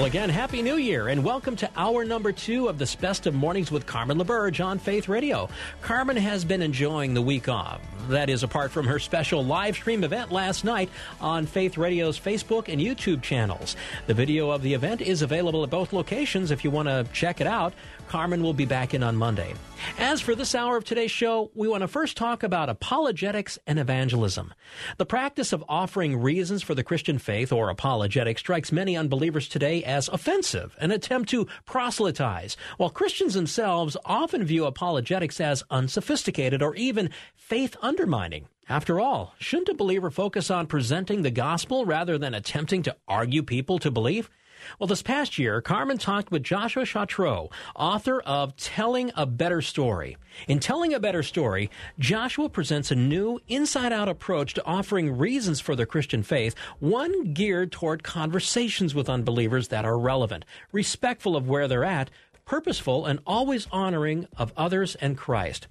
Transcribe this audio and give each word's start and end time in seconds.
Well, 0.00 0.06
again, 0.06 0.30
Happy 0.30 0.62
New 0.62 0.76
Year, 0.76 1.08
and 1.08 1.22
welcome 1.22 1.56
to 1.56 1.68
hour 1.76 2.06
number 2.06 2.32
two 2.32 2.68
of 2.68 2.78
this 2.78 2.94
Best 2.94 3.26
of 3.26 3.34
Mornings 3.34 3.70
with 3.70 3.84
Carmen 3.84 4.16
LaBerge 4.16 4.64
on 4.64 4.78
Faith 4.78 5.10
Radio. 5.10 5.46
Carmen 5.82 6.16
has 6.16 6.42
been 6.42 6.62
enjoying 6.62 7.12
the 7.12 7.20
week 7.20 7.50
off. 7.50 7.82
That 8.10 8.28
is, 8.28 8.42
apart 8.42 8.72
from 8.72 8.88
her 8.88 8.98
special 8.98 9.44
live 9.44 9.76
stream 9.76 10.02
event 10.02 10.32
last 10.32 10.64
night 10.64 10.90
on 11.20 11.46
Faith 11.46 11.78
Radio's 11.78 12.18
Facebook 12.18 12.66
and 12.66 12.80
YouTube 12.80 13.22
channels. 13.22 13.76
The 14.08 14.14
video 14.14 14.50
of 14.50 14.62
the 14.62 14.74
event 14.74 15.00
is 15.00 15.22
available 15.22 15.62
at 15.62 15.70
both 15.70 15.92
locations 15.92 16.50
if 16.50 16.64
you 16.64 16.72
want 16.72 16.88
to 16.88 17.06
check 17.12 17.40
it 17.40 17.46
out. 17.46 17.72
Carmen 18.08 18.42
will 18.42 18.52
be 18.52 18.64
back 18.64 18.94
in 18.94 19.04
on 19.04 19.14
Monday. 19.14 19.54
As 19.96 20.20
for 20.20 20.34
this 20.34 20.56
hour 20.56 20.76
of 20.76 20.84
today's 20.84 21.12
show, 21.12 21.52
we 21.54 21.68
want 21.68 21.82
to 21.82 21.88
first 21.88 22.16
talk 22.16 22.42
about 22.42 22.68
apologetics 22.68 23.56
and 23.68 23.78
evangelism. 23.78 24.52
The 24.98 25.06
practice 25.06 25.52
of 25.52 25.64
offering 25.68 26.20
reasons 26.20 26.64
for 26.64 26.74
the 26.74 26.82
Christian 26.82 27.18
faith 27.18 27.52
or 27.52 27.70
apologetics 27.70 28.40
strikes 28.40 28.72
many 28.72 28.96
unbelievers 28.96 29.48
today 29.48 29.84
as 29.84 30.08
offensive, 30.08 30.76
an 30.80 30.90
attempt 30.90 31.28
to 31.30 31.46
proselytize, 31.64 32.56
while 32.78 32.90
Christians 32.90 33.34
themselves 33.34 33.96
often 34.04 34.42
view 34.42 34.64
apologetics 34.64 35.40
as 35.40 35.62
unsophisticated 35.70 36.62
or 36.62 36.74
even 36.74 37.10
faith 37.36 37.76
undermining. 38.00 38.48
After 38.66 38.98
all, 38.98 39.34
shouldn't 39.38 39.68
a 39.68 39.74
believer 39.74 40.10
focus 40.10 40.50
on 40.50 40.68
presenting 40.68 41.20
the 41.20 41.30
gospel 41.30 41.84
rather 41.84 42.16
than 42.16 42.32
attempting 42.32 42.82
to 42.84 42.96
argue 43.06 43.42
people 43.42 43.78
to 43.78 43.90
believe? 43.90 44.30
Well, 44.78 44.86
this 44.86 45.02
past 45.02 45.38
year, 45.38 45.60
Carmen 45.60 45.98
talked 45.98 46.30
with 46.30 46.42
Joshua 46.42 46.84
Chatraw, 46.84 47.50
author 47.76 48.22
of 48.22 48.56
Telling 48.56 49.12
a 49.16 49.26
Better 49.26 49.60
Story. 49.60 50.16
In 50.48 50.60
Telling 50.60 50.94
a 50.94 51.00
Better 51.00 51.22
Story, 51.22 51.68
Joshua 51.98 52.48
presents 52.48 52.90
a 52.90 52.94
new, 52.94 53.38
inside 53.48 53.92
out 53.92 54.08
approach 54.08 54.54
to 54.54 54.64
offering 54.64 55.18
reasons 55.18 55.60
for 55.60 55.76
the 55.76 55.84
Christian 55.84 56.22
faith, 56.22 56.54
one 56.78 57.34
geared 57.34 57.70
toward 57.70 58.02
conversations 58.02 58.94
with 58.94 59.10
unbelievers 59.10 59.68
that 59.68 59.84
are 59.84 59.98
relevant, 59.98 60.46
respectful 60.72 61.36
of 61.36 61.50
where 61.50 61.68
they're 61.68 61.84
at, 61.84 62.08
purposeful, 62.46 63.04
and 63.04 63.20
always 63.26 63.68
honoring 63.70 64.26
of 64.38 64.54
others 64.56 64.94
and 64.94 65.18
Christ. 65.18 65.68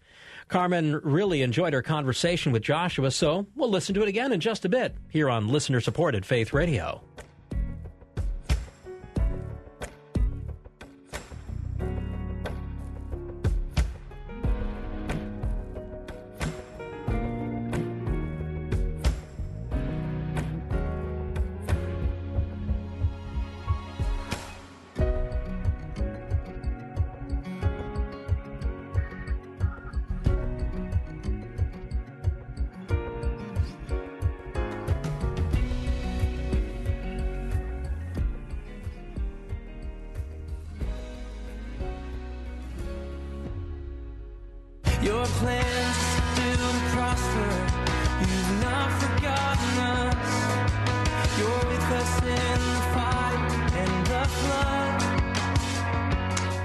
Carmen 0.49 0.99
really 1.03 1.43
enjoyed 1.43 1.73
her 1.73 1.83
conversation 1.83 2.51
with 2.51 2.63
Joshua, 2.63 3.11
so 3.11 3.45
we'll 3.55 3.69
listen 3.69 3.93
to 3.93 4.01
it 4.01 4.09
again 4.09 4.31
in 4.31 4.39
just 4.39 4.65
a 4.65 4.69
bit 4.69 4.95
here 5.09 5.29
on 5.29 5.47
listener 5.47 5.79
supported 5.79 6.25
Faith 6.25 6.53
Radio. 6.53 7.01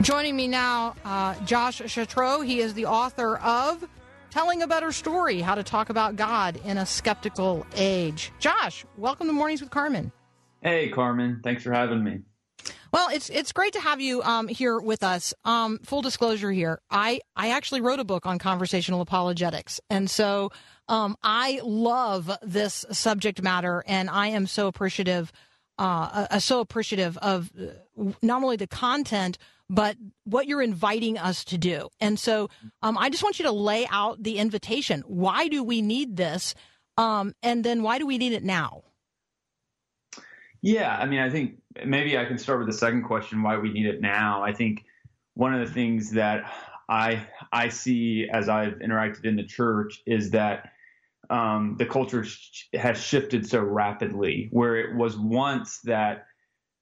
Joining 0.03 0.37
me 0.37 0.47
now, 0.47 0.95
uh, 1.05 1.35
Josh 1.45 1.81
Chatraw. 1.81 2.45
He 2.45 2.61
is 2.61 2.75
the 2.75 2.87
author 2.87 3.39
of 3.39 3.83
Telling 4.31 4.63
a 4.63 4.67
Better 4.67 4.93
Story 4.93 5.41
How 5.41 5.55
to 5.55 5.63
Talk 5.63 5.91
About 5.91 6.15
God 6.15 6.61
in 6.65 6.79
a 6.79 6.87
Skeptical 6.87 7.67
Age. 7.75 8.31
Josh, 8.39 8.85
welcome 8.97 9.27
to 9.27 9.33
Mornings 9.33 9.63
with 9.63 9.71
Carmen. 9.71 10.13
Hey, 10.63 10.91
Carmen. 10.91 11.41
Thanks 11.43 11.63
for 11.63 11.73
having 11.73 12.05
me. 12.05 12.21
Well, 12.95 13.09
it's 13.13 13.29
it's 13.29 13.51
great 13.51 13.73
to 13.73 13.81
have 13.81 14.01
you 14.01 14.23
um, 14.23 14.47
here 14.47 14.79
with 14.79 15.03
us. 15.03 15.35
Um, 15.45 15.81
full 15.83 16.01
disclosure 16.01 16.53
here, 16.53 16.81
I 16.89 17.23
I 17.35 17.51
actually 17.51 17.81
wrote 17.81 17.99
a 17.99 18.05
book 18.05 18.25
on 18.25 18.39
conversational 18.39 19.01
apologetics, 19.01 19.81
and 19.91 20.09
so 20.09 20.53
um, 20.87 21.17
I 21.21 21.61
love 21.65 22.31
this 22.41 22.85
subject 22.93 23.43
matter, 23.43 23.83
and 23.89 24.09
I 24.09 24.29
am 24.29 24.47
so 24.47 24.69
appreciative, 24.69 25.33
uh, 25.77 26.27
uh, 26.31 26.39
so 26.39 26.61
appreciative 26.61 27.19
of 27.19 27.51
uh, 27.61 28.13
not 28.23 28.45
only 28.45 28.55
the 28.55 28.69
content 28.69 29.39
but 29.69 29.97
what 30.23 30.47
you're 30.47 30.63
inviting 30.63 31.19
us 31.19 31.43
to 31.47 31.59
do. 31.59 31.89
And 31.99 32.17
so, 32.17 32.51
um, 32.83 32.97
I 32.99 33.09
just 33.09 33.25
want 33.25 33.41
you 33.41 33.47
to 33.47 33.51
lay 33.51 33.89
out 33.91 34.23
the 34.23 34.39
invitation. 34.39 35.03
Why 35.07 35.49
do 35.49 35.65
we 35.65 35.83
need 35.83 36.17
this? 36.17 36.55
Um, 36.97 37.35
and 37.43 37.65
then 37.65 37.83
why 37.83 37.99
do 37.99 38.07
we 38.07 38.19
need 38.19 38.35
it 38.35 38.45
now? 38.45 38.83
Yeah, 40.65 40.97
I 40.97 41.05
mean, 41.05 41.21
I 41.21 41.29
think 41.29 41.59
maybe 41.85 42.19
I 42.19 42.25
can 42.25 42.39
start 42.39 42.59
with 42.59 42.69
the 42.69 42.79
second 42.79 43.03
question: 43.03 43.43
why 43.43 43.57
we 43.59 43.73
need 43.73 43.87
it 43.87 44.01
now. 44.01 44.43
I 44.43 44.53
think 44.53 44.85
one 45.35 45.55
of 45.55 45.67
the 45.67 45.73
things 45.73 46.13
that 46.13 46.53
I 46.89 47.27
I 47.53 47.69
see 47.69 48.29
as 48.33 48.49
I've 48.49 48.75
interacted 48.75 49.25
in 49.25 49.37
the 49.37 49.45
church 49.45 50.03
is 50.07 50.31
that 50.31 50.73
um, 51.31 51.77
the 51.79 51.87
culture 51.87 52.25
sh- 52.25 52.67
has 52.75 53.03
shifted 53.03 53.49
so 53.49 53.61
rapidly, 53.61 54.49
where 54.53 54.77
it 54.77 54.95
was 54.97 55.17
once 55.17 55.81
that 55.81 56.27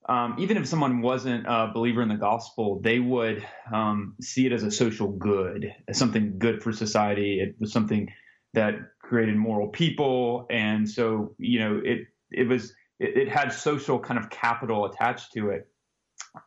um, 0.08 0.34
even 0.38 0.56
if 0.56 0.66
someone 0.66 1.00
wasn't 1.00 1.46
a 1.46 1.70
believer 1.72 2.02
in 2.02 2.08
the 2.08 2.16
gospel, 2.16 2.80
they 2.80 2.98
would 2.98 3.46
um, 3.72 4.16
see 4.20 4.46
it 4.46 4.52
as 4.52 4.64
a 4.64 4.70
social 4.70 5.12
good, 5.12 5.72
as 5.86 5.96
something 5.96 6.38
good 6.38 6.62
for 6.62 6.72
society. 6.72 7.40
It 7.40 7.54
was 7.60 7.72
something 7.72 8.12
that 8.54 8.74
created 9.00 9.36
moral 9.36 9.68
people, 9.68 10.46
and 10.50 10.88
so 10.88 11.34
you 11.38 11.60
know 11.60 11.80
it 11.84 12.08
it 12.30 12.48
was 12.48 12.74
it, 13.02 13.16
it 13.16 13.28
had 13.28 13.52
social 13.52 13.98
kind 13.98 14.18
of 14.18 14.30
capital 14.30 14.86
attached 14.86 15.32
to 15.32 15.50
it, 15.50 15.68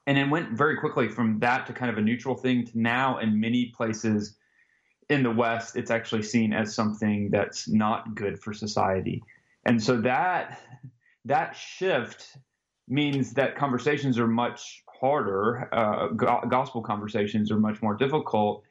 and 0.07 0.17
it 0.17 0.29
went 0.29 0.57
very 0.57 0.77
quickly 0.77 1.07
from 1.07 1.39
that 1.39 1.67
to 1.67 1.73
kind 1.73 1.91
of 1.91 1.97
a 1.97 2.01
neutral 2.01 2.35
thing 2.35 2.65
to 2.65 2.79
now 2.79 3.19
in 3.19 3.39
many 3.39 3.73
places 3.75 4.37
in 5.09 5.21
the 5.21 5.31
West, 5.31 5.75
it's 5.75 5.91
actually 5.91 6.23
seen 6.23 6.51
as 6.53 6.73
something 6.73 7.29
that's 7.29 7.67
not 7.67 8.15
good 8.15 8.39
for 8.39 8.53
society, 8.53 9.21
and 9.65 9.81
so 9.81 10.01
that 10.01 10.59
that 11.25 11.55
shift 11.55 12.37
means 12.87 13.33
that 13.33 13.55
conversations 13.55 14.17
are 14.19 14.27
much 14.27 14.83
harder. 14.99 15.67
Uh, 15.73 16.07
go- 16.07 16.43
gospel 16.47 16.81
conversations 16.81 17.51
are 17.51 17.59
much 17.59 17.81
more 17.81 17.95
difficult, 17.95 18.63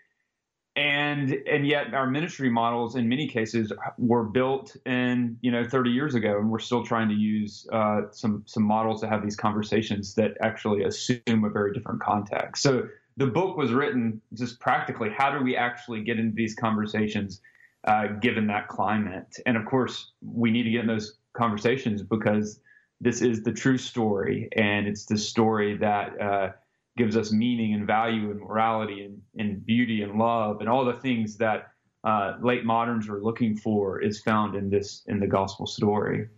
and 0.77 1.33
and 1.49 1.67
yet 1.67 1.95
our 1.95 2.09
ministry 2.09 2.51
models 2.51 2.97
in 2.97 3.09
many 3.09 3.29
cases 3.29 3.73
were 3.97 4.25
built 4.25 4.77
in 4.87 5.39
you 5.41 5.51
know 5.51 5.65
30 5.65 5.91
years 5.91 6.15
ago, 6.15 6.39
and 6.39 6.51
we're 6.51 6.59
still 6.59 6.85
trying 6.85 7.09
to 7.09 7.15
use 7.15 7.67
uh, 7.73 8.03
some 8.11 8.43
some 8.47 8.65
models 8.65 9.01
to 9.03 9.09
have 9.09 9.23
these 9.23 9.37
conversations 9.37 10.15
that 10.15 10.33
actually 10.41 10.83
assume 10.83 11.45
a 11.45 11.49
very 11.51 11.73
different 11.73 12.01
context. 12.01 12.63
So 12.63 12.89
the 13.17 13.27
book 13.27 13.57
was 13.57 13.73
written 13.73 14.21
just 14.33 14.59
practically 14.59 15.11
how 15.11 15.37
do 15.37 15.45
we 15.45 15.57
actually 15.57 16.03
get 16.03 16.19
into 16.19 16.35
these 16.35 16.57
conversations 16.57 17.41
uh, 17.87 18.09
given 18.21 18.49
that 18.49 18.67
climate, 18.67 19.37
and 19.47 19.57
of 19.57 19.67
course 19.67 20.11
we 20.23 20.51
need 20.51 20.65
to 20.65 20.71
get 20.71 20.81
in 20.81 20.87
those 20.89 21.19
conversations 21.35 22.03
because 22.03 22.59
this 23.01 23.23
is 23.23 23.43
the 23.43 23.53
true 23.53 23.79
story, 23.79 24.49
and 24.57 24.89
it's 24.89 25.05
the 25.05 25.19
story 25.19 25.77
that 25.77 26.21
uh, 26.21 26.49
gives 26.97 27.17
us 27.17 27.33
meaning 27.33 27.75
and 27.75 27.87
value 27.87 28.31
and 28.31 28.41
morality 28.41 29.05
and, 29.05 29.21
and 29.37 29.65
beauty 29.67 30.03
and 30.03 30.19
love 30.19 30.61
and 30.61 30.69
all 30.69 30.85
the 30.85 30.93
things 30.95 31.37
that 31.37 31.73
uh, 32.05 32.35
late 32.43 32.65
moderns 32.65 33.09
are 33.09 33.21
looking 33.23 33.57
for 33.57 34.01
is 34.01 34.21
found 34.21 34.55
in 34.55 34.69
this 34.71 35.03
in 35.07 35.19
the 35.19 35.27
gospel 35.27 35.67
story. 35.67 36.29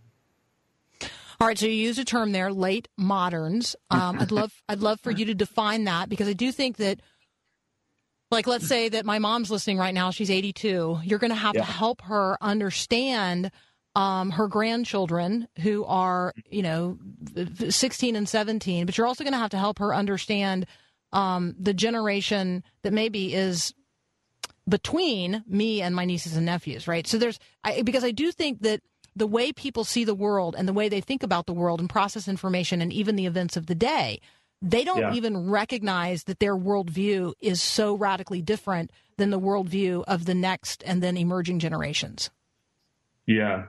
All 1.38 1.46
right, 1.46 1.58
so 1.58 1.66
you 1.66 1.72
use 1.72 1.98
a 1.98 2.04
term 2.04 2.32
there, 2.32 2.50
late 2.50 2.88
moderns. 2.96 3.76
Um, 3.90 4.18
I'd 4.18 4.30
love 4.30 4.52
I'd 4.68 4.80
love 4.80 5.00
for 5.00 5.10
you 5.10 5.26
to 5.26 5.34
define 5.34 5.84
that 5.84 6.08
because 6.08 6.28
I 6.28 6.32
do 6.32 6.50
think 6.52 6.76
that 6.78 7.00
like 8.30 8.46
let's 8.46 8.66
say 8.66 8.88
that 8.88 9.04
my 9.04 9.18
mom's 9.18 9.50
listening 9.50 9.78
right 9.78 9.94
now, 9.94 10.10
she's 10.10 10.30
82. 10.30 11.00
You're 11.04 11.18
going 11.18 11.30
to 11.30 11.36
have 11.36 11.54
Yeah. 11.54 11.62
to 11.62 11.66
help 11.70 12.02
her 12.02 12.38
understand 12.40 13.50
um, 13.96 14.30
her 14.32 14.46
grandchildren 14.46 15.48
who 15.62 15.82
are, 15.86 16.34
you 16.50 16.62
know, 16.62 16.98
16 17.68 18.14
and 18.14 18.28
17, 18.28 18.84
but 18.84 18.96
you're 18.98 19.06
also 19.06 19.24
going 19.24 19.32
to 19.32 19.38
have 19.38 19.50
to 19.50 19.58
help 19.58 19.78
her 19.78 19.94
understand 19.94 20.66
um, 21.12 21.56
the 21.58 21.72
generation 21.72 22.62
that 22.82 22.92
maybe 22.92 23.32
is 23.34 23.72
between 24.68 25.42
me 25.48 25.80
and 25.80 25.94
my 25.96 26.04
nieces 26.04 26.36
and 26.36 26.44
nephews, 26.44 26.86
right? 26.86 27.06
So 27.06 27.16
there's 27.16 27.38
I, 27.64 27.80
because 27.82 28.04
I 28.04 28.10
do 28.10 28.30
think 28.32 28.60
that 28.62 28.80
the 29.14 29.26
way 29.26 29.50
people 29.52 29.84
see 29.84 30.04
the 30.04 30.14
world 30.14 30.54
and 30.58 30.68
the 30.68 30.74
way 30.74 30.90
they 30.90 31.00
think 31.00 31.22
about 31.22 31.46
the 31.46 31.54
world 31.54 31.80
and 31.80 31.88
process 31.88 32.28
information 32.28 32.82
and 32.82 32.92
even 32.92 33.16
the 33.16 33.24
events 33.26 33.56
of 33.56 33.66
the 33.66 33.74
day, 33.74 34.20
they 34.60 34.84
don't 34.84 34.98
Yeah. 34.98 35.14
even 35.14 35.48
recognize 35.48 36.24
that 36.24 36.38
their 36.40 36.56
worldview 36.56 37.32
is 37.40 37.62
so 37.62 37.94
radically 37.94 38.42
different 38.42 38.90
than 39.16 39.30
the 39.30 39.40
worldview 39.40 40.04
of 40.06 40.26
the 40.26 40.34
next 40.34 40.82
and 40.84 41.02
then 41.02 41.16
emerging 41.16 41.60
generations. 41.60 42.28
Yeah, 43.26 43.66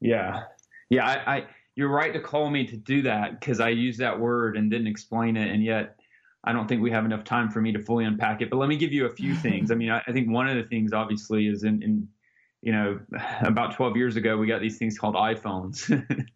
yeah, 0.00 0.44
yeah. 0.90 1.06
I, 1.06 1.36
I 1.36 1.46
you're 1.74 1.88
right 1.88 2.12
to 2.12 2.20
call 2.20 2.50
me 2.50 2.66
to 2.66 2.76
do 2.76 3.02
that 3.02 3.38
because 3.38 3.60
I 3.60 3.68
used 3.68 4.00
that 4.00 4.18
word 4.18 4.56
and 4.56 4.70
didn't 4.70 4.88
explain 4.88 5.36
it, 5.36 5.50
and 5.50 5.62
yet 5.62 5.98
I 6.44 6.52
don't 6.52 6.66
think 6.66 6.82
we 6.82 6.90
have 6.90 7.04
enough 7.04 7.24
time 7.24 7.50
for 7.50 7.60
me 7.60 7.72
to 7.72 7.82
fully 7.82 8.04
unpack 8.04 8.40
it. 8.42 8.50
But 8.50 8.56
let 8.56 8.68
me 8.68 8.76
give 8.76 8.92
you 8.92 9.06
a 9.06 9.10
few 9.10 9.34
things. 9.46 9.70
I 9.70 9.74
mean, 9.74 9.90
I, 9.90 10.02
I 10.06 10.12
think 10.12 10.30
one 10.30 10.48
of 10.48 10.56
the 10.56 10.64
things 10.64 10.92
obviously 10.92 11.46
is 11.46 11.64
in, 11.64 11.82
in 11.82 12.08
you 12.62 12.72
know 12.72 13.00
about 13.42 13.76
12 13.76 13.96
years 13.96 14.16
ago 14.16 14.36
we 14.36 14.46
got 14.46 14.60
these 14.60 14.78
things 14.78 14.98
called 14.98 15.14
iPhones, 15.14 15.88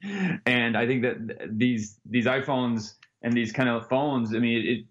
and 0.46 0.76
I 0.76 0.86
think 0.86 1.02
that 1.02 1.48
these 1.50 1.98
these 2.04 2.26
iPhones 2.26 2.94
and 3.22 3.32
these 3.32 3.52
kind 3.52 3.68
of 3.68 3.88
phones. 3.88 4.34
I 4.34 4.38
mean, 4.38 4.86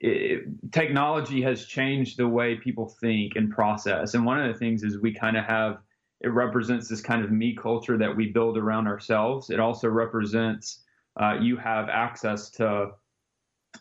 it, 0.00 0.08
it, 0.08 0.72
technology 0.72 1.42
has 1.42 1.64
changed 1.64 2.18
the 2.18 2.28
way 2.28 2.56
people 2.56 2.88
think 3.00 3.32
and 3.36 3.50
process. 3.50 4.14
And 4.14 4.24
one 4.24 4.40
of 4.40 4.52
the 4.52 4.58
things 4.58 4.82
is 4.82 4.98
we 5.00 5.12
kind 5.12 5.36
of 5.36 5.44
have 5.44 5.78
it 6.26 6.30
represents 6.30 6.88
this 6.88 7.00
kind 7.00 7.24
of 7.24 7.30
me 7.30 7.54
culture 7.54 7.96
that 7.96 8.14
we 8.14 8.26
build 8.32 8.58
around 8.58 8.88
ourselves. 8.88 9.48
It 9.48 9.60
also 9.60 9.88
represents 9.88 10.80
uh, 11.20 11.38
you 11.40 11.56
have 11.56 11.88
access 11.88 12.50
to 12.50 12.90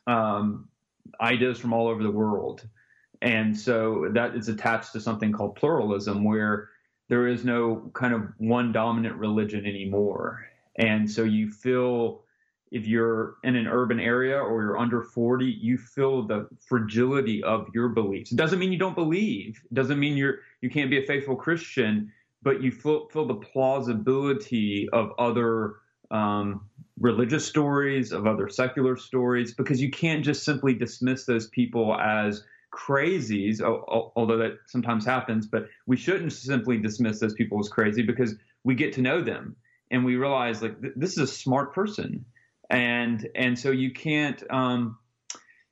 um, 0.05 0.69
ideas 1.19 1.57
from 1.57 1.73
all 1.73 1.87
over 1.87 2.03
the 2.03 2.11
world. 2.11 2.67
And 3.23 3.57
so 3.57 4.09
that 4.13 4.35
is 4.35 4.47
attached 4.47 4.93
to 4.93 5.01
something 5.01 5.31
called 5.31 5.55
pluralism, 5.55 6.23
where 6.23 6.69
there 7.09 7.27
is 7.27 7.43
no 7.43 7.89
kind 7.95 8.13
of 8.13 8.21
one 8.37 8.71
dominant 8.71 9.15
religion 9.15 9.65
anymore. 9.65 10.45
And 10.75 11.09
so 11.09 11.23
you 11.23 11.49
feel 11.51 12.21
if 12.71 12.85
you're 12.85 13.37
in 13.43 13.55
an 13.55 13.65
urban 13.65 13.99
area 13.99 14.37
or 14.37 14.61
you're 14.61 14.77
under 14.77 15.01
40, 15.01 15.45
you 15.45 15.79
feel 15.79 16.27
the 16.27 16.47
fragility 16.59 17.41
of 17.41 17.67
your 17.73 17.89
beliefs. 17.89 18.31
It 18.31 18.35
doesn't 18.35 18.59
mean 18.59 18.71
you 18.71 18.77
don't 18.77 18.95
believe. 18.95 19.59
It 19.71 19.73
doesn't 19.73 19.99
mean 19.99 20.15
you're 20.15 20.39
you 20.61 20.69
can't 20.69 20.91
be 20.91 21.01
a 21.01 21.07
faithful 21.07 21.35
Christian, 21.35 22.11
but 22.45 22.61
you 22.61 22.71
feel 22.71 23.09
the 23.11 23.35
plausibility 23.35 24.87
of 24.93 25.11
other 25.17 25.77
um, 26.11 26.69
religious 26.99 27.45
stories, 27.45 28.13
of 28.13 28.27
other 28.27 28.47
secular 28.47 28.95
stories, 28.95 29.53
because 29.55 29.81
you 29.81 29.89
can't 29.89 30.23
just 30.23 30.45
simply 30.45 30.73
dismiss 30.73 31.25
those 31.25 31.47
people 31.49 31.95
as 31.99 32.43
crazies, 32.71 33.61
al- 33.61 33.83
al- 33.89 34.13
although 34.15 34.37
that 34.37 34.59
sometimes 34.67 35.05
happens. 35.05 35.47
But 35.47 35.67
we 35.87 35.97
shouldn't 35.97 36.31
simply 36.31 36.77
dismiss 36.77 37.19
those 37.19 37.33
people 37.33 37.59
as 37.59 37.67
crazy 37.67 38.03
because 38.03 38.35
we 38.63 38.75
get 38.75 38.93
to 38.93 39.01
know 39.01 39.21
them 39.21 39.55
and 39.91 40.05
we 40.05 40.15
realize 40.15 40.61
like 40.61 40.79
th- 40.81 40.93
this 40.95 41.13
is 41.13 41.17
a 41.17 41.27
smart 41.27 41.73
person 41.73 42.23
and 42.69 43.27
and 43.35 43.57
so 43.57 43.71
you 43.71 43.91
can't 43.91 44.43
um, 44.51 44.97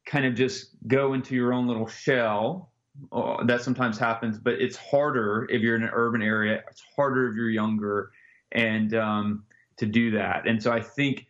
kind 0.05 0.25
of 0.25 0.35
just 0.35 0.69
go 0.87 1.13
into 1.13 1.35
your 1.35 1.53
own 1.53 1.67
little 1.67 1.87
shell. 1.87 2.71
Uh, 3.11 3.43
that 3.45 3.61
sometimes 3.61 3.97
happens, 3.97 4.37
but 4.37 4.53
it's 4.53 4.75
harder 4.75 5.47
if 5.49 5.61
you're 5.61 5.75
in 5.75 5.83
an 5.83 5.89
urban 5.93 6.21
area. 6.21 6.63
It's 6.69 6.83
harder 6.95 7.27
if 7.27 7.35
you're 7.35 7.49
younger, 7.49 8.11
and 8.51 8.93
um, 8.93 9.45
to 9.77 9.85
do 9.85 10.11
that. 10.11 10.47
And 10.47 10.61
so 10.61 10.71
I 10.71 10.79
think 10.79 11.25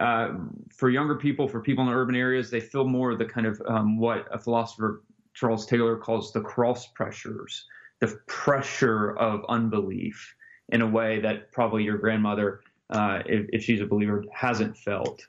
uh, 0.00 0.30
for 0.74 0.88
younger 0.88 1.16
people, 1.16 1.48
for 1.48 1.60
people 1.60 1.86
in 1.86 1.92
urban 1.92 2.14
areas, 2.14 2.50
they 2.50 2.60
feel 2.60 2.84
more 2.84 3.14
the 3.14 3.26
kind 3.26 3.46
of 3.46 3.60
um, 3.66 3.98
what 3.98 4.26
a 4.32 4.38
philosopher 4.38 5.04
Charles 5.34 5.66
Taylor 5.66 5.96
calls 5.96 6.32
the 6.32 6.40
cross 6.40 6.86
pressures, 6.86 7.66
the 8.00 8.18
pressure 8.26 9.16
of 9.18 9.44
unbelief 9.48 10.34
in 10.70 10.80
a 10.80 10.86
way 10.86 11.20
that 11.20 11.52
probably 11.52 11.82
your 11.84 11.98
grandmother 11.98 12.62
uh, 12.92 13.22
if, 13.26 13.46
if 13.52 13.64
she's 13.64 13.80
a 13.80 13.86
believer, 13.86 14.24
hasn't 14.32 14.76
felt. 14.76 15.26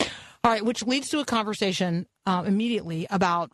All 0.00 0.52
right, 0.52 0.64
which 0.64 0.86
leads 0.86 1.08
to 1.08 1.18
a 1.20 1.24
conversation 1.24 2.06
uh, 2.26 2.44
immediately 2.46 3.06
about 3.10 3.50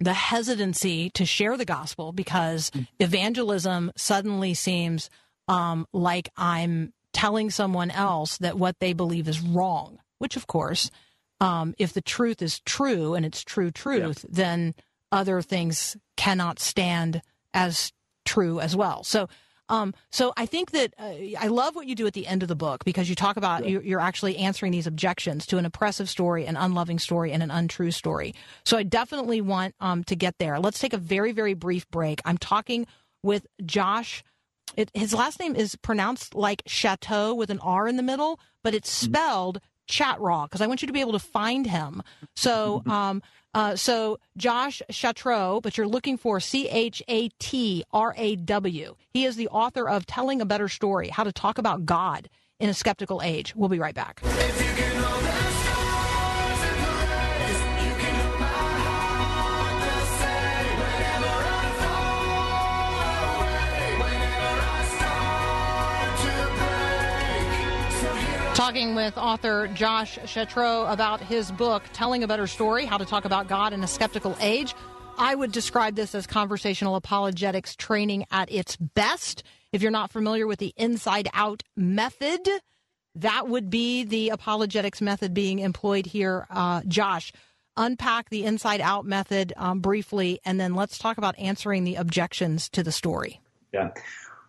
the 0.00 0.14
hesitancy 0.14 1.10
to 1.10 1.26
share 1.26 1.56
the 1.56 1.64
gospel 1.64 2.12
because 2.12 2.70
evangelism 2.98 3.92
suddenly 3.96 4.54
seems 4.54 5.10
um, 5.46 5.86
like 5.92 6.30
I'm 6.36 6.92
telling 7.12 7.50
someone 7.50 7.90
else 7.90 8.38
that 8.38 8.58
what 8.58 8.78
they 8.80 8.94
believe 8.94 9.28
is 9.28 9.40
wrong, 9.40 9.98
which, 10.18 10.36
of 10.36 10.46
course, 10.46 10.90
um, 11.40 11.74
if 11.78 11.92
the 11.92 12.00
truth 12.00 12.40
is 12.40 12.60
true 12.60 13.14
and 13.14 13.26
it's 13.26 13.42
true 13.42 13.70
truth, 13.70 14.24
then 14.28 14.74
other 15.12 15.42
things 15.42 15.96
cannot 16.16 16.58
stand 16.58 17.20
as 17.52 17.92
true 18.24 18.60
as 18.60 18.76
well. 18.76 19.02
So, 19.04 19.28
um, 19.70 19.94
so 20.10 20.32
I 20.36 20.46
think 20.46 20.72
that 20.72 20.92
uh, 20.98 21.14
I 21.38 21.46
love 21.46 21.74
what 21.74 21.86
you 21.86 21.94
do 21.94 22.06
at 22.06 22.12
the 22.12 22.26
end 22.26 22.42
of 22.42 22.48
the 22.48 22.56
book 22.56 22.84
because 22.84 23.08
you 23.08 23.14
talk 23.14 23.36
about 23.36 23.66
you, 23.66 23.80
you're 23.80 24.00
actually 24.00 24.36
answering 24.36 24.72
these 24.72 24.86
objections 24.86 25.46
to 25.46 25.58
an 25.58 25.64
oppressive 25.64 26.10
story, 26.10 26.44
an 26.44 26.56
unloving 26.56 26.98
story, 26.98 27.32
and 27.32 27.42
an 27.42 27.50
untrue 27.50 27.92
story. 27.92 28.34
So 28.64 28.76
I 28.76 28.82
definitely 28.82 29.40
want 29.40 29.74
um, 29.80 30.04
to 30.04 30.16
get 30.16 30.38
there. 30.38 30.58
Let's 30.58 30.80
take 30.80 30.92
a 30.92 30.98
very 30.98 31.32
very 31.32 31.54
brief 31.54 31.88
break. 31.90 32.20
I'm 32.24 32.36
talking 32.36 32.86
with 33.22 33.46
Josh. 33.64 34.24
It, 34.76 34.90
his 34.94 35.14
last 35.14 35.40
name 35.40 35.56
is 35.56 35.76
pronounced 35.76 36.34
like 36.34 36.62
Chateau 36.66 37.34
with 37.34 37.50
an 37.50 37.58
R 37.60 37.88
in 37.88 37.96
the 37.96 38.02
middle, 38.02 38.38
but 38.62 38.74
it's 38.74 38.90
spelled 38.90 39.60
Chatraw 39.90 40.44
because 40.44 40.60
I 40.60 40.66
want 40.66 40.82
you 40.82 40.86
to 40.86 40.92
be 40.92 41.00
able 41.00 41.12
to 41.12 41.18
find 41.18 41.66
him. 41.66 42.02
So, 42.36 42.82
um, 42.86 43.22
uh, 43.54 43.76
so 43.76 44.18
Josh 44.36 44.82
Chatraw, 44.90 45.60
but 45.60 45.76
you're 45.76 45.88
looking 45.88 46.16
for 46.16 46.40
C 46.40 46.68
H 46.68 47.02
A 47.08 47.28
T 47.38 47.84
R 47.92 48.14
A 48.16 48.36
W. 48.36 48.94
He 49.12 49.24
is 49.24 49.36
the 49.36 49.48
author 49.48 49.88
of 49.88 50.06
Telling 50.06 50.40
a 50.40 50.46
Better 50.46 50.68
Story: 50.68 51.08
How 51.08 51.24
to 51.24 51.32
Talk 51.32 51.58
About 51.58 51.84
God 51.84 52.28
in 52.58 52.68
a 52.68 52.74
Skeptical 52.74 53.22
Age. 53.22 53.54
We'll 53.56 53.68
be 53.68 53.78
right 53.78 53.94
back. 53.94 54.20
Talking 68.70 68.94
with 68.94 69.18
author 69.18 69.66
Josh 69.74 70.16
Chatraw 70.18 70.92
about 70.92 71.20
his 71.20 71.50
book, 71.50 71.82
Telling 71.92 72.22
a 72.22 72.28
Better 72.28 72.46
Story 72.46 72.84
How 72.84 72.98
to 72.98 73.04
Talk 73.04 73.24
About 73.24 73.48
God 73.48 73.72
in 73.72 73.82
a 73.82 73.88
Skeptical 73.88 74.36
Age. 74.38 74.76
I 75.18 75.34
would 75.34 75.50
describe 75.50 75.96
this 75.96 76.14
as 76.14 76.24
conversational 76.28 76.94
apologetics 76.94 77.74
training 77.74 78.26
at 78.30 78.48
its 78.52 78.76
best. 78.76 79.42
If 79.72 79.82
you're 79.82 79.90
not 79.90 80.12
familiar 80.12 80.46
with 80.46 80.60
the 80.60 80.72
inside 80.76 81.26
out 81.34 81.64
method, 81.76 82.48
that 83.16 83.48
would 83.48 83.70
be 83.70 84.04
the 84.04 84.28
apologetics 84.28 85.00
method 85.00 85.34
being 85.34 85.58
employed 85.58 86.06
here. 86.06 86.46
Uh, 86.48 86.82
Josh, 86.86 87.32
unpack 87.76 88.30
the 88.30 88.44
inside 88.44 88.80
out 88.80 89.04
method 89.04 89.52
um, 89.56 89.80
briefly, 89.80 90.38
and 90.44 90.60
then 90.60 90.76
let's 90.76 90.96
talk 90.96 91.18
about 91.18 91.36
answering 91.40 91.82
the 91.82 91.96
objections 91.96 92.68
to 92.68 92.84
the 92.84 92.92
story. 92.92 93.40
Yeah. 93.74 93.90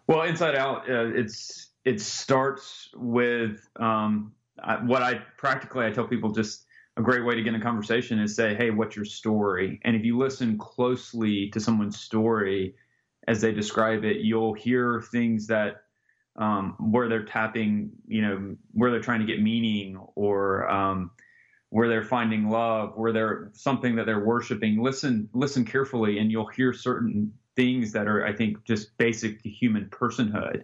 Well, 0.06 0.22
Inside 0.22 0.56
Out, 0.56 0.88
uh, 0.88 1.08
it's 1.08 1.71
it 1.86 2.02
starts 2.02 2.90
with 2.96 3.68
um, 3.80 4.34
what 4.84 5.02
I 5.02 5.16
practically 5.38 5.86
I 5.86 5.92
tell 5.92 6.08
people 6.08 6.32
just 6.32 6.66
a 6.98 7.02
great 7.02 7.26
way 7.26 7.36
to 7.36 7.42
get 7.42 7.54
in 7.54 7.62
a 7.62 7.64
conversation 7.64 8.20
is 8.20 8.36
say, 8.36 8.54
hey, 8.54 8.70
what's 8.70 8.96
your 8.96 9.06
story? 9.06 9.80
And 9.84 9.96
if 9.96 10.04
you 10.04 10.18
listen 10.18 10.58
closely 10.58 11.50
to 11.52 11.60
someone's 11.60 12.00
story 12.00 12.76
as 13.28 13.42
they 13.42 13.52
describe 13.52 14.04
it, 14.04 14.18
you'll 14.18 14.54
hear 14.54 15.02
things 15.12 15.48
that 15.48 15.84
um, 16.36 16.76
where 16.80 17.08
they're 17.08 17.26
tapping, 17.26 17.92
you 18.08 18.22
know, 18.22 18.56
where 18.74 18.92
they're 18.92 19.02
trying 19.02 19.20
to 19.20 19.26
get 19.26 19.42
meaning 19.42 19.98
or 20.16 20.70
um, 20.70 21.12
where 21.70 21.88
they're 21.88 22.04
finding 22.04 22.50
love, 22.50 22.94
where 22.96 23.14
they're 23.14 23.52
something 23.54 23.96
that 23.96 24.06
they're 24.06 24.26
worshiping. 24.26 24.82
Listen, 24.82 25.30
listen 25.34 25.66
carefully, 25.66 26.20
and 26.20 26.32
you'll 26.32 26.48
hear 26.48 26.74
certain 26.74 27.34
things 27.56 27.92
that 27.94 28.08
are, 28.08 28.26
I 28.26 28.34
think, 28.34 28.64
just 28.66 28.98
basic 28.98 29.42
to 29.44 29.50
human 29.50 29.86
personhood. 29.86 30.64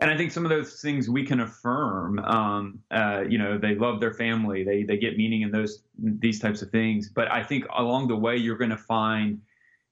And 0.00 0.10
I 0.10 0.16
think 0.16 0.32
some 0.32 0.44
of 0.44 0.50
those 0.50 0.80
things 0.80 1.08
we 1.08 1.24
can 1.24 1.40
affirm. 1.40 2.18
Um, 2.18 2.80
uh, 2.90 3.22
you 3.28 3.38
know, 3.38 3.58
they 3.58 3.76
love 3.76 4.00
their 4.00 4.12
family, 4.12 4.64
they 4.64 4.82
they 4.82 4.96
get 4.96 5.16
meaning 5.16 5.42
in 5.42 5.50
those 5.50 5.82
these 5.98 6.40
types 6.40 6.62
of 6.62 6.70
things. 6.70 7.08
But 7.08 7.30
I 7.30 7.42
think 7.42 7.64
along 7.76 8.08
the 8.08 8.16
way, 8.16 8.36
you're 8.36 8.58
going 8.58 8.70
to 8.70 8.76
find 8.76 9.40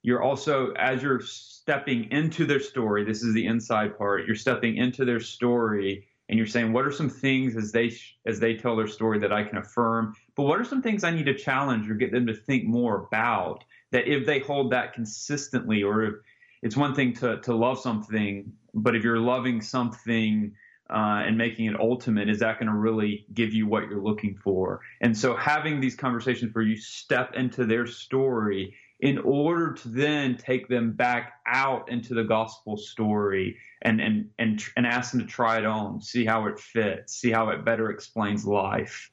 you're 0.02 0.22
also 0.22 0.72
as 0.72 1.02
you're 1.02 1.20
stepping 1.20 2.10
into 2.10 2.44
their 2.44 2.60
story. 2.60 3.04
This 3.04 3.22
is 3.22 3.34
the 3.34 3.46
inside 3.46 3.96
part. 3.96 4.26
You're 4.26 4.34
stepping 4.34 4.76
into 4.76 5.04
their 5.04 5.20
story, 5.20 6.04
and 6.28 6.36
you're 6.36 6.46
saying 6.46 6.72
what 6.72 6.84
are 6.84 6.92
some 6.92 7.08
things 7.08 7.56
as 7.56 7.70
they 7.70 7.96
as 8.26 8.40
they 8.40 8.54
tell 8.56 8.74
their 8.74 8.88
story 8.88 9.20
that 9.20 9.32
I 9.32 9.44
can 9.44 9.58
affirm, 9.58 10.16
but 10.34 10.44
what 10.44 10.60
are 10.60 10.64
some 10.64 10.82
things 10.82 11.04
I 11.04 11.12
need 11.12 11.26
to 11.26 11.34
challenge 11.34 11.88
or 11.88 11.94
get 11.94 12.10
them 12.10 12.26
to 12.26 12.34
think 12.34 12.64
more 12.64 13.06
about 13.06 13.64
that 13.92 14.08
if 14.08 14.26
they 14.26 14.40
hold 14.40 14.72
that 14.72 14.94
consistently 14.94 15.82
or 15.84 16.02
if 16.02 16.14
it's 16.62 16.76
one 16.76 16.94
thing 16.94 17.12
to 17.14 17.40
to 17.40 17.54
love 17.54 17.78
something, 17.78 18.52
but 18.74 18.96
if 18.96 19.02
you're 19.04 19.18
loving 19.18 19.60
something 19.60 20.52
uh, 20.90 21.22
and 21.26 21.38
making 21.38 21.66
it 21.66 21.78
ultimate, 21.78 22.28
is 22.28 22.40
that 22.40 22.58
going 22.58 22.70
to 22.70 22.76
really 22.76 23.26
give 23.32 23.52
you 23.52 23.66
what 23.66 23.84
you're 23.88 24.02
looking 24.02 24.36
for? 24.42 24.80
And 25.00 25.16
so 25.16 25.36
having 25.36 25.80
these 25.80 25.96
conversations 25.96 26.54
where 26.54 26.64
you 26.64 26.76
step 26.76 27.34
into 27.34 27.64
their 27.64 27.86
story 27.86 28.74
in 29.02 29.18
order 29.18 29.72
to 29.72 29.88
then 29.88 30.36
take 30.36 30.68
them 30.68 30.92
back 30.92 31.32
out 31.46 31.90
into 31.90 32.14
the 32.14 32.22
gospel 32.22 32.76
story 32.76 33.56
and 33.82 34.00
and 34.00 34.30
and 34.38 34.62
and 34.76 34.86
ask 34.86 35.10
them 35.10 35.20
to 35.20 35.26
try 35.26 35.58
it 35.58 35.66
on, 35.66 36.00
see 36.00 36.24
how 36.24 36.46
it 36.46 36.58
fits, 36.58 37.14
see 37.14 37.30
how 37.30 37.50
it 37.50 37.64
better 37.64 37.90
explains 37.90 38.46
life. 38.46 39.10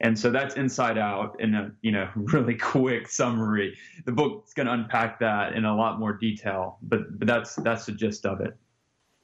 And 0.00 0.16
so 0.16 0.30
that's 0.30 0.54
inside 0.56 0.98
out 0.98 1.40
in 1.40 1.54
a 1.54 1.70
you 1.82 1.92
know 1.92 2.08
really 2.16 2.56
quick 2.56 3.08
summary. 3.08 3.76
The 4.04 4.12
book's 4.12 4.52
going 4.54 4.66
to 4.66 4.72
unpack 4.72 5.20
that 5.20 5.54
in 5.54 5.64
a 5.64 5.74
lot 5.74 6.00
more 6.00 6.12
detail, 6.12 6.78
but, 6.82 7.18
but 7.18 7.28
that's 7.28 7.54
that's 7.56 7.86
the 7.86 7.92
gist 7.92 8.26
of 8.26 8.40
it. 8.40 8.56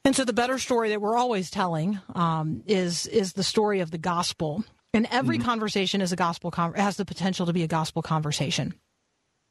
And 0.05 0.15
so 0.15 0.25
the 0.25 0.33
better 0.35 0.59
story 0.59 0.91
that 0.91 1.01
we're 1.01 1.17
always 1.17 1.51
telling 1.51 1.99
um, 2.15 2.63
is 2.67 3.07
is 3.07 3.33
the 3.33 3.43
story 3.43 3.81
of 3.81 3.91
the 3.91 3.99
gospel. 3.99 4.65
And 4.93 5.09
every 5.11 5.39
Mm-hmm. 5.39 5.47
conversation 5.47 6.01
is 6.01 6.13
a 6.13 6.17
gospel 6.17 6.51
con- 6.51 6.75
has 6.75 6.97
the 6.97 7.05
potential 7.05 7.47
to 7.47 7.53
be 7.53 7.63
a 7.63 7.69
gospel 7.69 8.03
conversation. 8.03 8.75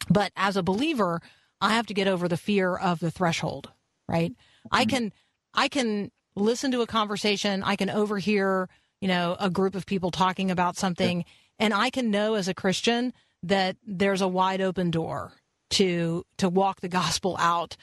But 0.10 0.32
as 0.36 0.56
a 0.58 0.64
believer, 0.64 1.22
I 1.60 1.74
have 1.74 1.88
to 1.88 1.94
get 1.94 2.08
over 2.08 2.28
the 2.28 2.38
fear 2.38 2.76
of 2.76 3.00
the 3.00 3.12
threshold, 3.12 3.72
right? 4.08 4.34
I 4.72 4.86
can 4.86 5.12
I 5.54 5.68
can 5.70 6.12
listen 6.36 6.72
to 6.72 6.82
a 6.82 6.88
conversation, 6.88 7.64
I 7.64 7.76
can 7.76 7.90
overhear, 7.90 8.70
you 9.02 9.08
know, 9.08 9.36
a 9.40 9.50
group 9.50 9.76
of 9.76 9.86
people 9.86 10.12
talking 10.12 10.52
about 10.52 10.78
something, 10.78 11.26
and 11.60 11.74
I 11.74 11.90
can 11.90 12.12
know 12.12 12.36
as 12.36 12.48
a 12.48 12.54
Christian 12.54 13.14
that 13.44 13.76
there's 13.86 14.22
a 14.22 14.28
wide 14.28 14.62
open 14.62 14.92
door 14.92 15.34
to 15.72 16.26
to 16.38 16.48
walk 16.48 16.82
the 16.82 16.90
gospel 16.90 17.36
out. 17.40 17.76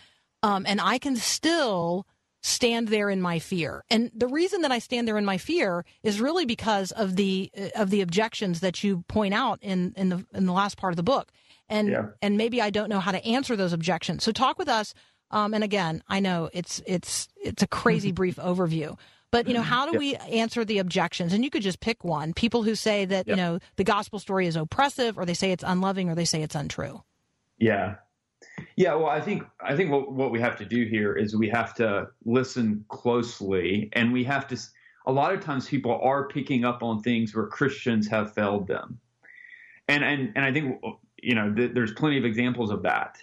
Um, 0.42 0.64
and 0.66 0.80
I 0.80 0.98
can 0.98 1.16
still 1.16 2.06
stand 2.42 2.88
there 2.88 3.10
in 3.10 3.20
my 3.20 3.38
fear. 3.38 3.84
And 3.90 4.10
the 4.14 4.26
reason 4.28 4.62
that 4.62 4.72
I 4.72 4.78
stand 4.78 5.06
there 5.06 5.18
in 5.18 5.24
my 5.24 5.36
fear 5.38 5.84
is 6.02 6.20
really 6.20 6.46
because 6.46 6.90
of 6.92 7.16
the 7.16 7.50
of 7.74 7.90
the 7.90 8.00
objections 8.00 8.60
that 8.60 8.82
you 8.82 9.04
point 9.08 9.34
out 9.34 9.58
in 9.62 9.92
in 9.96 10.08
the 10.08 10.24
in 10.34 10.46
the 10.46 10.52
last 10.52 10.76
part 10.76 10.92
of 10.92 10.96
the 10.96 11.02
book. 11.02 11.30
And 11.68 11.88
Yeah. 11.90 12.06
and 12.22 12.36
maybe 12.36 12.60
I 12.62 12.70
don't 12.70 12.88
know 12.88 13.00
how 13.00 13.12
to 13.12 13.24
answer 13.24 13.56
those 13.56 13.72
objections. 13.72 14.24
So 14.24 14.32
talk 14.32 14.58
with 14.58 14.68
us. 14.68 14.94
Um, 15.30 15.54
and 15.54 15.62
again, 15.62 16.02
I 16.08 16.20
know 16.20 16.50
it's 16.52 16.82
it's 16.86 17.28
it's 17.36 17.62
a 17.62 17.66
crazy 17.68 18.10
brief 18.20 18.36
overview. 18.36 18.98
But 19.30 19.46
you 19.46 19.54
know, 19.54 19.62
how 19.62 19.84
do 19.86 19.92
Yep. 19.92 19.98
we 20.00 20.16
answer 20.16 20.64
the 20.64 20.78
objections? 20.78 21.32
And 21.32 21.44
you 21.44 21.50
could 21.50 21.62
just 21.62 21.78
pick 21.78 22.02
one. 22.02 22.32
People 22.34 22.64
who 22.64 22.74
say 22.74 23.04
that 23.04 23.28
you 23.28 23.36
know 23.36 23.60
the 23.76 23.84
gospel 23.84 24.18
story 24.18 24.48
is 24.48 24.56
oppressive, 24.56 25.16
or 25.18 25.24
they 25.24 25.34
say 25.34 25.52
it's 25.52 25.62
unloving, 25.64 26.08
or 26.08 26.16
they 26.16 26.24
say 26.24 26.42
it's 26.42 26.56
untrue. 26.56 27.02
Yeah. 27.58 27.96
Yeah, 28.76 28.94
well, 28.94 29.08
I 29.08 29.20
think 29.20 29.44
I 29.60 29.76
think 29.76 29.90
what 29.90 30.12
what 30.12 30.30
we 30.30 30.40
have 30.40 30.56
to 30.58 30.64
do 30.64 30.86
here 30.86 31.14
is 31.14 31.36
we 31.36 31.48
have 31.48 31.74
to 31.74 32.08
listen 32.24 32.84
closely, 32.88 33.88
and 33.92 34.12
we 34.12 34.24
have 34.24 34.46
to. 34.48 34.58
A 35.06 35.12
lot 35.12 35.32
of 35.34 35.40
times, 35.40 35.68
people 35.68 35.98
are 36.02 36.28
picking 36.28 36.64
up 36.64 36.82
on 36.82 37.02
things 37.02 37.34
where 37.34 37.46
Christians 37.46 38.06
have 38.08 38.32
failed 38.34 38.66
them, 38.66 38.98
and 39.88 40.04
and 40.04 40.32
and 40.36 40.44
I 40.44 40.52
think 40.52 40.80
you 41.22 41.34
know 41.34 41.52
th- 41.52 41.72
there's 41.74 41.92
plenty 41.92 42.18
of 42.18 42.24
examples 42.24 42.70
of 42.70 42.82
that, 42.82 43.18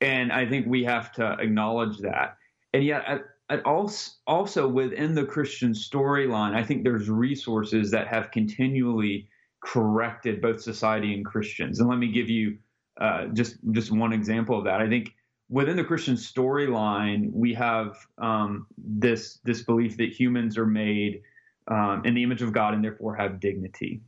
and 0.00 0.32
I 0.32 0.46
think 0.46 0.66
we 0.66 0.84
have 0.84 1.12
to 1.12 1.36
acknowledge 1.38 1.98
that. 1.98 2.36
And 2.74 2.84
yet, 2.84 3.04
at 3.50 3.64
also 3.64 4.12
also 4.26 4.68
within 4.68 5.14
the 5.14 5.24
Christian 5.24 5.72
storyline, 5.72 6.54
I 6.54 6.62
think 6.62 6.84
there's 6.84 7.08
resources 7.08 7.90
that 7.92 8.08
have 8.08 8.30
continually 8.30 9.28
corrected 9.64 10.40
both 10.40 10.60
society 10.60 11.14
and 11.14 11.24
Christians. 11.24 11.80
And 11.80 11.88
let 11.88 11.98
me 11.98 12.12
give 12.12 12.28
you 12.28 12.58
uh, 12.98 13.26
just 13.26 13.56
just 13.70 13.90
one 13.90 14.12
example 14.12 14.58
of 14.58 14.64
that. 14.64 14.80
I 14.80 14.88
think 14.88 15.14
within 15.48 15.76
the 15.76 15.84
Christian 15.84 16.14
storyline, 16.14 17.32
we 17.32 17.54
have 17.54 17.96
um, 18.18 18.66
this 18.76 19.38
this 19.44 19.62
belief 19.62 19.96
that 19.98 20.12
humans 20.12 20.58
are 20.58 20.66
made 20.66 21.22
um, 21.68 22.02
in 22.04 22.14
the 22.14 22.22
image 22.22 22.42
of 22.42 22.52
God 22.52 22.74
and 22.74 22.84
therefore 22.84 23.14
have 23.16 23.40
dignity. 23.40 24.00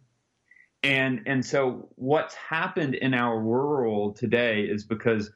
And 0.83 1.23
and 1.27 1.45
so 1.45 1.89
what's 1.97 2.35
happened 2.35 2.95
in 2.95 3.15
our 3.15 3.41
world 3.41 4.17
today 4.17 4.63
is 4.63 4.85
because 4.85 5.31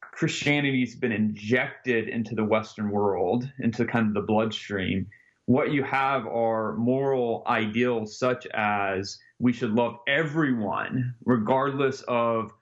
Christianity's 0.00 0.96
been 0.96 1.12
injected 1.12 2.08
into 2.08 2.34
the 2.34 2.44
Western 2.44 2.90
world, 2.90 3.50
into 3.58 3.84
kind 3.84 4.08
of 4.08 4.14
the 4.14 4.22
bloodstream. 4.22 5.06
What 5.44 5.70
you 5.70 5.84
have 5.84 6.26
are 6.26 6.74
moral 6.76 7.44
ideals 7.46 8.18
such 8.18 8.46
as 8.46 9.18
we 9.38 9.52
should 9.52 9.72
love 9.72 9.98
everyone, 10.08 11.14
regardless 11.24 12.02
of 12.08 12.52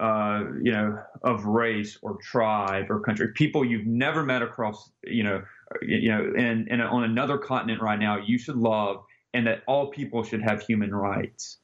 uh, 0.00 0.44
you 0.62 0.72
know, 0.72 0.98
of 1.22 1.44
race 1.44 1.98
or 2.02 2.16
tribe 2.22 2.86
or 2.90 3.00
country, 3.00 3.28
people 3.34 3.64
you've 3.64 3.86
never 3.86 4.24
met 4.24 4.42
across, 4.42 4.90
you 5.04 5.22
know, 5.22 5.42
you 5.82 6.08
know, 6.08 6.32
and, 6.36 6.68
and 6.70 6.80
on 6.82 7.04
another 7.04 7.38
continent 7.38 7.82
right 7.82 7.98
now, 7.98 8.18
you 8.18 8.38
should 8.38 8.56
love, 8.56 9.04
and 9.34 9.46
that 9.46 9.62
all 9.66 9.90
people 9.90 10.22
should 10.22 10.42
have 10.42 10.62
human 10.62 10.94
rights. 10.94 11.58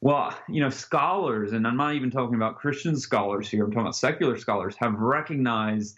Well, 0.00 0.36
you 0.48 0.60
know, 0.60 0.70
scholars, 0.70 1.52
and 1.52 1.66
I'm 1.66 1.76
not 1.76 1.94
even 1.94 2.10
talking 2.10 2.34
about 2.34 2.56
Christian 2.56 2.96
scholars 2.96 3.48
here. 3.48 3.64
I'm 3.64 3.70
talking 3.70 3.82
about 3.82 3.96
secular 3.96 4.36
scholars 4.36 4.74
have 4.78 4.94
recognized 4.98 5.96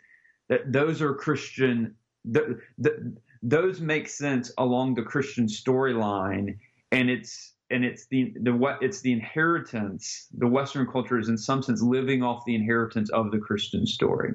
that 0.49 0.73
those 0.73 1.02
are 1.02 1.14
Christian. 1.14 1.95
That, 2.26 2.59
th- 2.83 2.97
those 3.43 3.81
make 3.81 4.09
sense 4.09 4.52
along 4.59 4.95
the 4.95 5.02
Christian 5.02 5.47
storyline, 5.47 6.59
and 6.93 7.11
it's 7.11 7.55
and 7.70 7.85
it's 7.85 8.06
the 8.06 8.32
the 8.40 8.52
what 8.52 8.82
it's 8.82 9.00
the 9.00 9.12
inheritance. 9.12 10.28
The 10.37 10.46
Western 10.46 10.87
culture 10.87 11.18
is 11.18 11.28
in 11.28 11.38
some 11.38 11.62
sense 11.62 11.82
living 11.82 12.23
off 12.23 12.44
the 12.44 12.54
inheritance 12.54 13.11
of 13.11 13.30
the 13.30 13.38
Christian 13.38 13.87
story. 13.87 14.35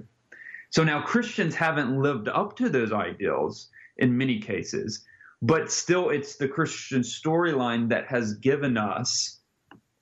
So 0.69 0.83
now 0.83 1.01
Christians 1.01 1.55
haven't 1.55 2.01
lived 2.01 2.27
up 2.29 2.55
to 2.57 2.69
those 2.69 2.91
ideals 2.91 3.69
in 3.97 4.17
many 4.17 4.39
cases, 4.39 5.05
but 5.41 5.71
still 5.71 6.09
it's 6.09 6.37
the 6.37 6.47
Christian 6.47 7.01
storyline 7.01 7.89
that 7.89 8.07
has 8.07 8.35
given 8.35 8.77
us 8.77 9.39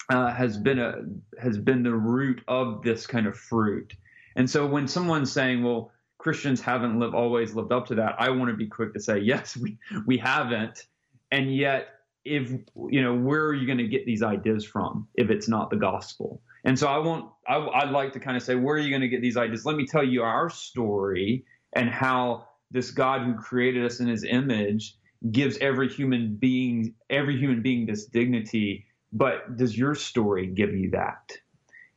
uh, 0.10 0.32
has 0.32 0.58
been 0.58 0.80
a 0.80 1.04
has 1.40 1.58
been 1.58 1.84
the 1.84 1.94
root 1.94 2.42
of 2.48 2.84
this 2.84 3.06
kind 3.06 3.28
of 3.28 3.38
fruit. 3.38 3.94
And 4.36 4.50
so 4.50 4.66
when 4.66 4.88
someone's 4.88 5.32
saying, 5.32 5.64
"Well, 5.64 5.92
Christians 6.18 6.62
haven't 6.62 7.00
lived 7.00 7.14
always 7.14 7.54
lived 7.54 7.72
up 7.72 7.88
to 7.88 7.96
that," 7.96 8.16
I 8.20 8.30
want 8.30 8.50
to 8.50 8.58
be 8.58 8.68
quick 8.68 8.94
to 8.94 9.00
say, 9.00 9.20
"Yes, 9.20 9.56
we 9.62 9.78
we 10.06 10.18
haven't." 10.18 10.86
And 11.32 11.56
yet, 11.56 11.99
if 12.26 12.52
you 12.90 13.02
know, 13.02 13.16
where 13.16 13.46
are 13.46 13.54
you 13.54 13.66
going 13.66 13.78
to 13.78 13.88
get 13.88 14.06
these 14.06 14.22
ideas 14.22 14.66
from 14.66 15.08
if 15.16 15.30
it's 15.30 15.48
not 15.48 15.70
the 15.70 15.78
gospel? 15.78 16.42
And 16.64 16.78
so 16.78 16.88
I 16.88 16.98
want 16.98 17.30
I, 17.48 17.58
I'd 17.58 17.92
like 17.92 18.14
to 18.14 18.20
kind 18.20 18.38
of 18.38 18.44
say, 18.44 18.56
where 18.56 18.76
are 18.76 18.80
you 18.80 18.90
going 18.90 19.02
to 19.02 19.08
get 19.08 19.22
these 19.22 19.38
ideas? 19.38 19.66
Let 19.66 19.76
me 19.76 19.86
tell 19.86 20.04
you 20.04 20.24
our 20.24 20.50
story 20.50 21.46
and 21.74 21.90
how 21.90 22.48
this 22.72 22.92
God 22.92 23.22
who 23.22 23.34
created 23.36 23.86
us 23.86 24.00
in 24.00 24.08
His 24.08 24.24
image 24.24 24.96
gives 25.32 25.58
every 25.58 25.90
human 25.90 26.36
being 26.36 26.94
every 27.10 27.38
human 27.38 27.62
being 27.62 27.86
this 27.86 28.06
dignity 28.06 28.86
but 29.12 29.58
does 29.58 29.78
your 29.78 29.96
story 29.96 30.48
give 30.48 30.74
you 30.74 30.90
that 30.92 31.32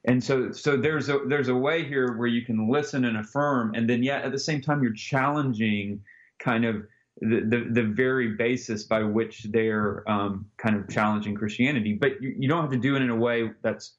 and 0.04 0.22
so 0.22 0.50
so 0.50 0.76
there's 0.76 1.08
a 1.08 1.20
there's 1.28 1.48
a 1.48 1.54
way 1.54 1.84
here 1.84 2.16
where 2.16 2.26
you 2.26 2.44
can 2.44 2.68
listen 2.68 3.04
and 3.04 3.16
affirm 3.16 3.74
and 3.74 3.88
then 3.88 4.02
yet 4.02 4.24
at 4.24 4.32
the 4.32 4.38
same 4.38 4.60
time 4.60 4.82
you're 4.82 4.92
challenging 4.92 6.02
kind 6.40 6.64
of 6.64 6.84
the 7.20 7.40
the, 7.40 7.66
the 7.70 7.82
very 7.82 8.34
basis 8.36 8.84
by 8.84 9.02
which 9.02 9.44
they're 9.50 10.08
um, 10.10 10.46
kind 10.56 10.76
of 10.76 10.88
challenging 10.88 11.34
christianity 11.34 11.92
but 11.92 12.20
you, 12.22 12.34
you 12.38 12.48
don't 12.48 12.62
have 12.62 12.70
to 12.70 12.78
do 12.78 12.96
it 12.96 13.02
in 13.02 13.10
a 13.10 13.16
way 13.16 13.50
that's 13.62 13.96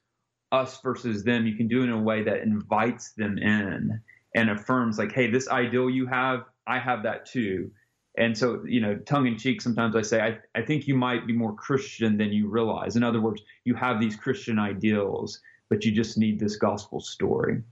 us 0.52 0.80
versus 0.82 1.24
them 1.24 1.46
you 1.46 1.56
can 1.56 1.68
do 1.68 1.80
it 1.80 1.84
in 1.84 1.90
a 1.90 2.00
way 2.00 2.22
that 2.22 2.40
invites 2.42 3.12
them 3.12 3.38
in 3.38 4.00
and 4.34 4.50
affirms 4.50 4.98
like 4.98 5.12
hey 5.12 5.30
this 5.30 5.48
ideal 5.48 5.88
you 5.88 6.06
have 6.06 6.44
i 6.66 6.78
have 6.78 7.02
that 7.02 7.26
too 7.26 7.70
and 8.16 8.36
so, 8.36 8.62
you 8.64 8.80
know, 8.80 8.96
tongue 8.96 9.26
in 9.26 9.36
cheek, 9.36 9.60
sometimes 9.60 9.96
I 9.96 10.02
say, 10.02 10.20
I, 10.20 10.38
I 10.58 10.62
think 10.62 10.86
you 10.86 10.94
might 10.94 11.26
be 11.26 11.32
more 11.32 11.52
Christian 11.52 12.16
than 12.16 12.32
you 12.32 12.48
realize. 12.48 12.94
In 12.94 13.02
other 13.02 13.20
words, 13.20 13.42
you 13.64 13.74
have 13.74 13.98
these 13.98 14.14
Christian 14.14 14.58
ideals, 14.58 15.40
but 15.68 15.84
you 15.84 15.90
just 15.90 16.16
need 16.16 16.38
this 16.38 16.56
gospel 16.56 17.00
story. 17.00 17.62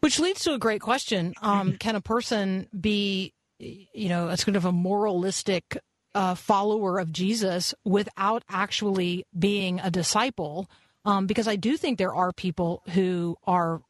Which 0.00 0.20
leads 0.20 0.44
to 0.44 0.54
a 0.54 0.58
great 0.58 0.80
question. 0.80 1.34
Um, 1.42 1.76
can 1.78 1.96
a 1.96 2.00
person 2.00 2.68
be, 2.80 3.32
you 3.58 4.08
know, 4.08 4.28
a 4.28 4.36
sort 4.36 4.56
of 4.56 4.64
a 4.64 4.72
moralistic 4.72 5.78
uh, 6.14 6.34
follower 6.34 6.98
of 6.98 7.12
Jesus 7.12 7.74
without 7.84 8.42
actually 8.48 9.24
being 9.38 9.80
a 9.80 9.90
disciple? 9.90 10.68
Um, 11.04 11.26
because 11.26 11.46
I 11.46 11.56
do 11.56 11.76
think 11.76 11.98
there 11.98 12.14
are 12.14 12.32
people 12.32 12.82
who 12.90 13.36
are, 13.46 13.80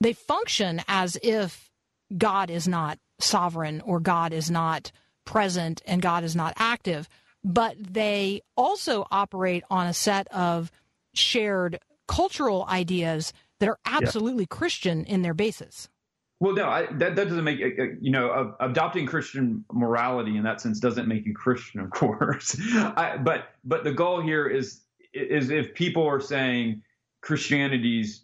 they 0.00 0.12
function 0.12 0.82
as 0.88 1.18
if 1.22 1.70
God 2.16 2.50
is 2.50 2.66
not 2.66 2.98
sovereign 3.18 3.80
or 3.82 4.00
God 4.00 4.32
is 4.32 4.50
not 4.50 4.90
present 5.24 5.82
and 5.86 6.00
God 6.00 6.24
is 6.24 6.36
not 6.36 6.54
active, 6.56 7.08
but 7.44 7.76
they 7.78 8.42
also 8.56 9.06
operate 9.10 9.64
on 9.70 9.86
a 9.86 9.94
set 9.94 10.28
of 10.28 10.70
shared 11.14 11.78
cultural 12.08 12.64
ideas 12.68 13.32
that 13.60 13.68
are 13.68 13.78
absolutely 13.84 14.46
Christian 14.46 15.04
in 15.04 15.22
their 15.22 15.34
basis. 15.34 15.88
Well, 16.38 16.54
no, 16.54 16.66
I, 16.68 16.86
that 16.92 17.16
that 17.16 17.28
doesn't 17.28 17.44
make 17.44 17.60
uh, 17.60 17.82
uh, 17.82 17.86
you 18.00 18.10
know 18.10 18.54
adopting 18.60 19.06
Christian 19.06 19.64
morality 19.72 20.36
in 20.36 20.42
that 20.44 20.60
sense 20.60 20.78
doesn't 20.80 21.08
make 21.08 21.24
you 21.24 21.34
Christian, 21.34 21.80
of 21.80 21.90
course. 21.92 22.56
I, 22.74 23.16
but 23.22 23.48
but 23.64 23.84
the 23.84 23.92
goal 23.92 24.20
here 24.20 24.46
is 24.46 24.82
is 25.14 25.50
if 25.50 25.74
people 25.74 26.06
are 26.06 26.20
saying 26.20 26.82
Christianity's 27.22 28.22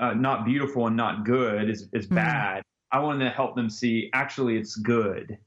uh, 0.00 0.14
not 0.14 0.44
beautiful 0.44 0.86
and 0.88 0.96
not 0.96 1.24
good 1.24 1.70
is 1.70 1.88
is 1.92 2.08
Mhm. 2.08 2.16
bad, 2.16 2.62
I 2.90 2.98
want 2.98 3.20
to 3.20 3.30
help 3.30 3.54
them 3.54 3.70
see 3.70 4.10
actually 4.12 4.56
it's 4.58 4.74
good, 4.74 5.38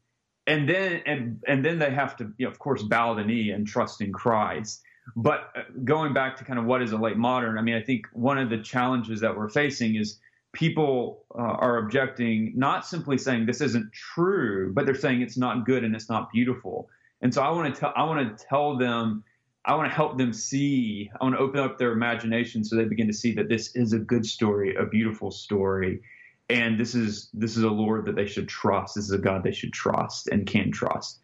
and 0.47 0.69
then 0.69 1.01
and 1.05 1.43
and 1.47 1.65
then 1.65 1.79
they 1.79 1.91
have 1.91 2.15
to 2.17 2.31
you 2.37 2.45
know, 2.45 2.51
of 2.51 2.59
course 2.59 2.81
bow 2.83 3.13
the 3.13 3.25
knee 3.25 3.51
and 3.51 3.67
trust 3.67 3.99
in 3.99 4.13
Christ. 4.13 4.81
But 5.17 5.49
uh, 5.55 5.63
going 5.83 6.13
back 6.13 6.37
to 6.37 6.45
kind 6.45 6.59
of 6.59 6.65
what 6.65 6.81
is 6.81 6.93
a 6.93 6.97
late 6.97 7.17
modern, 7.17 7.57
I 7.57 7.61
mean, 7.61 7.75
I 7.75 7.81
think 7.81 8.05
one 8.13 8.37
of 8.37 8.49
the 8.49 8.59
challenges 8.59 9.19
that 9.19 9.35
we're 9.35 9.49
facing 9.49 9.95
is 9.95 10.19
people 10.53 11.25
uh, 11.37 11.41
are 11.41 11.77
objecting, 11.77 12.53
not 12.55 12.85
simply 12.85 13.17
saying 13.17 13.45
this 13.45 13.61
isn't 13.61 13.91
true, 13.93 14.71
but 14.73 14.85
they're 14.85 14.95
saying 14.95 15.21
it's 15.21 15.37
not 15.37 15.65
good 15.65 15.83
and 15.83 15.95
it's 15.95 16.09
not 16.09 16.31
beautiful. 16.31 16.89
And 17.21 17.33
so 17.33 17.41
I 17.41 17.49
want 17.51 17.73
to 17.73 17.79
tell, 17.79 17.93
I 17.95 18.03
want 18.03 18.37
to 18.37 18.45
tell 18.45 18.77
them, 18.77 19.23
I 19.65 19.75
want 19.75 19.89
to 19.89 19.95
help 19.95 20.17
them 20.17 20.33
see, 20.33 21.11
I 21.19 21.23
want 21.23 21.35
to 21.35 21.39
open 21.39 21.59
up 21.59 21.77
their 21.77 21.91
imagination 21.91 22.63
so 22.63 22.75
they 22.75 22.85
begin 22.85 23.07
to 23.07 23.13
see 23.13 23.33
that 23.33 23.49
this 23.49 23.75
is 23.75 23.93
a 23.93 23.99
good 23.99 24.25
story, 24.25 24.75
a 24.75 24.85
beautiful 24.85 25.31
story. 25.31 26.01
And 26.49 26.79
this 26.79 26.95
is 26.95 27.29
this 27.33 27.55
is 27.57 27.63
a 27.63 27.69
Lord 27.69 28.05
that 28.05 28.15
they 28.15 28.25
should 28.25 28.47
trust. 28.47 28.95
This 28.95 29.05
is 29.05 29.11
a 29.11 29.19
God 29.19 29.43
they 29.43 29.51
should 29.51 29.71
trust 29.71 30.29
and 30.29 30.47
can 30.47 30.71
trust. 30.71 31.19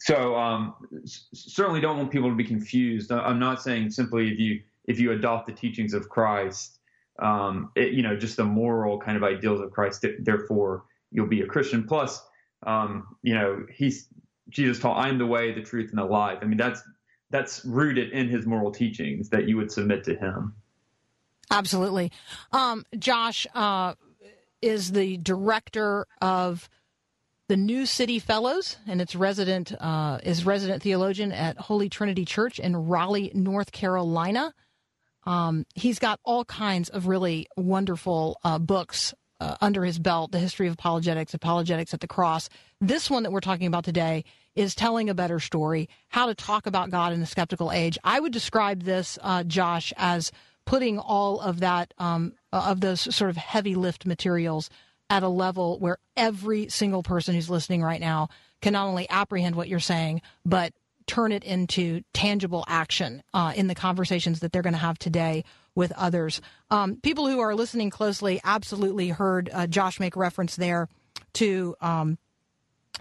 So 0.00 0.36
um, 0.36 0.74
certainly 1.06 1.80
don't 1.80 1.96
want 1.96 2.10
people 2.10 2.28
to 2.28 2.36
be 2.36 2.44
confused. 2.44 3.10
I'm 3.10 3.38
not 3.38 3.62
saying 3.62 3.90
simply 3.90 4.30
if 4.30 4.38
you 4.38 4.60
if 4.86 5.00
you 5.00 5.12
adopt 5.12 5.46
the 5.46 5.54
teachings 5.54 5.94
of 5.94 6.10
Christ, 6.10 6.75
um, 7.18 7.70
it, 7.74 7.92
you 7.92 8.02
know, 8.02 8.16
just 8.16 8.36
the 8.36 8.44
moral 8.44 9.00
kind 9.00 9.16
of 9.16 9.24
ideals 9.24 9.60
of 9.60 9.70
Christ. 9.70 10.04
Therefore, 10.20 10.84
you'll 11.10 11.26
be 11.26 11.40
a 11.40 11.46
Christian. 11.46 11.84
Plus, 11.84 12.22
um, 12.66 13.06
you 13.22 13.34
know, 13.34 13.66
he's 13.72 14.08
Jesus 14.48 14.78
taught, 14.78 14.96
"I 14.96 15.08
am 15.08 15.18
the 15.18 15.26
way, 15.26 15.52
the 15.52 15.62
truth, 15.62 15.90
and 15.90 15.98
the 15.98 16.04
life." 16.04 16.38
I 16.42 16.44
mean, 16.44 16.58
that's 16.58 16.82
that's 17.30 17.64
rooted 17.64 18.12
in 18.12 18.28
his 18.28 18.46
moral 18.46 18.70
teachings 18.70 19.30
that 19.30 19.48
you 19.48 19.56
would 19.56 19.72
submit 19.72 20.04
to 20.04 20.14
him. 20.14 20.54
Absolutely. 21.50 22.12
Um, 22.52 22.84
Josh 22.98 23.46
uh, 23.54 23.94
is 24.62 24.92
the 24.92 25.16
director 25.18 26.06
of 26.20 26.68
the 27.48 27.56
New 27.56 27.86
City 27.86 28.18
Fellows, 28.18 28.76
and 28.86 29.00
its 29.00 29.14
resident 29.14 29.72
uh, 29.80 30.18
is 30.22 30.44
resident 30.44 30.82
theologian 30.82 31.32
at 31.32 31.56
Holy 31.56 31.88
Trinity 31.88 32.24
Church 32.24 32.58
in 32.58 32.76
Raleigh, 32.76 33.30
North 33.34 33.70
Carolina. 33.70 34.52
Um, 35.26 35.66
he's 35.74 35.98
got 35.98 36.20
all 36.24 36.44
kinds 36.44 36.88
of 36.88 37.06
really 37.06 37.48
wonderful 37.56 38.38
uh, 38.44 38.58
books 38.58 39.14
uh, 39.40 39.56
under 39.60 39.84
his 39.84 39.98
belt 39.98 40.32
the 40.32 40.38
history 40.38 40.66
of 40.66 40.74
apologetics, 40.74 41.34
apologetics 41.34 41.92
at 41.92 42.00
the 42.00 42.06
cross. 42.06 42.48
This 42.80 43.10
one 43.10 43.22
that 43.24 43.32
we're 43.32 43.40
talking 43.40 43.66
about 43.66 43.84
today 43.84 44.24
is 44.54 44.74
telling 44.74 45.10
a 45.10 45.14
better 45.14 45.38
story, 45.38 45.88
how 46.08 46.26
to 46.26 46.34
talk 46.34 46.66
about 46.66 46.90
God 46.90 47.12
in 47.12 47.20
the 47.20 47.26
skeptical 47.26 47.70
age. 47.70 47.98
I 48.02 48.20
would 48.20 48.32
describe 48.32 48.84
this, 48.84 49.18
uh, 49.22 49.44
Josh, 49.44 49.92
as 49.96 50.32
putting 50.64 50.98
all 50.98 51.40
of 51.40 51.60
that, 51.60 51.92
um, 51.98 52.32
of 52.52 52.80
those 52.80 53.14
sort 53.14 53.30
of 53.30 53.36
heavy 53.36 53.74
lift 53.74 54.06
materials 54.06 54.70
at 55.10 55.22
a 55.22 55.28
level 55.28 55.78
where 55.78 55.98
every 56.16 56.68
single 56.68 57.02
person 57.02 57.34
who's 57.34 57.50
listening 57.50 57.82
right 57.82 58.00
now 58.00 58.28
can 58.62 58.72
not 58.72 58.86
only 58.86 59.08
apprehend 59.08 59.54
what 59.54 59.68
you're 59.68 59.78
saying, 59.78 60.22
but 60.44 60.72
turn 61.06 61.32
it 61.32 61.44
into 61.44 62.02
tangible 62.12 62.64
action 62.68 63.22
uh, 63.34 63.52
in 63.54 63.66
the 63.66 63.74
conversations 63.74 64.40
that 64.40 64.52
they're 64.52 64.62
going 64.62 64.72
to 64.72 64.78
have 64.78 64.98
today 64.98 65.44
with 65.74 65.92
others. 65.92 66.40
Um, 66.70 66.96
people 66.96 67.28
who 67.28 67.40
are 67.40 67.54
listening 67.54 67.90
closely 67.90 68.40
absolutely 68.42 69.10
heard 69.10 69.50
uh, 69.52 69.66
Josh 69.66 70.00
make 70.00 70.16
reference 70.16 70.56
there 70.56 70.88
to 71.34 71.76
um, 71.80 72.18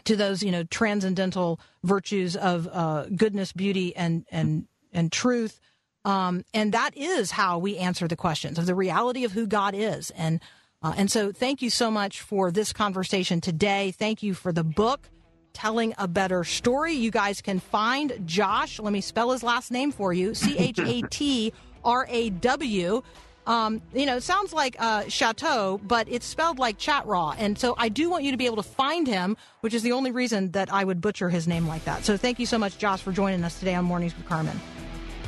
to 0.03 0.15
those 0.15 0.43
you 0.43 0.51
know 0.51 0.63
transcendental 0.65 1.59
virtues 1.83 2.35
of 2.35 2.67
uh, 2.71 3.05
goodness, 3.15 3.51
beauty, 3.53 3.95
and 3.95 4.25
and 4.29 4.67
and 4.93 5.11
truth. 5.11 5.59
Um, 6.03 6.43
and 6.53 6.71
that 6.73 6.95
is 6.95 7.31
how 7.31 7.57
we 7.57 7.77
answer 7.77 8.07
the 8.07 8.15
questions 8.15 8.59
of 8.59 8.67
the 8.67 8.75
reality 8.75 9.23
of 9.23 9.31
who 9.31 9.47
God 9.47 9.73
is. 9.73 10.11
And 10.11 10.39
uh, 10.83 10.93
and 10.97 11.09
so, 11.09 11.31
thank 11.31 11.63
you 11.63 11.71
so 11.71 11.89
much 11.89 12.21
for 12.21 12.51
this 12.51 12.71
conversation 12.71 13.41
today. 13.41 13.91
Thank 13.91 14.21
you 14.21 14.35
for 14.35 14.51
the 14.51 14.63
book 14.63 15.09
telling 15.55 15.95
a 15.97 16.07
better 16.07 16.43
story. 16.43 16.93
You 16.93 17.09
guys 17.09 17.41
can 17.41 17.59
find 17.59 18.21
Josh. 18.25 18.79
Let 18.79 18.93
me 18.93 19.01
spell 19.01 19.31
his 19.31 19.41
last 19.41 19.71
name 19.71 19.91
for 19.91 20.13
you: 20.13 20.33
C 20.35 20.55
H 20.57 20.77
A 20.79 21.01
T 21.03 21.53
R 21.83 22.05
A 22.07 22.29
W. 22.29 23.01
Um, 23.47 23.81
you 23.93 24.05
know, 24.05 24.17
it 24.17 24.23
sounds 24.23 24.53
like 24.53 24.75
uh, 24.79 25.03
Chateau, 25.07 25.79
but 25.83 26.07
it's 26.09 26.25
spelled 26.25 26.57
like 26.57 26.77
chat 26.77 27.05
raw. 27.05 27.35
And 27.37 27.57
so 27.57 27.75
I 27.77 27.89
do 27.89 28.09
want 28.09 28.23
you 28.23 28.31
to 28.31 28.37
be 28.37 28.47
able 28.47 28.55
to 28.57 28.63
find 28.63 29.07
him, 29.07 29.37
which 29.61 29.73
is 29.73 29.83
the 29.83 29.91
only 29.91 30.11
reason 30.11 30.51
that 30.51 30.73
I 30.73 30.83
would 30.83 30.99
butcher 30.99 31.29
his 31.29 31.47
name 31.47 31.67
like 31.67 31.85
that. 31.85 32.05
So 32.05 32.17
thank 32.17 32.39
you 32.39 32.47
so 32.47 32.57
much, 32.57 32.79
Josh, 32.79 33.01
for 33.01 33.11
joining 33.11 33.43
us 33.43 33.59
today 33.59 33.75
on 33.75 33.85
Mornings 33.85 34.17
with 34.17 34.25
Carmen. 34.25 34.59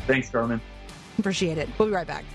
Thanks, 0.07 0.29
Carmen. 0.29 0.59
Appreciate 1.19 1.57
it. 1.57 1.69
We'll 1.77 1.89
be 1.89 1.93
right 1.93 2.07
back. 2.07 2.25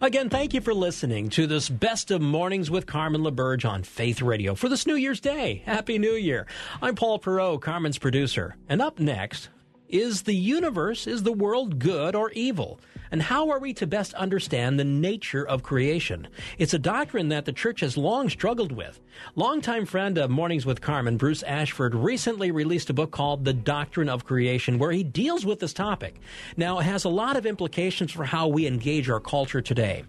Again, 0.00 0.30
thank 0.30 0.54
you 0.54 0.60
for 0.60 0.72
listening 0.72 1.28
to 1.30 1.48
this 1.48 1.68
Best 1.68 2.12
of 2.12 2.22
Mornings 2.22 2.70
with 2.70 2.86
Carmen 2.86 3.22
LaBerge 3.22 3.68
on 3.68 3.82
Faith 3.82 4.22
Radio 4.22 4.54
for 4.54 4.68
this 4.68 4.86
New 4.86 4.94
Year's 4.94 5.18
Day. 5.18 5.64
Happy 5.66 5.98
New 5.98 6.12
Year. 6.12 6.46
I'm 6.80 6.94
Paul 6.94 7.18
Perot, 7.18 7.60
Carmen's 7.62 7.98
producer. 7.98 8.54
And 8.68 8.80
up 8.80 9.00
next, 9.00 9.48
is 9.88 10.22
the 10.22 10.34
universe, 10.34 11.06
is 11.06 11.22
the 11.22 11.32
world 11.32 11.78
good 11.78 12.14
or 12.14 12.30
evil? 12.32 12.80
And 13.10 13.22
how 13.22 13.50
are 13.50 13.58
we 13.58 13.72
to 13.74 13.86
best 13.86 14.12
understand 14.14 14.78
the 14.78 14.84
nature 14.84 15.46
of 15.46 15.62
creation? 15.62 16.28
It's 16.58 16.74
a 16.74 16.78
doctrine 16.78 17.30
that 17.30 17.46
the 17.46 17.52
church 17.52 17.80
has 17.80 17.96
long 17.96 18.28
struggled 18.28 18.72
with. 18.72 19.00
Longtime 19.34 19.86
friend 19.86 20.18
of 20.18 20.30
Mornings 20.30 20.66
with 20.66 20.80
Carmen, 20.80 21.16
Bruce 21.16 21.42
Ashford, 21.42 21.94
recently 21.94 22.50
released 22.50 22.90
a 22.90 22.94
book 22.94 23.10
called 23.10 23.44
The 23.44 23.54
Doctrine 23.54 24.08
of 24.08 24.24
Creation, 24.24 24.78
where 24.78 24.92
he 24.92 25.02
deals 25.02 25.46
with 25.46 25.60
this 25.60 25.72
topic. 25.72 26.20
Now, 26.56 26.80
it 26.80 26.84
has 26.84 27.04
a 27.04 27.08
lot 27.08 27.36
of 27.36 27.46
implications 27.46 28.12
for 28.12 28.24
how 28.24 28.48
we 28.48 28.66
engage 28.66 29.08
our 29.08 29.20
culture 29.20 29.62
today. 29.62 30.04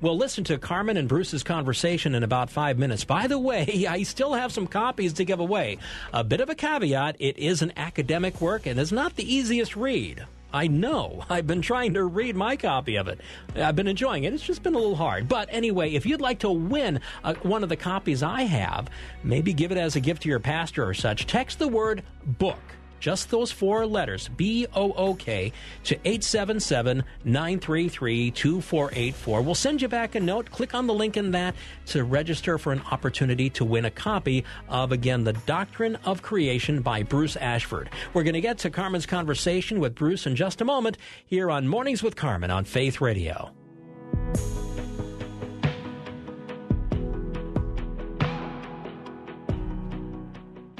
We'll 0.00 0.16
listen 0.16 0.44
to 0.44 0.58
Carmen 0.58 0.96
and 0.96 1.08
Bruce's 1.08 1.42
conversation 1.42 2.14
in 2.14 2.22
about 2.22 2.50
five 2.50 2.78
minutes. 2.78 3.04
By 3.04 3.26
the 3.26 3.38
way, 3.38 3.86
I 3.88 4.02
still 4.02 4.34
have 4.34 4.52
some 4.52 4.66
copies 4.66 5.14
to 5.14 5.24
give 5.24 5.40
away. 5.40 5.78
A 6.12 6.24
bit 6.24 6.40
of 6.40 6.50
a 6.50 6.54
caveat 6.54 7.16
it 7.18 7.38
is 7.38 7.62
an 7.62 7.72
academic 7.76 8.40
work 8.40 8.66
and 8.66 8.78
is 8.78 8.92
not 8.92 9.16
the 9.16 9.34
easiest 9.34 9.76
read. 9.76 10.24
I 10.52 10.68
know. 10.68 11.24
I've 11.30 11.46
been 11.46 11.62
trying 11.62 11.94
to 11.94 12.04
read 12.04 12.36
my 12.36 12.56
copy 12.56 12.96
of 12.96 13.08
it. 13.08 13.20
I've 13.56 13.76
been 13.76 13.88
enjoying 13.88 14.24
it. 14.24 14.32
It's 14.32 14.42
just 14.42 14.62
been 14.62 14.74
a 14.74 14.78
little 14.78 14.96
hard. 14.96 15.28
But 15.28 15.48
anyway, 15.50 15.92
if 15.92 16.06
you'd 16.06 16.20
like 16.20 16.38
to 16.40 16.50
win 16.50 17.00
uh, 17.24 17.34
one 17.42 17.62
of 17.62 17.68
the 17.68 17.76
copies 17.76 18.22
I 18.22 18.42
have, 18.42 18.88
maybe 19.22 19.52
give 19.52 19.72
it 19.72 19.78
as 19.78 19.96
a 19.96 20.00
gift 20.00 20.22
to 20.22 20.28
your 20.28 20.40
pastor 20.40 20.86
or 20.86 20.94
such, 20.94 21.26
text 21.26 21.58
the 21.58 21.68
word 21.68 22.02
book 22.24 22.60
just 23.00 23.30
those 23.30 23.52
four 23.52 23.86
letters, 23.86 24.28
B 24.28 24.66
O 24.74 24.92
O 24.92 25.14
K, 25.14 25.52
to 25.84 25.94
877 26.04 27.04
933 27.24 28.30
2484. 28.30 29.42
We'll 29.42 29.54
send 29.54 29.82
you 29.82 29.88
back 29.88 30.14
a 30.14 30.20
note. 30.20 30.50
Click 30.50 30.74
on 30.74 30.86
the 30.86 30.94
link 30.94 31.16
in 31.16 31.30
that 31.32 31.54
to 31.86 32.04
register 32.04 32.58
for 32.58 32.72
an 32.72 32.82
opportunity 32.90 33.50
to 33.50 33.64
win 33.64 33.84
a 33.84 33.90
copy 33.90 34.44
of, 34.68 34.92
again, 34.92 35.24
The 35.24 35.32
Doctrine 35.32 35.96
of 36.04 36.22
Creation 36.22 36.80
by 36.80 37.02
Bruce 37.02 37.36
Ashford. 37.36 37.90
We're 38.12 38.24
going 38.24 38.34
to 38.34 38.40
get 38.40 38.58
to 38.58 38.70
Carmen's 38.70 39.06
conversation 39.06 39.80
with 39.80 39.94
Bruce 39.94 40.26
in 40.26 40.36
just 40.36 40.60
a 40.60 40.64
moment 40.64 40.98
here 41.26 41.50
on 41.50 41.68
Mornings 41.68 42.02
with 42.02 42.16
Carmen 42.16 42.50
on 42.50 42.64
Faith 42.64 43.00
Radio. 43.00 43.50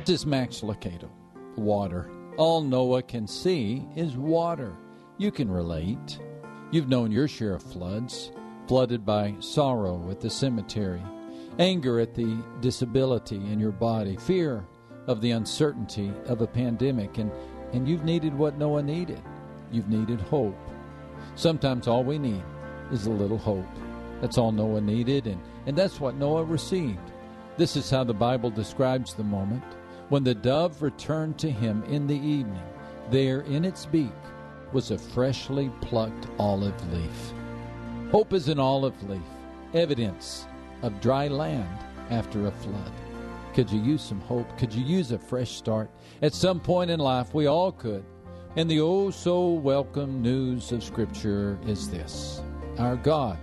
This 0.05 0.20
is 0.20 0.27
Max 0.27 0.61
Lucado. 0.61 1.13
Water. 1.56 2.10
All 2.36 2.62
Noah 2.62 3.02
can 3.02 3.26
see 3.26 3.86
is 3.94 4.16
water. 4.16 4.76
You 5.18 5.30
can 5.30 5.50
relate. 5.50 6.18
You've 6.70 6.88
known 6.88 7.12
your 7.12 7.28
share 7.28 7.54
of 7.54 7.62
floods, 7.62 8.32
flooded 8.66 9.06
by 9.06 9.34
sorrow 9.38 10.10
at 10.10 10.20
the 10.20 10.30
cemetery, 10.30 11.02
anger 11.58 12.00
at 12.00 12.14
the 12.14 12.42
disability 12.60 13.36
in 13.36 13.60
your 13.60 13.70
body, 13.70 14.16
fear 14.16 14.66
of 15.06 15.20
the 15.20 15.32
uncertainty 15.32 16.12
of 16.26 16.40
a 16.40 16.46
pandemic, 16.46 17.18
and, 17.18 17.30
and 17.72 17.88
you've 17.88 18.04
needed 18.04 18.34
what 18.34 18.58
Noah 18.58 18.82
needed. 18.82 19.22
You've 19.70 19.88
needed 19.88 20.20
hope. 20.20 20.58
Sometimes 21.36 21.86
all 21.86 22.02
we 22.02 22.18
need 22.18 22.42
is 22.90 23.06
a 23.06 23.10
little 23.10 23.38
hope. 23.38 23.66
That's 24.20 24.38
all 24.38 24.52
Noah 24.52 24.80
needed, 24.80 25.26
and, 25.26 25.40
and 25.66 25.76
that's 25.76 26.00
what 26.00 26.16
Noah 26.16 26.44
received. 26.44 27.12
This 27.56 27.76
is 27.76 27.90
how 27.90 28.02
the 28.02 28.14
Bible 28.14 28.50
describes 28.50 29.14
the 29.14 29.22
moment 29.22 29.62
when 30.08 30.24
the 30.24 30.34
dove 30.34 30.82
returned 30.82 31.38
to 31.38 31.50
him 31.50 31.82
in 31.84 32.06
the 32.06 32.18
evening. 32.18 32.62
There 33.10 33.42
in 33.42 33.64
its 33.64 33.86
beak 33.86 34.12
was 34.72 34.90
a 34.90 34.98
freshly 34.98 35.70
plucked 35.80 36.26
olive 36.38 36.92
leaf. 36.92 37.32
Hope 38.10 38.32
is 38.32 38.48
an 38.48 38.58
olive 38.58 39.00
leaf, 39.08 39.20
evidence 39.72 40.46
of 40.82 41.00
dry 41.00 41.28
land 41.28 41.78
after 42.10 42.46
a 42.46 42.50
flood. 42.50 42.92
Could 43.54 43.70
you 43.70 43.80
use 43.80 44.02
some 44.02 44.20
hope? 44.20 44.58
Could 44.58 44.72
you 44.72 44.84
use 44.84 45.12
a 45.12 45.18
fresh 45.18 45.52
start? 45.52 45.90
At 46.22 46.34
some 46.34 46.60
point 46.60 46.90
in 46.90 46.98
life, 46.98 47.32
we 47.34 47.46
all 47.46 47.72
could. 47.72 48.04
And 48.56 48.70
the 48.70 48.80
oh 48.80 49.10
so 49.10 49.48
welcome 49.48 50.22
news 50.22 50.72
of 50.72 50.84
Scripture 50.84 51.58
is 51.66 51.88
this 51.88 52.42
Our 52.78 52.96
God 52.96 53.38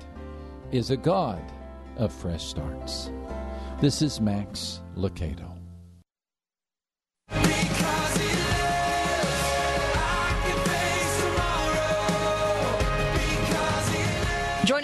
is 0.71 0.91
a 0.91 0.97
God 0.97 1.41
of 1.97 2.13
fresh 2.13 2.45
starts. 2.45 3.09
This 3.79 4.01
is 4.01 4.21
Max 4.21 4.81
Lucado. 4.95 5.50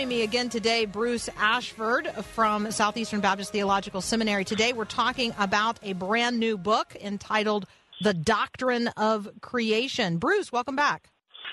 Joining 0.07 0.19
me 0.19 0.23
again 0.23 0.47
today, 0.47 0.85
Bruce 0.85 1.29
Ashford 1.37 2.07
from 2.33 2.71
Southeastern 2.71 3.19
Baptist 3.19 3.51
Theological 3.51 3.99
Seminary. 3.99 4.45
Today 4.45 4.71
we're 4.71 4.85
talking 4.85 5.35
about 5.37 5.79
a 5.83 5.91
brand 5.91 6.39
new 6.39 6.57
book 6.57 6.95
entitled 6.95 7.65
The 7.99 8.13
Doctrine 8.13 8.87
of 8.95 9.27
Creation. 9.41 10.17
Bruce, 10.17 10.49
welcome 10.49 10.77
back. 10.77 11.09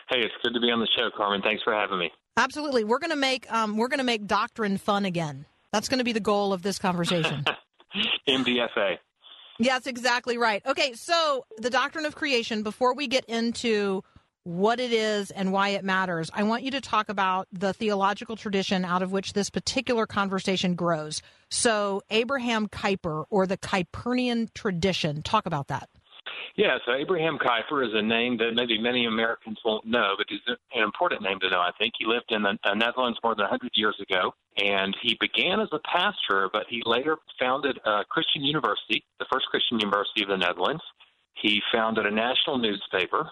Hey, 0.09 0.21
it's 0.21 0.35
good 0.45 0.55
to 0.55 0.61
be 0.61 0.71
on 0.71 0.79
the 0.79 0.87
show, 0.97 1.11
Carmen. 1.17 1.43
Thanks 1.43 1.65
for 1.65 1.73
having 1.73 1.99
me. 1.99 2.13
Absolutely. 2.37 2.85
We're 2.85 3.01
going 3.01 3.11
to 3.11 3.17
make 3.17 3.53
um, 3.53 3.77
we're 3.77 3.89
going 3.89 3.99
to 3.99 4.05
make 4.05 4.25
doctrine 4.25 4.79
fun 4.79 5.05
again. 5.05 5.47
That's 5.73 5.89
going 5.89 5.99
to 5.99 6.05
be 6.05 6.13
the 6.13 6.21
goal 6.21 6.53
of 6.53 6.63
this 6.63 6.79
conversation. 6.79 7.45
MDFA. 8.29 8.99
Yes, 9.59 9.89
exactly 9.89 10.39
right. 10.39 10.65
Okay, 10.65 10.93
so 10.93 11.45
the 11.59 11.71
doctrine 11.71 12.07
of 12.07 12.15
creation, 12.15 12.63
before 12.63 12.95
we 12.95 13.09
get 13.09 13.25
into 13.25 14.05
what 14.45 14.79
it 14.79 14.93
is 14.93 15.31
and 15.31 15.53
why 15.53 15.71
it 15.71 15.85
matters, 15.85 16.31
I 16.33 16.43
want 16.45 16.63
you 16.63 16.71
to 16.73 16.81
talk 16.81 17.09
about 17.09 17.49
the 17.53 17.73
theological 17.73 18.37
tradition 18.37 18.85
out 18.85 19.03
of 19.03 19.11
which 19.11 19.33
this 19.33 19.51
particular 19.51 20.07
conversation 20.07 20.75
grows. 20.75 21.23
So, 21.49 22.03
Abraham 22.11 22.69
Kuyper 22.69 23.25
or 23.31 23.47
the 23.47 23.57
Kuyperian 23.57 24.53
tradition, 24.55 25.23
talk 25.23 25.47
about 25.47 25.69
that. 25.69 25.89
Yeah, 26.57 26.79
so 26.87 26.95
Abraham 26.95 27.37
Kuyper 27.39 27.85
is 27.85 27.93
a 27.95 28.03
name 28.03 28.37
that 28.39 28.53
maybe 28.55 28.79
many 28.79 29.07
Americans 29.07 29.59
won't 29.65 29.85
know, 29.85 30.15
but 30.17 30.27
he's 30.29 30.41
an 30.47 30.83
important 30.83 31.23
name 31.23 31.41
to 31.41 31.51
know, 31.51 31.59
I 31.59 31.71
think. 31.79 31.95
He 31.99 32.07
lived 32.07 32.31
in 32.31 32.43
the 32.43 32.57
uh, 32.63 32.75
Netherlands 32.75 33.19
more 33.25 33.35
than 33.35 33.43
100 33.43 33.73
years 33.75 33.97
ago, 34.01 34.35
and 34.57 34.97
he 35.03 35.17
began 35.21 35.59
as 35.61 35.69
a 35.73 35.81
pastor, 35.81 36.49
but 36.53 36.67
he 36.69 36.81
later 36.87 37.17
founded 37.41 37.81
a 37.85 38.05
Christian 38.09 38.45
university, 38.45 39.05
the 39.19 39.27
first 39.33 39.47
Christian 39.47 39.81
university 39.81 40.23
of 40.23 40.29
the 40.29 40.37
Netherlands. 40.37 40.83
He 41.35 41.61
founded 41.73 42.07
a 42.07 42.11
national 42.11 42.59
newspaper, 42.59 43.29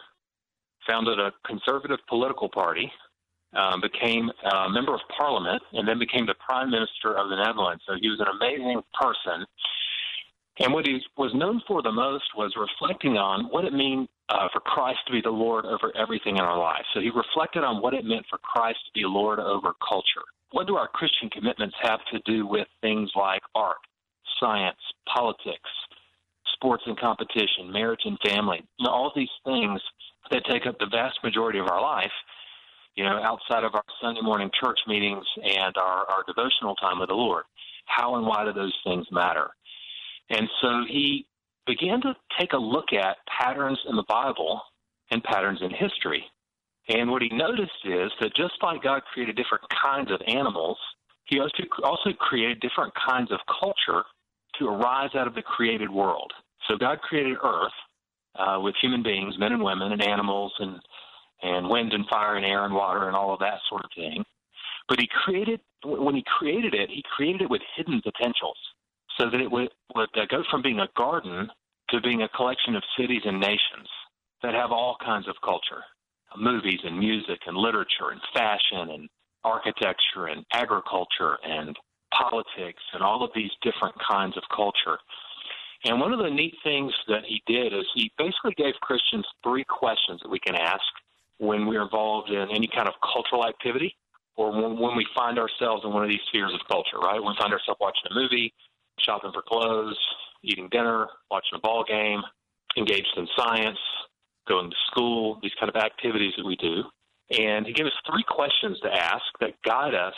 founded 0.86 1.18
a 1.18 1.32
conservative 1.46 1.98
political 2.08 2.48
party, 2.48 2.90
um, 3.54 3.80
became 3.80 4.30
a 4.50 4.68
member 4.70 4.94
of 4.94 5.00
parliament, 5.16 5.62
and 5.72 5.86
then 5.86 5.98
became 5.98 6.26
the 6.26 6.34
prime 6.34 6.70
minister 6.70 7.14
of 7.16 7.28
the 7.28 7.36
Netherlands. 7.36 7.82
So 7.86 7.94
he 8.00 8.08
was 8.08 8.20
an 8.20 8.28
amazing 8.28 8.82
person. 8.98 9.46
And 10.58 10.72
what 10.72 10.86
he 10.86 11.00
was 11.16 11.32
known 11.34 11.62
for 11.66 11.82
the 11.82 11.92
most 11.92 12.24
was 12.36 12.54
reflecting 12.56 13.16
on 13.16 13.46
what 13.50 13.64
it 13.64 13.72
means 13.72 14.08
uh, 14.28 14.48
for 14.52 14.60
Christ 14.60 14.98
to 15.06 15.12
be 15.12 15.20
the 15.20 15.30
Lord 15.30 15.64
over 15.64 15.92
everything 15.96 16.36
in 16.36 16.42
our 16.42 16.58
lives. 16.58 16.84
So 16.94 17.00
he 17.00 17.10
reflected 17.10 17.64
on 17.64 17.82
what 17.82 17.94
it 17.94 18.04
meant 18.04 18.26
for 18.28 18.38
Christ 18.38 18.78
to 18.86 18.92
be 19.00 19.06
Lord 19.06 19.38
over 19.38 19.72
culture. 19.86 20.24
What 20.52 20.66
do 20.66 20.76
our 20.76 20.88
Christian 20.88 21.30
commitments 21.30 21.74
have 21.82 22.00
to 22.12 22.20
do 22.24 22.46
with 22.46 22.68
things 22.82 23.10
like 23.16 23.42
art, 23.54 23.78
science, 24.38 24.78
politics, 25.12 25.70
sports 26.54 26.82
and 26.86 26.98
competition, 26.98 27.72
marriage 27.72 28.02
and 28.04 28.18
family? 28.24 28.62
You 28.78 28.86
know, 28.86 28.92
all 28.92 29.12
these 29.16 29.32
things 29.44 29.80
that 30.32 30.44
take 30.46 30.66
up 30.66 30.78
the 30.78 30.86
vast 30.90 31.18
majority 31.22 31.58
of 31.58 31.68
our 31.68 31.80
life, 31.80 32.10
you 32.96 33.04
know, 33.04 33.20
outside 33.22 33.64
of 33.64 33.74
our 33.74 33.84
Sunday 34.00 34.20
morning 34.22 34.50
church 34.62 34.78
meetings 34.86 35.24
and 35.42 35.76
our, 35.76 36.06
our 36.10 36.24
devotional 36.26 36.74
time 36.76 36.98
with 36.98 37.08
the 37.08 37.14
Lord. 37.14 37.44
How 37.86 38.16
and 38.16 38.26
why 38.26 38.44
do 38.44 38.52
those 38.52 38.76
things 38.84 39.06
matter? 39.12 39.48
And 40.30 40.48
so 40.60 40.84
he 40.88 41.26
began 41.66 42.00
to 42.02 42.14
take 42.38 42.52
a 42.52 42.58
look 42.58 42.92
at 42.92 43.18
patterns 43.38 43.78
in 43.88 43.96
the 43.96 44.04
Bible 44.08 44.60
and 45.10 45.22
patterns 45.22 45.60
in 45.62 45.70
history. 45.70 46.24
And 46.88 47.10
what 47.10 47.22
he 47.22 47.28
noticed 47.28 47.70
is 47.84 48.10
that 48.20 48.34
just 48.34 48.54
like 48.62 48.82
God 48.82 49.02
created 49.12 49.36
different 49.36 49.64
kinds 49.82 50.10
of 50.10 50.20
animals, 50.26 50.78
he 51.26 51.38
also 51.38 51.62
also 51.84 52.12
created 52.18 52.60
different 52.60 52.92
kinds 52.94 53.30
of 53.30 53.38
culture 53.60 54.02
to 54.58 54.66
arise 54.66 55.10
out 55.14 55.26
of 55.26 55.34
the 55.34 55.42
created 55.42 55.90
world. 55.90 56.32
So 56.68 56.76
God 56.76 57.00
created 57.00 57.36
Earth 57.42 57.72
uh, 58.36 58.58
with 58.60 58.74
human 58.80 59.02
beings, 59.02 59.38
men 59.38 59.52
and 59.52 59.62
women, 59.62 59.92
and 59.92 60.02
animals, 60.02 60.52
and 60.58 60.80
and 61.42 61.68
wind 61.68 61.92
and 61.92 62.06
fire 62.06 62.36
and 62.36 62.46
air 62.46 62.64
and 62.64 62.74
water 62.74 63.08
and 63.08 63.16
all 63.16 63.34
of 63.34 63.40
that 63.40 63.58
sort 63.68 63.84
of 63.84 63.90
thing. 63.96 64.24
But 64.88 65.00
he 65.00 65.08
created 65.24 65.60
when 65.84 66.14
he 66.14 66.24
created 66.38 66.74
it, 66.74 66.88
he 66.90 67.02
created 67.16 67.42
it 67.42 67.50
with 67.50 67.62
hidden 67.76 68.00
potentials 68.00 68.58
so 69.18 69.28
that 69.28 69.40
it 69.40 69.50
would, 69.50 69.68
would 69.96 70.08
go 70.30 70.44
from 70.50 70.62
being 70.62 70.78
a 70.78 70.88
garden 70.96 71.50
to 71.90 72.00
being 72.00 72.22
a 72.22 72.28
collection 72.28 72.76
of 72.76 72.82
cities 72.96 73.22
and 73.24 73.40
nations 73.40 73.88
that 74.42 74.54
have 74.54 74.70
all 74.70 74.96
kinds 75.04 75.28
of 75.28 75.34
culture 75.44 75.82
movies 76.38 76.80
and 76.84 76.98
music 76.98 77.40
and 77.46 77.56
literature 77.56 78.10
and 78.10 78.20
fashion 78.34 78.90
and 78.94 79.08
architecture 79.44 80.26
and 80.30 80.44
agriculture 80.52 81.38
and 81.44 81.76
politics 82.16 82.82
and 82.92 83.02
all 83.02 83.24
of 83.24 83.30
these 83.34 83.50
different 83.62 83.94
kinds 84.08 84.36
of 84.36 84.42
culture. 84.54 84.98
And 85.84 86.00
one 86.00 86.12
of 86.12 86.20
the 86.20 86.30
neat 86.30 86.54
things 86.62 86.92
that 87.08 87.24
he 87.26 87.42
did 87.46 87.72
is 87.72 87.84
he 87.94 88.12
basically 88.16 88.54
gave 88.56 88.74
Christians 88.80 89.26
three 89.42 89.64
questions 89.64 90.20
that 90.22 90.28
we 90.28 90.38
can 90.38 90.54
ask 90.54 90.82
when 91.38 91.66
we're 91.66 91.82
involved 91.82 92.30
in 92.30 92.48
any 92.54 92.68
kind 92.68 92.86
of 92.86 92.94
cultural 93.02 93.46
activity 93.46 93.96
or 94.36 94.52
when, 94.52 94.78
when 94.78 94.96
we 94.96 95.06
find 95.14 95.38
ourselves 95.38 95.82
in 95.84 95.92
one 95.92 96.04
of 96.04 96.08
these 96.08 96.20
spheres 96.28 96.52
of 96.54 96.60
culture, 96.68 96.98
right? 96.98 97.20
When 97.20 97.32
we 97.32 97.38
find 97.38 97.52
ourselves 97.52 97.80
watching 97.80 98.10
a 98.10 98.14
movie, 98.14 98.54
shopping 99.00 99.32
for 99.32 99.42
clothes, 99.42 99.98
eating 100.44 100.68
dinner, 100.70 101.08
watching 101.30 101.56
a 101.56 101.58
ball 101.58 101.84
game, 101.86 102.22
engaged 102.76 103.12
in 103.16 103.26
science, 103.36 103.78
going 104.48 104.70
to 104.70 104.76
school, 104.90 105.38
these 105.42 105.52
kind 105.58 105.68
of 105.68 105.76
activities 105.76 106.32
that 106.36 106.46
we 106.46 106.56
do. 106.56 106.82
And 107.30 107.66
he 107.66 107.72
gave 107.72 107.86
us 107.86 107.92
three 108.06 108.24
questions 108.28 108.78
to 108.80 108.92
ask 108.92 109.24
that 109.40 109.54
guide 109.64 109.94
us 109.94 110.14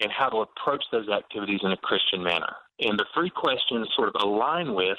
in 0.00 0.10
how 0.10 0.28
to 0.28 0.38
approach 0.38 0.82
those 0.92 1.08
activities 1.08 1.60
in 1.62 1.72
a 1.72 1.76
Christian 1.78 2.22
manner. 2.22 2.54
And 2.80 2.98
the 2.98 3.06
three 3.14 3.30
questions 3.30 3.88
sort 3.96 4.08
of 4.08 4.14
align 4.22 4.74
with 4.74 4.98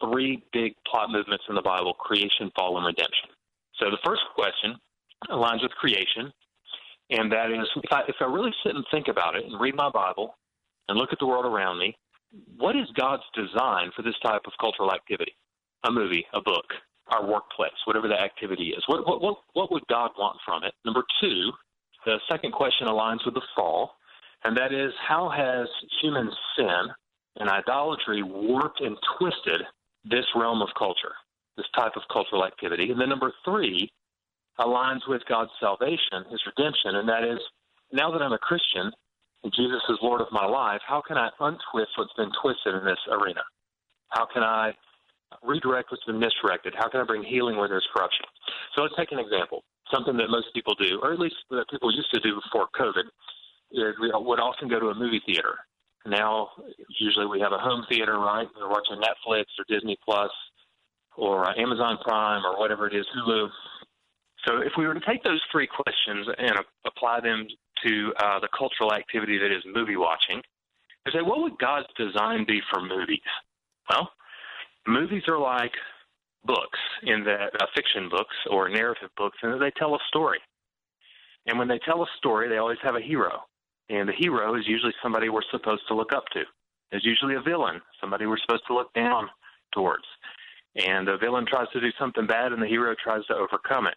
three 0.00 0.42
big 0.52 0.74
plot 0.90 1.10
movements 1.10 1.44
in 1.48 1.54
the 1.54 1.62
Bible 1.62 1.94
creation, 1.94 2.50
fall, 2.56 2.76
and 2.76 2.86
redemption. 2.86 3.30
So 3.78 3.90
the 3.90 3.98
first 4.04 4.22
question 4.34 4.76
aligns 5.30 5.62
with 5.62 5.72
creation, 5.72 6.32
and 7.10 7.30
that 7.32 7.50
is 7.50 7.66
if 7.76 7.92
I, 7.92 8.02
if 8.08 8.16
I 8.20 8.24
really 8.24 8.52
sit 8.64 8.74
and 8.74 8.84
think 8.90 9.08
about 9.08 9.36
it 9.36 9.44
and 9.44 9.60
read 9.60 9.76
my 9.76 9.90
Bible 9.90 10.36
and 10.88 10.98
look 10.98 11.12
at 11.12 11.18
the 11.18 11.26
world 11.26 11.46
around 11.46 11.78
me, 11.78 11.96
what 12.56 12.74
is 12.74 12.86
God's 12.96 13.22
design 13.34 13.90
for 13.94 14.02
this 14.02 14.18
type 14.24 14.42
of 14.46 14.52
cultural 14.60 14.92
activity? 14.92 15.32
A 15.84 15.92
movie, 15.92 16.26
a 16.34 16.40
book, 16.40 16.64
our 17.08 17.24
workplace, 17.24 17.72
whatever 17.84 18.08
the 18.08 18.18
activity 18.20 18.74
is. 18.76 18.82
What, 18.86 19.06
what, 19.06 19.20
what, 19.20 19.36
what 19.52 19.72
would 19.72 19.86
God 19.88 20.10
want 20.18 20.38
from 20.44 20.64
it? 20.64 20.72
Number 20.84 21.04
two, 21.20 21.52
the 22.06 22.18
second 22.30 22.52
question 22.52 22.86
aligns 22.86 23.24
with 23.24 23.34
the 23.34 23.42
fall, 23.54 23.92
and 24.44 24.56
that 24.56 24.72
is 24.72 24.92
how 25.06 25.28
has 25.28 25.68
human 26.02 26.30
sin 26.56 26.82
and 27.36 27.48
idolatry 27.48 28.22
warped 28.22 28.80
and 28.80 28.96
twisted 29.18 29.62
this 30.04 30.26
realm 30.36 30.62
of 30.62 30.68
culture, 30.78 31.12
this 31.56 31.66
type 31.74 31.92
of 31.96 32.02
cultural 32.12 32.44
activity? 32.44 32.90
And 32.90 33.00
then 33.00 33.08
number 33.08 33.32
three 33.44 33.90
aligns 34.58 35.00
with 35.08 35.22
God's 35.28 35.50
salvation, 35.58 36.24
his 36.30 36.40
redemption, 36.46 36.96
and 36.96 37.08
that 37.08 37.24
is 37.24 37.40
now 37.92 38.10
that 38.10 38.22
I'm 38.22 38.32
a 38.32 38.38
Christian, 38.38 38.92
and 39.42 39.52
Jesus 39.54 39.82
is 39.88 39.98
Lord 40.02 40.20
of 40.20 40.28
my 40.30 40.46
life, 40.46 40.80
how 40.86 41.02
can 41.06 41.16
I 41.16 41.28
untwist 41.40 41.92
what's 41.96 42.12
been 42.16 42.30
twisted 42.40 42.74
in 42.74 42.84
this 42.84 42.98
arena? 43.10 43.42
How 44.08 44.26
can 44.26 44.42
I 44.42 44.72
redirect 45.42 45.90
what's 45.90 46.04
been 46.04 46.18
misdirected? 46.18 46.74
How 46.76 46.88
can 46.88 47.00
I 47.00 47.04
bring 47.04 47.22
healing 47.22 47.56
where 47.56 47.68
there's 47.68 47.86
corruption? 47.94 48.26
So 48.74 48.82
let's 48.82 48.94
take 48.96 49.12
an 49.12 49.18
example. 49.18 49.62
Something 49.92 50.16
that 50.16 50.30
most 50.30 50.46
people 50.54 50.74
do, 50.74 51.00
or 51.02 51.12
at 51.12 51.18
least 51.18 51.36
that 51.50 51.66
people 51.70 51.94
used 51.94 52.10
to 52.14 52.20
do 52.20 52.40
before 52.40 52.68
COVID, 52.74 53.04
is 53.74 53.94
we 54.00 54.10
would 54.14 54.40
often 54.40 54.68
go 54.68 54.78
to 54.78 54.88
a 54.88 54.94
movie 54.94 55.22
theater. 55.26 55.56
Now, 56.06 56.50
usually 57.00 57.26
we 57.26 57.40
have 57.40 57.52
a 57.52 57.58
home 57.58 57.84
theater, 57.88 58.18
right? 58.18 58.46
We're 58.56 58.68
watching 58.68 58.96
Netflix 58.96 59.44
or 59.58 59.64
Disney 59.68 59.96
Plus 60.04 60.30
or 61.16 61.48
uh, 61.48 61.54
Amazon 61.56 61.98
Prime 62.02 62.44
or 62.44 62.58
whatever 62.58 62.86
it 62.86 62.94
is, 62.94 63.06
Hulu. 63.16 63.48
So 64.46 64.58
if 64.58 64.72
we 64.76 64.86
were 64.86 64.94
to 64.94 65.00
take 65.08 65.22
those 65.24 65.40
three 65.50 65.66
questions 65.66 66.26
and 66.38 66.52
apply 66.86 67.20
them 67.20 67.46
to 67.84 68.12
uh, 68.22 68.40
the 68.40 68.48
cultural 68.56 68.92
activity 68.92 69.38
that 69.38 69.50
is 69.50 69.62
movie 69.74 69.96
watching, 69.96 70.42
and 71.06 71.12
say, 71.12 71.22
what 71.22 71.40
would 71.40 71.58
God's 71.58 71.88
design 71.96 72.44
be 72.46 72.60
for 72.70 72.80
movies? 72.82 73.20
Well, 73.90 74.10
movies 74.86 75.22
are 75.28 75.38
like 75.38 75.72
books 76.44 76.78
in 77.04 77.24
that 77.24 77.50
uh, 77.60 77.66
fiction 77.74 78.08
books 78.10 78.34
or 78.50 78.68
narrative 78.68 79.10
books, 79.16 79.38
and 79.42 79.60
they 79.60 79.70
tell 79.78 79.94
a 79.94 79.98
story. 80.08 80.38
And 81.46 81.58
when 81.58 81.68
they 81.68 81.78
tell 81.84 82.02
a 82.02 82.06
story, 82.18 82.48
they 82.48 82.58
always 82.58 82.78
have 82.82 82.96
a 82.96 83.00
hero, 83.00 83.40
and 83.88 84.08
the 84.08 84.12
hero 84.12 84.54
is 84.54 84.66
usually 84.66 84.94
somebody 85.02 85.28
we're 85.28 85.42
supposed 85.50 85.82
to 85.88 85.94
look 85.94 86.12
up 86.12 86.24
to. 86.32 86.42
There's 86.90 87.04
usually 87.04 87.34
a 87.34 87.40
villain, 87.40 87.80
somebody 88.00 88.26
we're 88.26 88.38
supposed 88.38 88.66
to 88.68 88.74
look 88.74 88.92
down 88.94 89.28
towards. 89.72 90.04
And 90.76 91.06
the 91.06 91.16
villain 91.18 91.46
tries 91.46 91.68
to 91.72 91.80
do 91.80 91.90
something 91.98 92.26
bad, 92.26 92.52
and 92.52 92.62
the 92.62 92.66
hero 92.66 92.94
tries 93.02 93.24
to 93.26 93.34
overcome 93.34 93.86
it. 93.86 93.94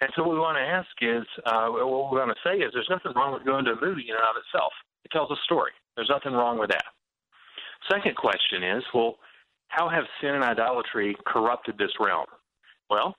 And 0.00 0.10
so 0.14 0.22
what 0.22 0.34
we 0.34 0.40
want 0.40 0.58
to 0.58 0.62
ask 0.62 0.90
is, 1.00 1.24
uh, 1.46 1.68
what 1.68 2.12
we 2.12 2.18
want 2.18 2.34
to 2.34 2.48
say 2.48 2.58
is, 2.58 2.70
there's 2.74 2.90
nothing 2.90 3.12
wrong 3.14 3.32
with 3.32 3.44
going 3.44 3.64
to 3.64 3.72
a 3.72 3.80
movie 3.80 4.06
in 4.08 4.16
and 4.16 4.24
of 4.28 4.36
itself. 4.36 4.72
It 5.04 5.10
tells 5.12 5.30
a 5.30 5.36
story. 5.44 5.70
There's 5.96 6.10
nothing 6.10 6.32
wrong 6.32 6.58
with 6.58 6.70
that. 6.70 6.84
Second 7.90 8.16
question 8.16 8.62
is, 8.62 8.82
well, 8.92 9.16
how 9.68 9.88
have 9.88 10.04
sin 10.20 10.34
and 10.34 10.44
idolatry 10.44 11.16
corrupted 11.26 11.78
this 11.78 11.92
realm? 12.00 12.26
Well, 12.90 13.14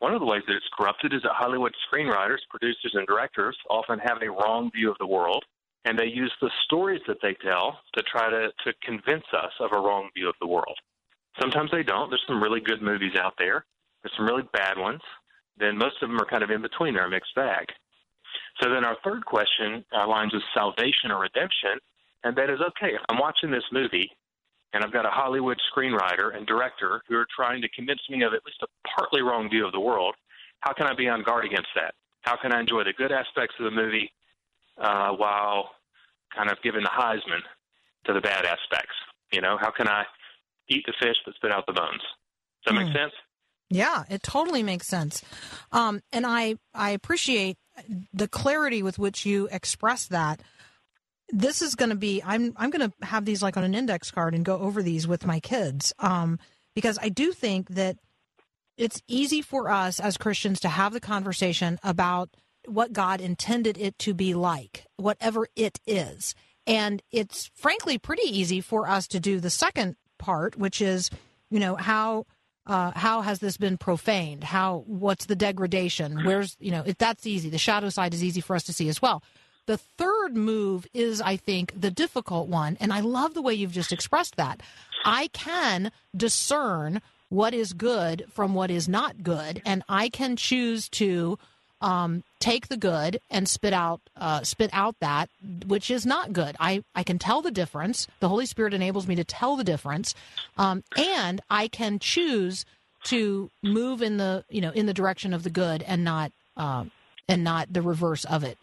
One 0.00 0.14
of 0.14 0.20
the 0.20 0.26
ways 0.26 0.42
that 0.46 0.54
it's 0.54 0.68
corrupted 0.76 1.12
is 1.12 1.22
that 1.22 1.32
Hollywood 1.34 1.74
screenwriters, 1.90 2.38
producers, 2.50 2.92
and 2.94 3.06
directors 3.06 3.56
often 3.68 3.98
have 3.98 4.18
a 4.22 4.30
wrong 4.30 4.70
view 4.72 4.90
of 4.90 4.96
the 4.98 5.06
world, 5.06 5.44
and 5.84 5.98
they 5.98 6.06
use 6.06 6.32
the 6.40 6.50
stories 6.64 7.00
that 7.08 7.18
they 7.20 7.34
tell 7.42 7.78
to 7.94 8.02
try 8.02 8.30
to, 8.30 8.48
to 8.64 8.72
convince 8.82 9.24
us 9.32 9.52
of 9.58 9.72
a 9.72 9.80
wrong 9.80 10.08
view 10.14 10.28
of 10.28 10.36
the 10.40 10.46
world. 10.46 10.78
Sometimes 11.40 11.70
they 11.72 11.82
don't. 11.82 12.10
There's 12.10 12.24
some 12.26 12.42
really 12.42 12.60
good 12.60 12.82
movies 12.82 13.16
out 13.20 13.34
there. 13.38 13.64
There's 14.02 14.14
some 14.16 14.26
really 14.26 14.48
bad 14.52 14.78
ones. 14.78 15.00
Then 15.58 15.76
most 15.76 15.96
of 16.02 16.08
them 16.08 16.20
are 16.20 16.26
kind 16.26 16.42
of 16.42 16.50
in 16.50 16.62
between. 16.62 16.94
They're 16.94 17.06
a 17.06 17.10
mixed 17.10 17.34
bag. 17.34 17.66
So 18.60 18.70
then 18.70 18.84
our 18.84 18.96
third 19.04 19.24
question 19.24 19.84
uh, 19.92 20.06
aligns 20.06 20.32
with 20.32 20.42
salvation 20.54 21.10
or 21.10 21.20
redemption, 21.20 21.78
and 22.24 22.36
that 22.36 22.50
is 22.50 22.60
okay, 22.60 22.94
if 22.94 23.00
I'm 23.08 23.18
watching 23.18 23.50
this 23.50 23.64
movie 23.72 24.10
and 24.72 24.84
I've 24.84 24.92
got 24.92 25.06
a 25.06 25.10
Hollywood 25.10 25.58
screenwriter 25.72 26.36
and 26.36 26.46
director 26.46 27.02
who 27.08 27.16
are 27.16 27.26
trying 27.34 27.62
to 27.62 27.68
convince 27.68 28.00
me 28.10 28.22
of 28.22 28.34
at 28.34 28.44
least 28.44 28.62
a 28.62 28.66
partly 28.96 29.22
wrong 29.22 29.48
view 29.48 29.66
of 29.66 29.72
the 29.72 29.80
world, 29.80 30.14
how 30.60 30.72
can 30.72 30.86
I 30.86 30.94
be 30.94 31.08
on 31.08 31.22
guard 31.22 31.44
against 31.44 31.68
that? 31.74 31.94
How 32.22 32.36
can 32.36 32.52
I 32.52 32.60
enjoy 32.60 32.84
the 32.84 32.92
good 32.92 33.12
aspects 33.12 33.54
of 33.58 33.64
the 33.64 33.70
movie 33.70 34.12
uh, 34.76 35.12
while 35.12 35.70
kind 36.34 36.50
of 36.50 36.58
giving 36.62 36.82
the 36.82 36.90
Heisman 36.90 37.40
to 38.04 38.12
the 38.12 38.20
bad 38.20 38.44
aspects? 38.44 38.94
You 39.32 39.40
know, 39.40 39.56
how 39.58 39.70
can 39.70 39.88
I 39.88 40.04
eat 40.68 40.84
the 40.86 40.94
fish 41.00 41.16
but 41.24 41.34
spit 41.34 41.52
out 41.52 41.66
the 41.66 41.72
bones? 41.72 42.02
Does 42.64 42.74
that 42.74 42.84
make 42.84 42.92
sense? 42.92 43.12
Yeah, 43.70 44.04
it 44.08 44.22
totally 44.22 44.62
makes 44.62 44.86
sense. 44.86 45.22
Um, 45.72 46.00
and 46.12 46.26
I, 46.26 46.56
I 46.74 46.90
appreciate 46.90 47.58
the 48.12 48.28
clarity 48.28 48.82
with 48.82 48.98
which 48.98 49.26
you 49.26 49.48
express 49.52 50.06
that. 50.06 50.40
This 51.30 51.62
is 51.62 51.74
going 51.74 51.90
to 51.90 51.96
be, 51.96 52.22
I'm, 52.24 52.54
I'm 52.56 52.70
going 52.70 52.90
to 52.90 53.06
have 53.06 53.24
these 53.24 53.42
like 53.42 53.56
on 53.56 53.64
an 53.64 53.74
index 53.74 54.10
card 54.10 54.34
and 54.34 54.44
go 54.44 54.58
over 54.58 54.82
these 54.82 55.06
with 55.06 55.26
my 55.26 55.40
kids. 55.40 55.92
Um, 55.98 56.38
because 56.74 56.98
I 57.02 57.08
do 57.08 57.32
think 57.32 57.70
that 57.70 57.96
it's 58.76 59.02
easy 59.08 59.42
for 59.42 59.70
us 59.70 59.98
as 60.00 60.16
Christians 60.16 60.60
to 60.60 60.68
have 60.68 60.92
the 60.92 61.00
conversation 61.00 61.78
about 61.82 62.30
what 62.66 62.92
God 62.92 63.20
intended 63.20 63.76
it 63.76 63.98
to 64.00 64.14
be 64.14 64.34
like, 64.34 64.84
whatever 64.96 65.48
it 65.56 65.80
is. 65.86 66.34
And 66.66 67.02
it's 67.10 67.50
frankly 67.54 67.98
pretty 67.98 68.28
easy 68.28 68.60
for 68.60 68.88
us 68.88 69.08
to 69.08 69.20
do 69.20 69.40
the 69.40 69.50
second 69.50 69.96
part, 70.18 70.56
which 70.56 70.80
is, 70.80 71.10
you 71.50 71.58
know, 71.58 71.76
how 71.76 72.26
uh, 72.66 72.92
how 72.94 73.22
has 73.22 73.38
this 73.38 73.56
been 73.56 73.78
profaned? 73.78 74.44
How 74.44 74.84
what's 74.86 75.24
the 75.24 75.34
degradation? 75.34 76.24
Where's 76.24 76.56
you 76.60 76.70
know 76.70 76.82
if 76.84 76.98
that's 76.98 77.26
easy. 77.26 77.48
The 77.48 77.58
shadow 77.58 77.88
side 77.88 78.12
is 78.12 78.22
easy 78.22 78.42
for 78.42 78.54
us 78.54 78.64
to 78.64 78.74
see 78.74 78.88
as 78.90 79.00
well. 79.00 79.22
The 79.68 79.76
third 79.76 80.34
move 80.34 80.86
is, 80.94 81.20
I 81.20 81.36
think, 81.36 81.78
the 81.78 81.90
difficult 81.90 82.48
one, 82.48 82.78
and 82.80 82.90
I 82.90 83.00
love 83.00 83.34
the 83.34 83.42
way 83.42 83.52
you've 83.52 83.70
just 83.70 83.92
expressed 83.92 84.36
that. 84.36 84.62
I 85.04 85.28
can 85.28 85.92
discern 86.16 87.02
what 87.28 87.52
is 87.52 87.74
good 87.74 88.24
from 88.32 88.54
what 88.54 88.70
is 88.70 88.88
not 88.88 89.22
good, 89.22 89.60
and 89.66 89.82
I 89.86 90.08
can 90.08 90.36
choose 90.36 90.88
to 91.00 91.38
um, 91.82 92.24
take 92.40 92.68
the 92.68 92.78
good 92.78 93.20
and 93.28 93.46
spit 93.46 93.74
out 93.74 94.00
uh, 94.16 94.42
spit 94.42 94.70
out 94.72 94.96
that 95.00 95.28
which 95.66 95.90
is 95.90 96.06
not 96.06 96.32
good. 96.32 96.56
I 96.58 96.82
I 96.94 97.02
can 97.02 97.18
tell 97.18 97.42
the 97.42 97.50
difference. 97.50 98.06
The 98.20 98.30
Holy 98.30 98.46
Spirit 98.46 98.72
enables 98.72 99.06
me 99.06 99.16
to 99.16 99.24
tell 99.24 99.54
the 99.54 99.64
difference, 99.64 100.14
um, 100.56 100.82
and 100.96 101.42
I 101.50 101.68
can 101.68 101.98
choose 101.98 102.64
to 103.04 103.50
move 103.62 104.00
in 104.00 104.16
the 104.16 104.46
you 104.48 104.62
know 104.62 104.70
in 104.70 104.86
the 104.86 104.94
direction 104.94 105.34
of 105.34 105.42
the 105.42 105.50
good 105.50 105.82
and 105.82 106.04
not 106.04 106.32
um, 106.56 106.90
and 107.28 107.44
not 107.44 107.70
the 107.70 107.82
reverse 107.82 108.24
of 108.24 108.44
it 108.44 108.56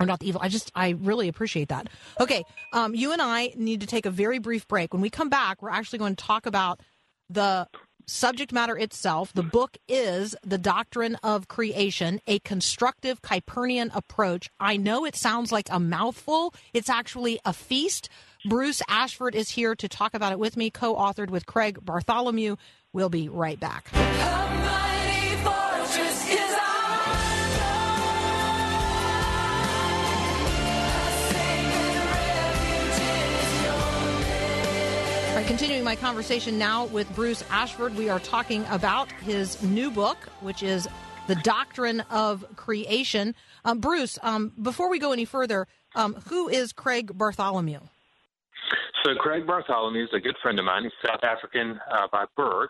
or 0.00 0.06
not 0.06 0.18
the 0.20 0.28
evil. 0.28 0.40
I 0.42 0.48
just 0.48 0.72
I 0.74 0.90
really 0.90 1.28
appreciate 1.28 1.68
that. 1.68 1.88
Okay, 2.18 2.42
um, 2.72 2.94
you 2.94 3.12
and 3.12 3.22
I 3.22 3.52
need 3.54 3.82
to 3.82 3.86
take 3.86 4.06
a 4.06 4.10
very 4.10 4.38
brief 4.38 4.66
break. 4.66 4.92
When 4.92 5.02
we 5.02 5.10
come 5.10 5.28
back, 5.28 5.62
we're 5.62 5.70
actually 5.70 5.98
going 5.98 6.16
to 6.16 6.24
talk 6.24 6.46
about 6.46 6.80
the 7.28 7.68
subject 8.06 8.52
matter 8.52 8.76
itself. 8.76 9.32
The 9.32 9.42
book 9.42 9.76
is 9.86 10.34
The 10.44 10.58
Doctrine 10.58 11.14
of 11.22 11.46
Creation, 11.46 12.20
a 12.26 12.40
constructive 12.40 13.22
Kuyperian 13.22 13.94
approach. 13.94 14.50
I 14.58 14.76
know 14.76 15.04
it 15.04 15.14
sounds 15.14 15.52
like 15.52 15.68
a 15.70 15.78
mouthful, 15.78 16.54
it's 16.74 16.88
actually 16.88 17.38
a 17.44 17.52
feast. 17.52 18.08
Bruce 18.46 18.82
Ashford 18.88 19.34
is 19.34 19.50
here 19.50 19.74
to 19.76 19.88
talk 19.88 20.14
about 20.14 20.32
it 20.32 20.38
with 20.38 20.56
me, 20.56 20.70
co 20.70 20.96
authored 20.96 21.30
with 21.30 21.46
Craig 21.46 21.78
Bartholomew. 21.84 22.56
We'll 22.92 23.10
be 23.10 23.28
right 23.28 23.60
back. 23.60 23.90
Right, 35.40 35.48
continuing 35.48 35.84
my 35.84 35.96
conversation 35.96 36.58
now 36.58 36.84
with 36.84 37.10
Bruce 37.14 37.42
Ashford, 37.48 37.96
we 37.96 38.10
are 38.10 38.20
talking 38.20 38.62
about 38.68 39.10
his 39.10 39.62
new 39.62 39.90
book, 39.90 40.18
which 40.42 40.62
is 40.62 40.86
The 41.28 41.34
Doctrine 41.36 42.00
of 42.10 42.44
Creation. 42.56 43.34
Um, 43.64 43.78
Bruce, 43.78 44.18
um, 44.20 44.52
before 44.60 44.90
we 44.90 44.98
go 44.98 45.12
any 45.12 45.24
further, 45.24 45.66
um, 45.94 46.12
who 46.28 46.50
is 46.50 46.74
Craig 46.74 47.16
Bartholomew? 47.16 47.80
So 49.02 49.14
Craig 49.14 49.46
Bartholomew 49.46 50.04
is 50.04 50.10
a 50.12 50.20
good 50.20 50.36
friend 50.42 50.58
of 50.58 50.66
mine. 50.66 50.82
He's 50.82 50.92
South 51.02 51.24
African 51.24 51.80
uh, 51.90 52.08
by 52.12 52.26
birth, 52.36 52.68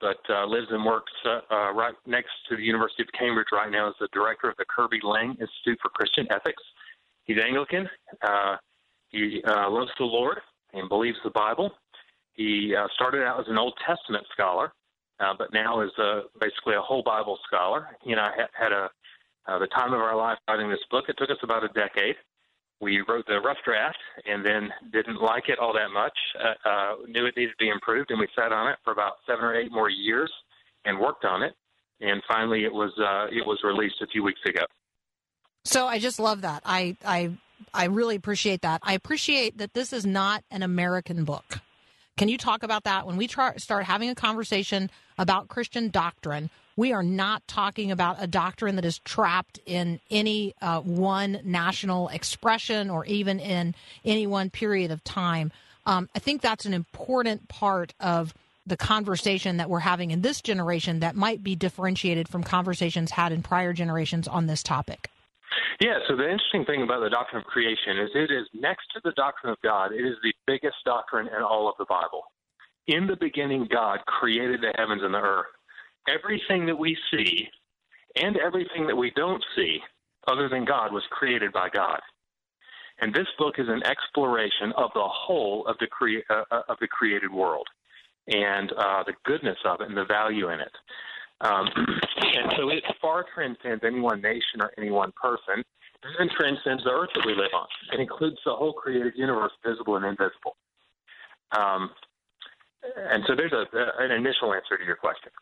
but 0.00 0.18
uh, 0.28 0.44
lives 0.44 0.66
and 0.70 0.84
works 0.84 1.12
uh, 1.24 1.42
uh, 1.54 1.72
right 1.72 1.94
next 2.04 2.32
to 2.48 2.56
the 2.56 2.64
University 2.64 3.04
of 3.04 3.12
Cambridge 3.16 3.52
right 3.52 3.70
now 3.70 3.90
as 3.90 3.94
the 4.00 4.08
director 4.12 4.50
of 4.50 4.56
the 4.56 4.64
Kirby 4.64 4.98
Laing 5.04 5.36
Institute 5.40 5.78
for 5.80 5.90
Christian 5.90 6.26
Ethics. 6.32 6.64
He's 7.26 7.38
Anglican. 7.38 7.88
Uh, 8.20 8.56
he 9.10 9.40
uh, 9.46 9.70
loves 9.70 9.92
the 10.00 10.04
Lord 10.04 10.38
and 10.74 10.88
believes 10.88 11.18
the 11.22 11.30
Bible. 11.30 11.70
He 12.38 12.72
uh, 12.72 12.86
started 12.94 13.24
out 13.24 13.40
as 13.40 13.46
an 13.48 13.58
Old 13.58 13.74
Testament 13.84 14.24
scholar, 14.32 14.72
uh, 15.18 15.34
but 15.36 15.52
now 15.52 15.80
is 15.80 15.90
uh, 15.98 16.20
basically 16.40 16.76
a 16.76 16.80
whole 16.80 17.02
Bible 17.02 17.36
scholar. 17.44 17.88
He 18.04 18.12
and 18.12 18.20
I 18.20 18.30
had, 18.30 18.46
had 18.52 18.72
a 18.72 18.88
uh, 19.48 19.58
the 19.58 19.66
time 19.66 19.92
of 19.92 20.00
our 20.00 20.14
life 20.14 20.38
writing 20.46 20.70
this 20.70 20.78
book. 20.90 21.06
It 21.08 21.16
took 21.18 21.30
us 21.30 21.38
about 21.42 21.64
a 21.64 21.68
decade. 21.68 22.14
We 22.80 23.02
wrote 23.08 23.26
the 23.26 23.40
rough 23.40 23.56
draft 23.64 23.98
and 24.24 24.44
then 24.44 24.70
didn't 24.92 25.20
like 25.20 25.48
it 25.48 25.58
all 25.58 25.72
that 25.72 25.90
much. 25.92 26.12
Uh, 26.38 26.68
uh, 26.68 26.94
knew 27.08 27.26
it 27.26 27.36
needed 27.36 27.50
to 27.50 27.56
be 27.58 27.70
improved, 27.70 28.10
and 28.10 28.20
we 28.20 28.28
sat 28.36 28.52
on 28.52 28.68
it 28.68 28.76
for 28.84 28.92
about 28.92 29.14
seven 29.26 29.44
or 29.44 29.56
eight 29.56 29.72
more 29.72 29.90
years 29.90 30.30
and 30.84 31.00
worked 31.00 31.24
on 31.24 31.42
it. 31.42 31.54
And 32.00 32.22
finally, 32.28 32.64
it 32.64 32.72
was 32.72 32.92
uh, 32.98 33.26
it 33.36 33.44
was 33.44 33.58
released 33.64 33.96
a 34.00 34.06
few 34.06 34.22
weeks 34.22 34.40
ago. 34.46 34.64
So 35.64 35.88
I 35.88 35.98
just 35.98 36.20
love 36.20 36.42
that. 36.42 36.62
I 36.64 36.96
I 37.04 37.32
I 37.74 37.86
really 37.86 38.14
appreciate 38.14 38.62
that. 38.62 38.80
I 38.84 38.92
appreciate 38.92 39.58
that 39.58 39.74
this 39.74 39.92
is 39.92 40.06
not 40.06 40.44
an 40.52 40.62
American 40.62 41.24
book. 41.24 41.58
Can 42.18 42.28
you 42.28 42.36
talk 42.36 42.64
about 42.64 42.82
that? 42.82 43.06
When 43.06 43.16
we 43.16 43.28
start 43.28 43.84
having 43.84 44.10
a 44.10 44.14
conversation 44.14 44.90
about 45.18 45.46
Christian 45.46 45.88
doctrine, 45.88 46.50
we 46.76 46.92
are 46.92 47.02
not 47.04 47.46
talking 47.46 47.92
about 47.92 48.16
a 48.18 48.26
doctrine 48.26 48.74
that 48.74 48.84
is 48.84 48.98
trapped 48.98 49.60
in 49.64 50.00
any 50.10 50.52
uh, 50.60 50.80
one 50.80 51.40
national 51.44 52.08
expression 52.08 52.90
or 52.90 53.06
even 53.06 53.38
in 53.38 53.72
any 54.04 54.26
one 54.26 54.50
period 54.50 54.90
of 54.90 55.04
time. 55.04 55.52
Um, 55.86 56.08
I 56.12 56.18
think 56.18 56.42
that's 56.42 56.66
an 56.66 56.74
important 56.74 57.46
part 57.46 57.94
of 58.00 58.34
the 58.66 58.76
conversation 58.76 59.58
that 59.58 59.70
we're 59.70 59.78
having 59.78 60.10
in 60.10 60.20
this 60.20 60.42
generation 60.42 60.98
that 61.00 61.14
might 61.14 61.44
be 61.44 61.54
differentiated 61.54 62.28
from 62.28 62.42
conversations 62.42 63.12
had 63.12 63.30
in 63.30 63.44
prior 63.44 63.72
generations 63.72 64.26
on 64.26 64.46
this 64.46 64.64
topic. 64.64 65.08
Yeah, 65.80 65.98
so 66.08 66.16
the 66.16 66.28
interesting 66.28 66.64
thing 66.64 66.82
about 66.82 67.00
the 67.02 67.10
doctrine 67.10 67.40
of 67.40 67.46
creation 67.46 67.98
is 67.98 68.10
it 68.14 68.30
is 68.32 68.46
next 68.54 68.86
to 68.94 69.00
the 69.04 69.12
doctrine 69.12 69.52
of 69.52 69.58
God, 69.62 69.92
it 69.92 70.04
is 70.04 70.16
the 70.22 70.32
biggest 70.46 70.76
doctrine 70.84 71.28
in 71.28 71.42
all 71.42 71.68
of 71.68 71.74
the 71.78 71.86
Bible. 71.86 72.22
In 72.88 73.06
the 73.06 73.16
beginning, 73.16 73.68
God 73.70 74.00
created 74.06 74.60
the 74.60 74.72
heavens 74.76 75.02
and 75.04 75.14
the 75.14 75.18
earth. 75.18 75.46
Everything 76.08 76.66
that 76.66 76.78
we 76.78 76.96
see 77.12 77.48
and 78.16 78.36
everything 78.38 78.86
that 78.86 78.96
we 78.96 79.12
don't 79.14 79.44
see, 79.54 79.78
other 80.26 80.48
than 80.48 80.64
God, 80.64 80.92
was 80.92 81.04
created 81.10 81.52
by 81.52 81.68
God. 81.68 82.00
And 83.00 83.14
this 83.14 83.28
book 83.38 83.56
is 83.58 83.68
an 83.68 83.82
exploration 83.84 84.72
of 84.76 84.90
the 84.94 85.06
whole 85.06 85.66
of 85.66 85.76
the 85.78 85.86
crea- 85.86 86.24
uh, 86.30 86.62
of 86.68 86.78
the 86.80 86.88
created 86.88 87.32
world 87.32 87.68
and 88.26 88.72
uh, 88.72 89.04
the 89.04 89.14
goodness 89.24 89.58
of 89.64 89.80
it 89.80 89.88
and 89.88 89.96
the 89.96 90.04
value 90.04 90.50
in 90.50 90.60
it. 90.60 90.72
Um, 91.40 91.68
and 92.20 92.52
so 92.56 92.68
it 92.68 92.84
far 93.00 93.24
transcends 93.34 93.82
any 93.84 94.00
one 94.00 94.20
nation 94.20 94.60
or 94.60 94.72
any 94.78 94.90
one 94.90 95.12
person. 95.20 95.64
It 96.02 96.08
even 96.14 96.28
transcends 96.34 96.84
the 96.84 96.90
earth 96.90 97.10
that 97.14 97.26
we 97.26 97.34
live 97.34 97.52
on. 97.54 97.66
It 97.92 98.00
includes 98.00 98.38
the 98.44 98.52
whole 98.52 98.72
created 98.72 99.14
universe, 99.16 99.52
visible 99.66 99.96
and 99.96 100.04
invisible. 100.04 100.56
Um, 101.56 101.90
and 102.96 103.24
so 103.26 103.34
there's 103.34 103.52
a, 103.52 103.64
an 103.98 104.12
initial 104.12 104.54
answer 104.54 104.78
to 104.78 104.84
your 104.84 104.96
question. 104.96 105.32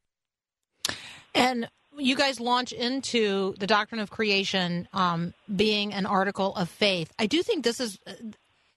And 1.34 1.68
you 1.98 2.16
guys 2.16 2.40
launch 2.40 2.72
into 2.72 3.54
the 3.58 3.66
doctrine 3.66 4.00
of 4.00 4.10
creation 4.10 4.88
um, 4.92 5.34
being 5.54 5.92
an 5.92 6.06
article 6.06 6.54
of 6.54 6.68
faith. 6.68 7.12
I 7.18 7.26
do 7.26 7.42
think 7.42 7.64
this 7.64 7.80
is 7.80 7.98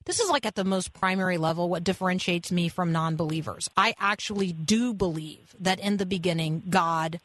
this 0.05 0.19
is 0.19 0.29
like 0.29 0.45
at 0.45 0.55
the 0.55 0.63
most 0.63 0.93
primary 0.93 1.37
level 1.37 1.69
what 1.69 1.83
differentiates 1.83 2.51
me 2.51 2.67
from 2.67 2.91
non-believers. 2.91 3.69
I 3.77 3.93
actually 3.99 4.53
do 4.53 4.93
believe 4.93 5.55
that 5.59 5.79
in 5.79 5.97
the 5.97 6.05
beginning 6.05 6.63
God 6.69 7.19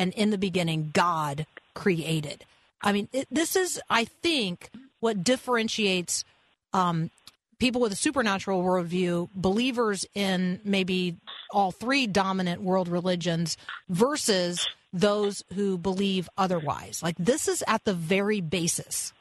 and 0.00 0.14
in 0.14 0.30
the 0.30 0.38
beginning 0.38 0.90
God 0.92 1.46
created. 1.74 2.44
I 2.82 2.92
mean, 2.92 3.08
it, 3.12 3.28
this 3.30 3.54
is 3.54 3.80
I 3.90 4.06
think 4.06 4.70
what 5.00 5.22
differentiates 5.22 6.24
um, 6.72 7.10
people 7.58 7.80
with 7.80 7.92
a 7.92 7.96
supernatural 7.96 8.64
worldview, 8.64 9.28
believers 9.34 10.06
in 10.14 10.60
maybe 10.64 11.16
all 11.52 11.70
three 11.70 12.06
dominant 12.06 12.62
world 12.62 12.88
religions, 12.88 13.58
versus 13.88 14.66
those 14.92 15.44
who 15.54 15.76
believe 15.76 16.28
otherwise. 16.38 17.02
Like 17.02 17.16
this 17.18 17.46
is 17.46 17.62
at 17.68 17.84
the 17.84 17.94
very 17.94 18.40
basis. 18.40 19.12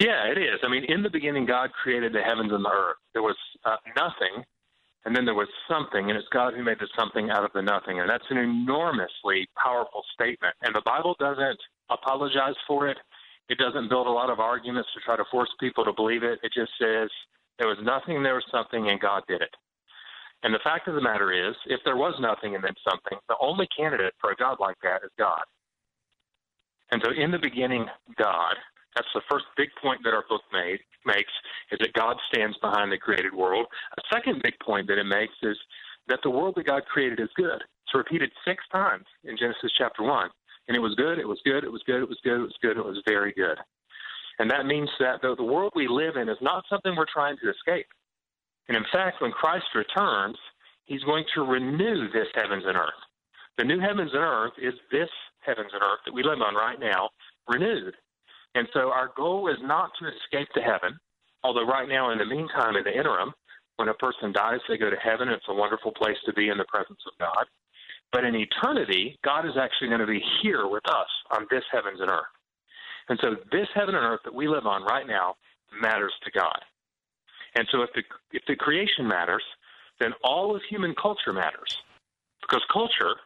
Yeah, 0.00 0.30
it 0.30 0.38
is. 0.38 0.60
I 0.62 0.68
mean, 0.68 0.84
in 0.88 1.02
the 1.02 1.10
beginning, 1.10 1.44
God 1.44 1.70
created 1.72 2.14
the 2.14 2.22
heavens 2.22 2.50
and 2.52 2.64
the 2.64 2.70
earth. 2.70 2.96
There 3.12 3.22
was 3.22 3.36
uh, 3.64 3.76
nothing, 3.94 4.44
and 5.06 5.14
then 5.14 5.24
there 5.24 5.34
was 5.38 5.48
something, 5.70 6.10
and 6.10 6.18
it's 6.18 6.26
God 6.32 6.54
who 6.54 6.64
made 6.64 6.80
the 6.80 6.88
something 6.98 7.30
out 7.30 7.44
of 7.44 7.52
the 7.54 7.62
nothing. 7.62 8.00
And 8.00 8.10
that's 8.10 8.26
an 8.28 8.38
enormously 8.38 9.48
powerful 9.56 10.02
statement. 10.12 10.52
And 10.62 10.74
the 10.74 10.82
Bible 10.84 11.14
doesn't 11.20 11.60
apologize 11.88 12.56
for 12.66 12.88
it. 12.88 12.98
It 13.48 13.56
doesn't 13.56 13.88
build 13.88 14.08
a 14.08 14.10
lot 14.10 14.30
of 14.30 14.40
arguments 14.40 14.88
to 14.94 15.00
try 15.06 15.16
to 15.16 15.22
force 15.30 15.48
people 15.60 15.84
to 15.84 15.92
believe 15.92 16.24
it. 16.24 16.40
It 16.42 16.50
just 16.52 16.72
says 16.82 17.08
there 17.60 17.68
was 17.68 17.78
nothing, 17.84 18.20
there 18.24 18.34
was 18.34 18.44
something, 18.50 18.90
and 18.90 18.98
God 18.98 19.22
did 19.28 19.42
it. 19.42 19.54
And 20.42 20.52
the 20.52 20.58
fact 20.64 20.88
of 20.88 20.96
the 20.96 21.00
matter 21.00 21.30
is, 21.30 21.54
if 21.66 21.78
there 21.84 21.96
was 21.96 22.14
nothing 22.18 22.56
and 22.56 22.64
then 22.64 22.74
something, 22.82 23.16
the 23.28 23.36
only 23.40 23.68
candidate 23.78 24.12
for 24.20 24.32
a 24.32 24.36
God 24.36 24.58
like 24.58 24.76
that 24.82 25.02
is 25.04 25.10
God. 25.16 25.42
And 26.90 27.00
so, 27.04 27.12
in 27.12 27.30
the 27.30 27.38
beginning, 27.38 27.86
God. 28.18 28.56
That's 28.96 29.08
the 29.14 29.22
first 29.30 29.44
big 29.56 29.68
point 29.80 30.00
that 30.04 30.14
our 30.14 30.24
book 30.28 30.42
made, 30.52 30.80
makes, 31.04 31.32
is 31.70 31.78
that 31.80 31.92
God 31.92 32.16
stands 32.32 32.56
behind 32.58 32.90
the 32.90 32.98
created 32.98 33.34
world. 33.34 33.66
A 33.98 34.02
second 34.12 34.42
big 34.42 34.58
point 34.60 34.88
that 34.88 34.98
it 34.98 35.04
makes 35.04 35.34
is 35.42 35.56
that 36.08 36.20
the 36.22 36.30
world 36.30 36.54
that 36.56 36.66
God 36.66 36.84
created 36.86 37.20
is 37.20 37.28
good. 37.36 37.62
It's 37.84 37.94
repeated 37.94 38.32
six 38.44 38.64
times 38.72 39.04
in 39.24 39.36
Genesis 39.36 39.70
chapter 39.76 40.02
1. 40.02 40.30
And 40.68 40.76
it 40.76 40.80
was 40.80 40.94
good, 40.96 41.18
it 41.18 41.28
was 41.28 41.40
good, 41.44 41.62
it 41.62 41.70
was 41.70 41.82
good, 41.86 42.02
it 42.02 42.08
was 42.08 42.18
good, 42.24 42.40
it 42.40 42.42
was 42.42 42.58
good, 42.60 42.76
it 42.76 42.84
was 42.84 43.02
very 43.06 43.32
good. 43.32 43.58
And 44.38 44.50
that 44.50 44.66
means 44.66 44.90
that 44.98 45.22
the, 45.22 45.36
the 45.36 45.44
world 45.44 45.72
we 45.76 45.88
live 45.88 46.16
in 46.16 46.28
is 46.28 46.38
not 46.40 46.64
something 46.68 46.94
we're 46.96 47.06
trying 47.12 47.36
to 47.42 47.50
escape. 47.50 47.86
And 48.68 48.76
in 48.76 48.84
fact, 48.92 49.22
when 49.22 49.30
Christ 49.30 49.66
returns, 49.74 50.36
he's 50.86 51.02
going 51.04 51.24
to 51.34 51.42
renew 51.42 52.10
this 52.12 52.26
heavens 52.34 52.64
and 52.66 52.76
earth. 52.76 53.00
The 53.58 53.64
new 53.64 53.78
heavens 53.78 54.10
and 54.12 54.22
earth 54.22 54.52
is 54.60 54.74
this 54.90 55.08
heavens 55.40 55.70
and 55.72 55.82
earth 55.82 56.00
that 56.04 56.12
we 56.12 56.22
live 56.22 56.40
on 56.40 56.54
right 56.54 56.78
now, 56.78 57.10
renewed. 57.48 57.94
And 58.56 58.66
so 58.72 58.90
our 58.90 59.12
goal 59.14 59.48
is 59.48 59.58
not 59.62 59.90
to 60.00 60.08
escape 60.08 60.48
to 60.54 60.62
heaven, 60.62 60.98
although 61.44 61.66
right 61.66 61.86
now, 61.86 62.10
in 62.10 62.18
the 62.18 62.24
meantime, 62.24 62.74
in 62.74 62.84
the 62.84 62.96
interim, 62.96 63.34
when 63.76 63.88
a 63.88 63.94
person 63.94 64.32
dies, 64.32 64.60
they 64.66 64.78
go 64.78 64.88
to 64.88 64.96
heaven. 64.96 65.28
It's 65.28 65.44
a 65.50 65.54
wonderful 65.54 65.92
place 65.92 66.16
to 66.24 66.32
be 66.32 66.48
in 66.48 66.56
the 66.56 66.64
presence 66.64 67.00
of 67.06 67.12
God. 67.20 67.44
But 68.12 68.24
in 68.24 68.34
eternity, 68.34 69.18
God 69.22 69.44
is 69.44 69.58
actually 69.60 69.88
going 69.88 70.00
to 70.00 70.06
be 70.06 70.22
here 70.42 70.66
with 70.66 70.88
us 70.88 71.06
on 71.32 71.46
this 71.50 71.64
heavens 71.70 72.00
and 72.00 72.08
earth. 72.08 72.32
And 73.10 73.18
so 73.20 73.36
this 73.52 73.68
heaven 73.74 73.94
and 73.94 74.04
earth 74.04 74.20
that 74.24 74.34
we 74.34 74.48
live 74.48 74.64
on 74.64 74.84
right 74.84 75.06
now 75.06 75.34
matters 75.78 76.14
to 76.24 76.30
God. 76.30 76.58
And 77.56 77.68
so 77.70 77.82
if 77.82 77.90
the, 77.94 78.02
if 78.32 78.42
the 78.48 78.56
creation 78.56 79.06
matters, 79.06 79.42
then 80.00 80.12
all 80.24 80.56
of 80.56 80.62
human 80.70 80.94
culture 81.00 81.34
matters. 81.34 81.76
Because 82.40 82.62
culture 82.72 83.16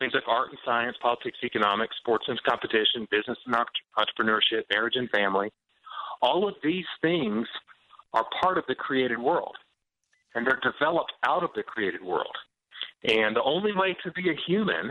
things 0.00 0.12
like 0.14 0.26
art 0.26 0.48
and 0.50 0.58
science, 0.64 0.96
politics, 1.00 1.38
economics, 1.44 1.94
sports 1.98 2.24
and 2.26 2.42
competition, 2.42 3.06
business 3.10 3.38
and 3.46 3.54
entrepreneurship, 3.54 4.64
marriage 4.72 4.96
and 4.96 5.08
family. 5.10 5.50
All 6.22 6.48
of 6.48 6.54
these 6.64 6.86
things 7.00 7.46
are 8.12 8.26
part 8.42 8.58
of 8.58 8.64
the 8.66 8.74
created 8.74 9.18
world, 9.18 9.54
and 10.34 10.44
they're 10.44 10.60
developed 10.60 11.12
out 11.24 11.44
of 11.44 11.50
the 11.54 11.62
created 11.62 12.02
world. 12.02 12.34
And 13.04 13.36
the 13.36 13.42
only 13.42 13.72
way 13.72 13.96
to 14.02 14.10
be 14.12 14.30
a 14.30 14.34
human 14.46 14.90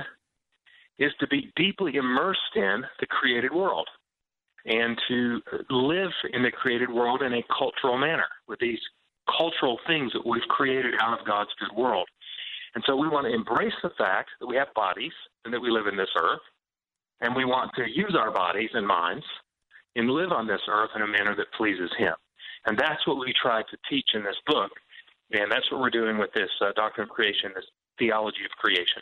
is 0.97 1.11
to 1.19 1.27
be 1.27 1.51
deeply 1.55 1.95
immersed 1.95 2.55
in 2.55 2.83
the 2.99 3.05
created 3.07 3.51
world 3.51 3.87
and 4.65 4.97
to 5.07 5.41
live 5.69 6.11
in 6.33 6.43
the 6.43 6.51
created 6.51 6.89
world 6.89 7.21
in 7.21 7.33
a 7.33 7.43
cultural 7.57 7.97
manner 7.97 8.27
with 8.47 8.59
these 8.59 8.79
cultural 9.37 9.79
things 9.87 10.11
that 10.13 10.25
we've 10.25 10.41
created 10.49 10.95
out 11.01 11.19
of 11.19 11.25
God's 11.25 11.51
good 11.59 11.75
world. 11.77 12.07
And 12.79 12.85
so 12.87 12.95
we 12.95 13.09
want 13.09 13.27
to 13.27 13.33
embrace 13.33 13.73
the 13.83 13.89
fact 13.97 14.29
that 14.39 14.47
we 14.47 14.55
have 14.55 14.73
bodies 14.73 15.11
and 15.43 15.53
that 15.53 15.59
we 15.59 15.69
live 15.69 15.87
in 15.87 15.97
this 15.97 16.07
earth, 16.17 16.39
and 17.19 17.35
we 17.35 17.43
want 17.43 17.71
to 17.75 17.83
use 17.83 18.15
our 18.17 18.31
bodies 18.31 18.69
and 18.73 18.87
minds 18.87 19.25
and 19.97 20.09
live 20.09 20.31
on 20.31 20.47
this 20.47 20.61
earth 20.69 20.91
in 20.95 21.01
a 21.01 21.07
manner 21.07 21.35
that 21.35 21.51
pleases 21.57 21.91
Him. 21.97 22.13
And 22.65 22.79
that's 22.79 23.05
what 23.05 23.19
we 23.19 23.33
try 23.33 23.63
to 23.63 23.77
teach 23.89 24.11
in 24.13 24.23
this 24.23 24.37
book, 24.47 24.71
and 25.31 25.51
that's 25.51 25.69
what 25.69 25.81
we're 25.81 25.89
doing 25.89 26.17
with 26.17 26.31
this 26.33 26.49
uh, 26.61 26.71
doctrine 26.77 27.03
of 27.03 27.09
creation, 27.09 27.51
this 27.53 27.65
theology 27.97 28.45
of 28.45 28.51
creation. 28.51 29.01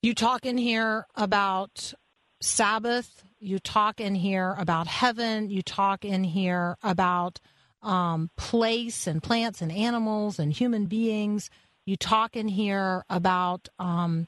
You 0.00 0.14
talk 0.14 0.46
in 0.46 0.56
here 0.56 1.06
about 1.16 1.92
Sabbath. 2.40 3.24
You 3.40 3.58
talk 3.58 4.00
in 4.00 4.14
here 4.14 4.54
about 4.60 4.86
heaven. 4.86 5.50
You 5.50 5.62
talk 5.62 6.04
in 6.04 6.22
here 6.22 6.76
about 6.84 7.40
um, 7.82 8.30
place 8.36 9.08
and 9.08 9.20
plants 9.20 9.60
and 9.60 9.72
animals 9.72 10.38
and 10.38 10.52
human 10.52 10.86
beings. 10.86 11.50
You 11.86 11.96
talk 11.96 12.36
in 12.36 12.48
here 12.48 13.04
about 13.08 13.68
um, 13.78 14.26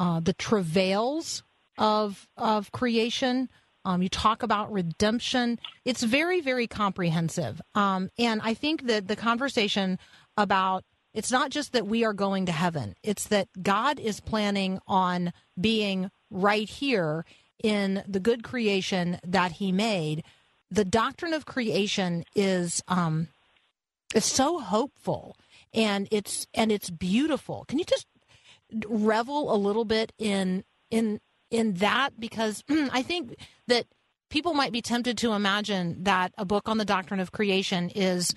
uh, 0.00 0.20
the 0.20 0.32
travails 0.32 1.42
of 1.76 2.26
of 2.36 2.72
creation. 2.72 3.50
Um, 3.84 4.02
you 4.02 4.08
talk 4.08 4.42
about 4.42 4.72
redemption. 4.72 5.60
It's 5.84 6.02
very, 6.02 6.40
very 6.40 6.66
comprehensive. 6.66 7.60
Um, 7.74 8.10
and 8.18 8.40
I 8.42 8.54
think 8.54 8.86
that 8.86 9.06
the 9.06 9.16
conversation 9.16 9.98
about 10.36 10.84
it's 11.14 11.30
not 11.30 11.50
just 11.50 11.72
that 11.72 11.86
we 11.86 12.04
are 12.04 12.12
going 12.12 12.46
to 12.46 12.52
heaven, 12.52 12.94
it's 13.02 13.28
that 13.28 13.48
God 13.62 14.00
is 14.00 14.20
planning 14.20 14.80
on 14.86 15.32
being 15.60 16.10
right 16.30 16.68
here 16.68 17.24
in 17.62 18.02
the 18.06 18.20
good 18.20 18.42
creation 18.42 19.18
that 19.26 19.52
He 19.52 19.72
made. 19.72 20.24
The 20.70 20.84
doctrine 20.84 21.34
of 21.34 21.44
creation 21.44 22.24
is 22.34 22.82
um, 22.88 23.28
is 24.14 24.24
so 24.24 24.58
hopeful 24.58 25.36
and 25.74 26.08
it's 26.10 26.46
and 26.54 26.72
it's 26.72 26.90
beautiful. 26.90 27.64
Can 27.68 27.78
you 27.78 27.84
just 27.84 28.06
revel 28.88 29.54
a 29.54 29.56
little 29.56 29.84
bit 29.84 30.12
in 30.18 30.64
in 30.90 31.20
in 31.50 31.74
that 31.74 32.18
because 32.18 32.62
I 32.70 33.02
think 33.02 33.36
that 33.66 33.86
people 34.30 34.54
might 34.54 34.72
be 34.72 34.82
tempted 34.82 35.18
to 35.18 35.32
imagine 35.32 36.04
that 36.04 36.32
a 36.36 36.44
book 36.44 36.68
on 36.68 36.78
the 36.78 36.84
doctrine 36.84 37.20
of 37.20 37.32
creation 37.32 37.90
is 37.90 38.34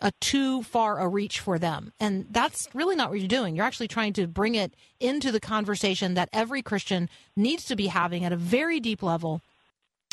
a 0.00 0.12
too 0.20 0.62
far 0.64 0.98
a 0.98 1.08
reach 1.08 1.40
for 1.40 1.58
them. 1.58 1.92
And 2.00 2.26
that's 2.30 2.68
really 2.74 2.96
not 2.96 3.10
what 3.10 3.20
you're 3.20 3.28
doing. 3.28 3.54
You're 3.54 3.64
actually 3.64 3.88
trying 3.88 4.12
to 4.14 4.26
bring 4.26 4.54
it 4.54 4.74
into 5.00 5.30
the 5.30 5.40
conversation 5.40 6.14
that 6.14 6.28
every 6.32 6.60
Christian 6.60 7.08
needs 7.36 7.64
to 7.66 7.76
be 7.76 7.86
having 7.86 8.24
at 8.24 8.32
a 8.32 8.36
very 8.36 8.80
deep 8.80 9.02
level 9.02 9.40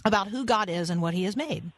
about 0.05 0.27
who 0.27 0.45
God 0.45 0.69
is 0.69 0.89
and 0.89 1.01
what 1.01 1.13
he 1.13 1.23
has 1.23 1.35
made. 1.35 1.71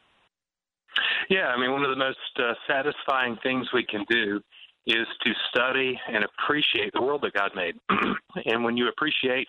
Yeah, 1.29 1.47
I 1.47 1.59
mean, 1.59 1.71
one 1.71 1.83
of 1.83 1.89
the 1.89 1.95
most 1.95 2.17
uh, 2.37 2.53
satisfying 2.67 3.37
things 3.41 3.67
we 3.73 3.85
can 3.85 4.05
do 4.09 4.41
is 4.87 5.07
to 5.23 5.31
study 5.49 5.99
and 6.11 6.23
appreciate 6.23 6.91
the 6.93 7.01
world 7.01 7.21
that 7.21 7.33
God 7.33 7.51
made. 7.55 7.75
and 8.45 8.63
when 8.63 8.77
you 8.77 8.87
appreciate 8.87 9.47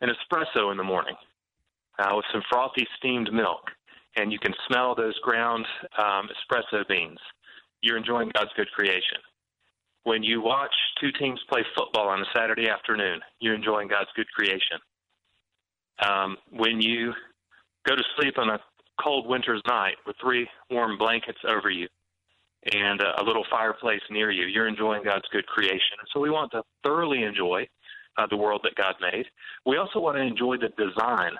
an 0.00 0.08
espresso 0.08 0.70
in 0.70 0.76
the 0.76 0.84
morning 0.84 1.16
uh, 1.98 2.12
with 2.12 2.24
some 2.32 2.42
frothy 2.50 2.86
steamed 2.98 3.32
milk, 3.32 3.62
and 4.16 4.32
you 4.32 4.38
can 4.38 4.54
smell 4.68 4.94
those 4.94 5.18
ground 5.20 5.66
um, 5.98 6.28
espresso 6.28 6.86
beans, 6.88 7.18
you're 7.82 7.96
enjoying 7.96 8.30
God's 8.34 8.50
good 8.56 8.70
creation. 8.70 9.18
When 10.04 10.22
you 10.22 10.40
watch 10.40 10.74
two 11.00 11.10
teams 11.12 11.40
play 11.48 11.64
football 11.76 12.08
on 12.08 12.20
a 12.20 12.26
Saturday 12.34 12.68
afternoon, 12.68 13.20
you're 13.40 13.54
enjoying 13.54 13.88
God's 13.88 14.10
good 14.14 14.28
creation. 14.34 14.78
Um, 16.06 16.36
when 16.50 16.80
you 16.80 17.12
go 17.86 17.96
to 17.96 18.02
sleep 18.16 18.38
on 18.38 18.50
a 18.50 18.58
cold 19.02 19.26
winter's 19.26 19.62
night 19.66 19.96
with 20.06 20.16
three 20.20 20.48
warm 20.70 20.98
blankets 20.98 21.38
over 21.48 21.70
you, 21.70 21.88
and 22.72 23.00
a, 23.00 23.22
little 23.22 23.44
fireplace 23.50 24.00
near 24.10 24.30
you. 24.30 24.46
You're 24.46 24.68
enjoying 24.68 25.02
God's 25.04 25.26
good 25.32 25.46
creation. 25.46 25.98
So 26.12 26.20
we 26.20 26.30
want 26.30 26.52
to 26.52 26.62
thoroughly 26.82 27.22
enjoy 27.22 27.68
uh, 28.16 28.26
the 28.28 28.36
world 28.36 28.60
that 28.64 28.74
God 28.74 28.94
made. 29.00 29.26
We 29.66 29.76
also 29.76 30.00
want 30.00 30.16
to 30.16 30.22
enjoy 30.22 30.56
the 30.56 30.70
design 30.82 31.32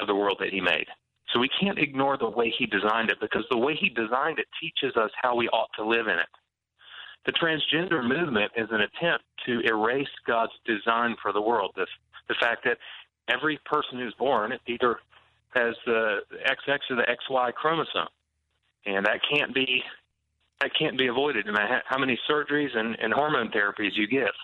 of 0.00 0.06
the 0.06 0.14
world 0.14 0.38
that 0.40 0.50
He 0.50 0.60
made. 0.60 0.86
So 1.32 1.40
we 1.40 1.48
can't 1.60 1.78
ignore 1.78 2.18
the 2.18 2.28
way 2.28 2.52
He 2.58 2.66
designed 2.66 3.10
it 3.10 3.18
because 3.20 3.44
the 3.50 3.58
way 3.58 3.76
He 3.76 3.88
designed 3.88 4.38
it 4.38 4.46
teaches 4.60 4.96
us 4.96 5.10
how 5.20 5.36
we 5.36 5.48
ought 5.48 5.70
to 5.76 5.84
live 5.84 6.08
in 6.08 6.18
it. 6.18 6.28
The 7.26 7.32
transgender 7.32 8.02
movement 8.06 8.50
is 8.56 8.68
an 8.72 8.80
attempt 8.80 9.24
to 9.46 9.60
erase 9.60 10.08
God's 10.26 10.52
design 10.66 11.14
for 11.22 11.32
the 11.32 11.40
world. 11.40 11.72
The, 11.76 11.86
the 12.28 12.34
fact 12.40 12.64
that 12.64 12.78
every 13.28 13.60
person 13.64 13.98
who's 13.98 14.14
born 14.18 14.52
either 14.66 14.98
has 15.54 15.74
the 15.86 16.20
XX 16.48 16.78
or 16.90 16.96
the 16.96 17.16
XY 17.30 17.54
chromosome. 17.54 18.08
And 18.86 19.06
that 19.06 19.20
can't 19.32 19.54
be 19.54 19.82
that 20.62 20.70
can't 20.78 20.96
be 20.96 21.08
avoided 21.08 21.46
no 21.46 21.52
matter 21.52 21.82
how 21.86 21.98
many 21.98 22.18
surgeries 22.30 22.76
and, 22.76 22.96
and 23.02 23.12
hormone 23.12 23.50
therapies 23.50 23.90
you 23.94 24.06
give. 24.06 24.34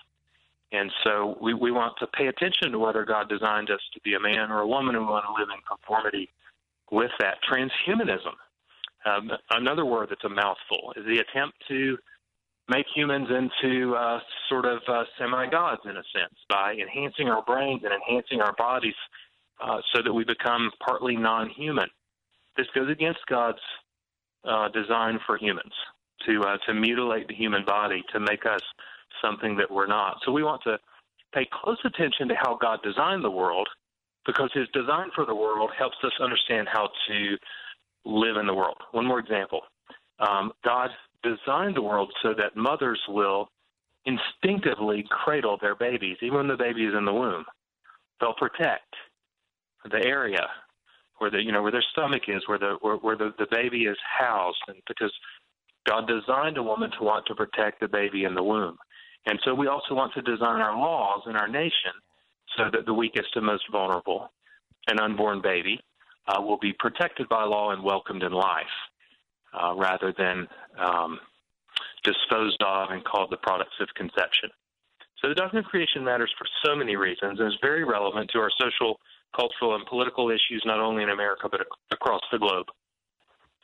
And 0.71 0.91
so 1.03 1.37
we, 1.41 1.53
we 1.53 1.71
want 1.71 1.93
to 1.99 2.07
pay 2.07 2.27
attention 2.27 2.71
to 2.71 2.79
whether 2.79 3.05
God 3.05 3.29
designed 3.29 3.71
us 3.71 3.79
to 3.93 4.01
be 4.01 4.13
a 4.15 4.19
man 4.19 4.51
or 4.51 4.59
a 4.59 4.67
woman, 4.67 4.95
and 4.95 5.05
we 5.05 5.11
want 5.11 5.25
to 5.25 5.41
live 5.41 5.49
in 5.49 5.61
conformity 5.67 6.29
with 6.91 7.11
that. 7.19 7.37
Transhumanism, 7.49 8.35
um, 9.05 9.31
another 9.51 9.85
word 9.85 10.09
that's 10.09 10.23
a 10.25 10.29
mouthful, 10.29 10.93
is 10.97 11.05
the 11.05 11.19
attempt 11.19 11.57
to 11.69 11.97
make 12.67 12.85
humans 12.93 13.29
into 13.29 13.95
uh, 13.95 14.19
sort 14.49 14.65
of 14.65 14.79
uh, 14.87 15.05
semi 15.17 15.49
gods 15.49 15.81
in 15.85 15.91
a 15.91 16.03
sense 16.13 16.35
by 16.49 16.73
enhancing 16.73 17.29
our 17.29 17.43
brains 17.43 17.81
and 17.83 17.93
enhancing 17.93 18.41
our 18.41 18.53
bodies 18.57 18.93
uh, 19.63 19.79
so 19.93 20.03
that 20.03 20.13
we 20.13 20.25
become 20.25 20.69
partly 20.85 21.15
non 21.15 21.49
human. 21.49 21.87
This 22.57 22.67
goes 22.75 22.91
against 22.91 23.21
God's 23.27 23.59
uh, 24.43 24.67
design 24.67 25.19
for 25.25 25.37
humans 25.37 25.73
to 26.25 26.41
uh, 26.41 26.57
to 26.67 26.73
mutilate 26.73 27.27
the 27.27 27.35
human 27.35 27.65
body 27.65 28.03
to 28.13 28.19
make 28.19 28.45
us 28.45 28.61
something 29.21 29.55
that 29.57 29.69
we're 29.69 29.87
not. 29.87 30.17
So 30.25 30.31
we 30.31 30.43
want 30.43 30.61
to 30.63 30.77
pay 31.33 31.47
close 31.51 31.79
attention 31.85 32.27
to 32.29 32.35
how 32.35 32.57
God 32.61 32.79
designed 32.83 33.23
the 33.23 33.31
world 33.31 33.67
because 34.25 34.49
his 34.53 34.67
design 34.73 35.09
for 35.15 35.25
the 35.25 35.35
world 35.35 35.71
helps 35.77 35.97
us 36.03 36.11
understand 36.21 36.67
how 36.71 36.89
to 37.07 37.37
live 38.05 38.37
in 38.37 38.47
the 38.47 38.53
world. 38.53 38.77
One 38.91 39.05
more 39.05 39.19
example 39.19 39.61
um, 40.19 40.51
God 40.63 40.89
designed 41.23 41.75
the 41.75 41.81
world 41.81 42.11
so 42.21 42.33
that 42.33 42.55
mothers 42.55 42.99
will 43.07 43.49
instinctively 44.05 45.05
cradle 45.09 45.57
their 45.61 45.75
babies, 45.75 46.17
even 46.21 46.37
when 46.37 46.47
the 46.47 46.57
baby 46.57 46.85
is 46.85 46.93
in 46.97 47.05
the 47.05 47.13
womb. 47.13 47.45
They'll 48.19 48.33
protect 48.33 48.93
the 49.89 50.05
area 50.05 50.47
where 51.19 51.29
the 51.31 51.41
you 51.41 51.51
know 51.51 51.61
where 51.61 51.71
their 51.71 51.83
stomach 51.91 52.23
is, 52.27 52.47
where 52.47 52.57
the 52.57 52.77
where, 52.81 52.95
where 52.95 53.15
the, 53.15 53.33
the 53.37 53.47
baby 53.51 53.83
is 53.83 53.97
housed, 54.19 54.61
and 54.67 54.77
because 54.87 55.13
God 55.87 56.07
designed 56.07 56.57
a 56.57 56.63
woman 56.63 56.91
to 56.97 57.03
want 57.03 57.25
to 57.27 57.35
protect 57.35 57.79
the 57.79 57.87
baby 57.87 58.23
in 58.23 58.35
the 58.35 58.43
womb. 58.43 58.77
And 59.25 59.39
so 59.43 59.53
we 59.53 59.67
also 59.67 59.93
want 59.93 60.13
to 60.13 60.21
design 60.21 60.61
our 60.61 60.77
laws 60.77 61.23
in 61.27 61.35
our 61.35 61.47
nation 61.47 61.93
so 62.57 62.65
that 62.71 62.85
the 62.85 62.93
weakest 62.93 63.35
and 63.35 63.45
most 63.45 63.63
vulnerable, 63.71 64.31
an 64.87 64.99
unborn 64.99 65.41
baby, 65.41 65.79
uh, 66.27 66.41
will 66.41 66.57
be 66.59 66.73
protected 66.79 67.27
by 67.29 67.43
law 67.43 67.71
and 67.71 67.83
welcomed 67.83 68.23
in 68.23 68.31
life 68.31 68.65
uh, 69.53 69.73
rather 69.75 70.13
than 70.17 70.47
um, 70.77 71.19
disposed 72.03 72.61
of 72.65 72.89
and 72.91 73.03
called 73.03 73.31
the 73.31 73.37
products 73.37 73.75
of 73.79 73.87
conception. 73.95 74.49
So 75.21 75.27
the 75.27 75.35
doctrine 75.35 75.63
of 75.63 75.69
creation 75.69 76.03
matters 76.03 76.31
for 76.37 76.47
so 76.63 76.75
many 76.75 76.95
reasons 76.95 77.39
and 77.39 77.47
is 77.47 77.57
very 77.61 77.83
relevant 77.83 78.29
to 78.31 78.39
our 78.39 78.51
social, 78.57 78.99
cultural, 79.35 79.75
and 79.75 79.85
political 79.85 80.29
issues, 80.29 80.63
not 80.65 80.79
only 80.79 81.03
in 81.03 81.09
America, 81.09 81.47
but 81.51 81.61
ac- 81.61 81.69
across 81.91 82.21
the 82.31 82.39
globe. 82.39 82.67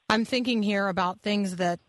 I'm 0.09 0.25
thinking 0.25 0.61
here 0.61 0.89
about 0.89 1.21
things 1.21 1.55
that 1.55 1.79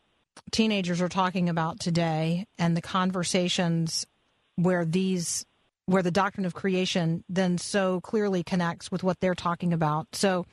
teenagers 0.51 1.01
are 1.01 1.09
talking 1.09 1.49
about 1.49 1.80
today 1.80 2.47
and 2.59 2.76
the 2.76 2.82
conversations 2.82 4.07
where 4.57 4.84
these 4.84 5.45
where 5.87 6.03
the 6.03 6.11
doctrine 6.11 6.45
of 6.47 6.55
creation 6.55 7.22
then 7.28 7.59
so 7.59 8.01
clearly 8.01 8.43
connects 8.43 8.91
with 8.91 9.05
what 9.05 9.20
they're 9.20 9.37
talking 9.37 9.72
about. 9.72 10.09
So 10.12 10.45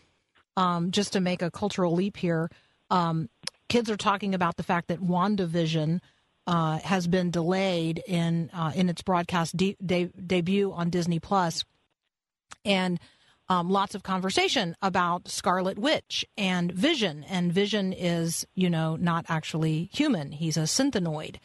um, 0.55 0.91
just 0.91 1.13
to 1.13 1.19
make 1.19 1.41
a 1.41 1.49
cultural 1.49 1.93
leap 1.93 2.17
here, 2.17 2.51
um, 2.91 3.29
kids 3.67 3.89
are 3.89 3.97
talking 3.97 4.35
about 4.35 4.57
the 4.57 4.63
fact 4.63 4.89
that 4.89 5.01
WandaVision 5.01 5.99
uh, 6.45 6.77
has 6.79 7.07
been 7.07 7.31
delayed 7.31 8.03
in 8.05 8.51
uh, 8.53 8.71
in 8.75 8.89
its 8.89 9.01
broadcast 9.01 9.57
de- 9.57 9.77
de- 9.83 10.11
debut 10.25 10.71
on 10.71 10.89
Disney 10.89 11.19
Plus, 11.19 11.63
and 12.65 12.99
um, 13.49 13.69
lots 13.69 13.95
of 13.95 14.03
conversation 14.03 14.75
about 14.81 15.27
Scarlet 15.27 15.77
Witch 15.77 16.25
and 16.37 16.71
Vision. 16.71 17.23
And 17.25 17.51
Vision 17.51 17.93
is, 17.93 18.45
you 18.55 18.69
know, 18.69 18.95
not 18.95 19.25
actually 19.27 19.89
human; 19.93 20.31
he's 20.31 20.57
a 20.57 20.61
synthezoid, 20.61 21.37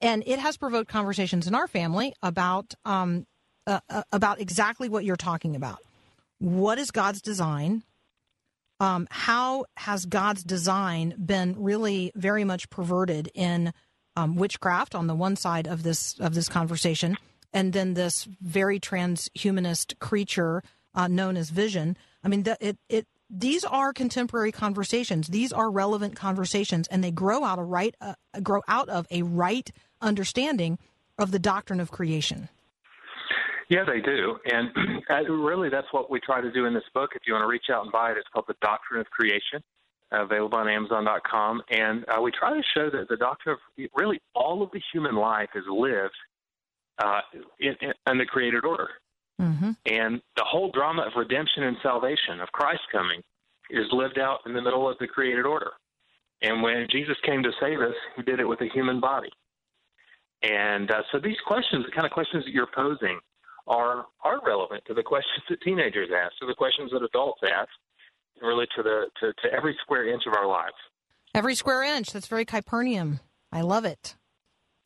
and 0.00 0.22
it 0.26 0.38
has 0.38 0.56
provoked 0.56 0.90
conversations 0.90 1.46
in 1.46 1.54
our 1.54 1.66
family 1.66 2.14
about 2.22 2.74
um, 2.84 3.26
uh, 3.66 3.80
uh, 3.88 4.02
about 4.12 4.40
exactly 4.40 4.88
what 4.88 5.04
you're 5.04 5.16
talking 5.16 5.56
about. 5.56 5.78
What 6.38 6.78
is 6.78 6.90
God's 6.90 7.20
design? 7.20 7.82
Um, 8.80 9.08
how 9.10 9.64
has 9.76 10.06
God's 10.06 10.44
design 10.44 11.14
been 11.18 11.56
really 11.58 12.12
very 12.14 12.44
much 12.44 12.70
perverted 12.70 13.28
in 13.34 13.72
um, 14.14 14.36
witchcraft 14.36 14.94
on 14.94 15.06
the 15.08 15.14
one 15.14 15.36
side 15.36 15.66
of 15.66 15.82
this 15.82 16.18
of 16.20 16.34
this 16.34 16.48
conversation, 16.48 17.16
and 17.52 17.72
then 17.72 17.94
this 17.94 18.28
very 18.40 18.78
transhumanist 18.78 19.98
creature 19.98 20.62
uh, 20.94 21.08
known 21.08 21.36
as 21.36 21.50
Vision? 21.50 21.96
I 22.22 22.28
mean, 22.28 22.44
it 22.60 22.78
it 22.88 23.06
these 23.30 23.64
are 23.64 23.92
contemporary 23.92 24.52
conversations. 24.52 25.28
These 25.28 25.52
are 25.52 25.70
relevant 25.70 26.16
conversations, 26.16 26.88
and 26.88 27.04
they 27.04 27.10
grow 27.10 27.44
out 27.44 27.58
a 27.58 27.62
right 27.62 27.94
uh, 28.00 28.14
grow 28.42 28.62
out 28.68 28.88
of 28.88 29.06
a 29.10 29.22
right 29.22 29.70
understanding 30.00 30.78
of 31.18 31.30
the 31.30 31.38
doctrine 31.38 31.80
of 31.80 31.90
creation. 31.90 32.48
Yeah, 33.68 33.84
they 33.84 34.00
do. 34.00 34.38
And 34.50 34.70
uh, 35.10 35.30
really, 35.30 35.68
that's 35.68 35.88
what 35.92 36.10
we 36.10 36.20
try 36.20 36.40
to 36.40 36.50
do 36.50 36.64
in 36.64 36.74
this 36.74 36.84
book. 36.94 37.10
If 37.14 37.22
you 37.26 37.34
want 37.34 37.42
to 37.42 37.48
reach 37.48 37.66
out 37.70 37.82
and 37.82 37.92
buy 37.92 38.12
it, 38.12 38.16
it's 38.16 38.28
called 38.32 38.46
The 38.48 38.56
Doctrine 38.62 39.00
of 39.00 39.10
Creation, 39.10 39.62
available 40.10 40.56
on 40.56 40.68
Amazon.com. 40.68 41.62
And 41.70 42.04
uh, 42.08 42.20
we 42.22 42.32
try 42.32 42.54
to 42.54 42.62
show 42.74 42.88
that 42.90 43.08
the 43.08 43.16
doctrine 43.16 43.54
of 43.54 43.88
really 43.94 44.20
all 44.34 44.62
of 44.62 44.70
the 44.70 44.80
human 44.92 45.16
life 45.16 45.50
is 45.54 45.64
lived 45.68 46.16
uh, 46.98 47.20
in, 47.60 47.76
in 48.10 48.18
the 48.18 48.24
created 48.24 48.64
order. 48.64 48.88
Mm-hmm. 49.40 49.70
And 49.86 50.20
the 50.36 50.44
whole 50.44 50.70
drama 50.72 51.02
of 51.02 51.12
redemption 51.16 51.64
and 51.64 51.76
salvation, 51.82 52.40
of 52.40 52.48
Christ 52.52 52.82
coming, 52.90 53.22
is 53.70 53.86
lived 53.92 54.18
out 54.18 54.40
in 54.46 54.52
the 54.52 54.62
middle 54.62 54.88
of 54.88 54.98
the 54.98 55.06
created 55.06 55.46
order. 55.46 55.72
And 56.42 56.62
when 56.62 56.86
Jesus 56.90 57.16
came 57.24 57.42
to 57.42 57.50
save 57.60 57.80
us, 57.80 57.94
he 58.16 58.22
did 58.22 58.40
it 58.40 58.44
with 58.44 58.60
a 58.60 58.68
human 58.72 59.00
body. 59.00 59.30
And 60.42 60.90
uh, 60.90 61.02
so 61.10 61.18
these 61.18 61.36
questions, 61.46 61.84
the 61.84 61.92
kind 61.92 62.06
of 62.06 62.12
questions 62.12 62.44
that 62.44 62.52
you're 62.52 62.68
posing, 62.74 63.18
are 63.66 64.06
are 64.24 64.40
relevant 64.46 64.82
to 64.86 64.94
the 64.94 65.02
questions 65.02 65.42
that 65.48 65.60
teenagers 65.60 66.08
ask, 66.16 66.38
to 66.40 66.46
the 66.46 66.54
questions 66.54 66.90
that 66.92 67.02
adults 67.02 67.40
ask, 67.44 67.68
and 68.40 68.48
really 68.48 68.66
to 68.76 68.82
the 68.82 69.06
to, 69.20 69.32
to 69.42 69.54
every 69.54 69.76
square 69.82 70.08
inch 70.08 70.22
of 70.26 70.32
our 70.32 70.46
lives. 70.46 70.76
Every 71.34 71.54
square 71.54 71.82
inch. 71.82 72.12
That's 72.12 72.28
very 72.28 72.46
Kuyperian. 72.46 73.20
I 73.52 73.60
love 73.60 73.84
it. 73.84 74.16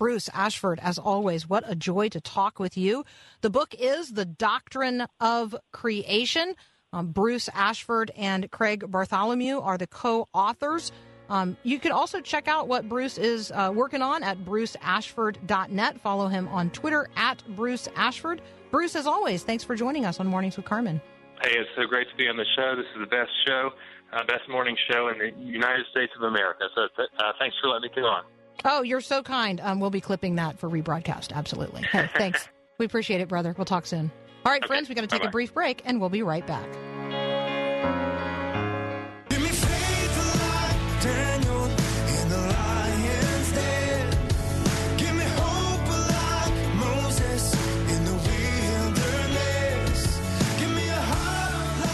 Bruce 0.03 0.29
Ashford, 0.35 0.81
as 0.81 0.99
always, 0.99 1.49
what 1.49 1.63
a 1.65 1.77
joy 1.77 2.09
to 2.09 2.21
talk 2.21 2.59
with 2.59 2.77
you. 2.77 3.05
The 3.41 3.51
book 3.51 3.73
is 3.79 4.11
The 4.11 4.25
Doctrine 4.25 5.07
of 5.21 5.55
Creation. 5.71 6.57
Um, 6.93 7.13
Bruce 7.13 7.49
Ashford 7.55 8.11
and 8.17 8.51
Craig 8.51 8.91
Bartholomew 8.91 9.61
are 9.61 9.79
the 9.79 9.87
co 9.87 10.27
authors. 10.35 10.91
Um, 11.29 11.57
you 11.63 11.79
can 11.79 11.93
also 11.93 12.21
check 12.21 12.49
out 12.49 12.67
what 12.67 12.89
Bruce 12.89 13.17
is 13.17 13.53
uh, 13.53 13.71
working 13.73 14.03
on 14.03 14.25
at 14.25 14.45
bruceashford.net. 14.45 16.01
Follow 16.01 16.27
him 16.27 16.49
on 16.49 16.71
Twitter 16.71 17.09
at 17.15 17.45
Bruce 17.55 17.89
Ashford. 17.95 18.43
Bruce, 18.73 18.97
as 18.97 19.07
always, 19.07 19.45
thanks 19.45 19.63
for 19.63 19.77
joining 19.77 20.05
us 20.05 20.19
on 20.19 20.27
Mornings 20.27 20.57
with 20.57 20.67
Carmen. 20.67 21.01
Hey, 21.45 21.57
it's 21.57 21.71
so 21.77 21.87
great 21.87 22.11
to 22.11 22.17
be 22.17 22.27
on 22.27 22.37
the 22.37 22.47
show. 22.57 22.75
This 22.75 22.87
is 22.93 22.99
the 22.99 23.07
best 23.07 23.31
show, 23.47 23.71
uh, 24.13 24.25
best 24.25 24.49
morning 24.49 24.77
show 24.91 25.11
in 25.11 25.19
the 25.19 25.31
United 25.41 25.87
States 25.93 26.11
of 26.17 26.25
America. 26.25 26.65
So 26.75 26.89
uh, 26.99 27.33
thanks 27.39 27.55
for 27.63 27.69
letting 27.69 27.83
me 27.83 27.95
come 27.95 28.03
on. 28.03 28.25
Oh, 28.65 28.83
you're 28.83 29.01
so 29.01 29.23
kind. 29.23 29.61
Um, 29.61 29.81
we'll 29.81 29.91
be 29.91 30.01
clipping 30.01 30.37
that 30.37 30.59
for 30.59 30.69
rebroadcast. 30.71 31.33
Absolutely. 31.33 31.83
Hey, 31.83 32.09
thanks. 32.17 32.49
we 32.79 32.87
appreciate 32.87 33.21
it, 33.21 33.29
brother. 33.29 33.55
We'll 33.59 33.65
talk 33.65 33.87
soon. 33.87 34.11
All 34.45 34.53
right, 34.53 34.63
Okay, 34.63 34.67
friends, 34.69 34.89
we 34.89 34.95
got 34.95 35.03
to 35.03 35.07
take 35.07 35.21
bye-bye. 35.21 35.29
a 35.29 35.33
brief 35.33 35.55
break, 35.55 35.83
and 35.85 36.01
we'll 36.01 36.11
be 36.11 36.23
right 36.23 36.47
back. 36.47 36.69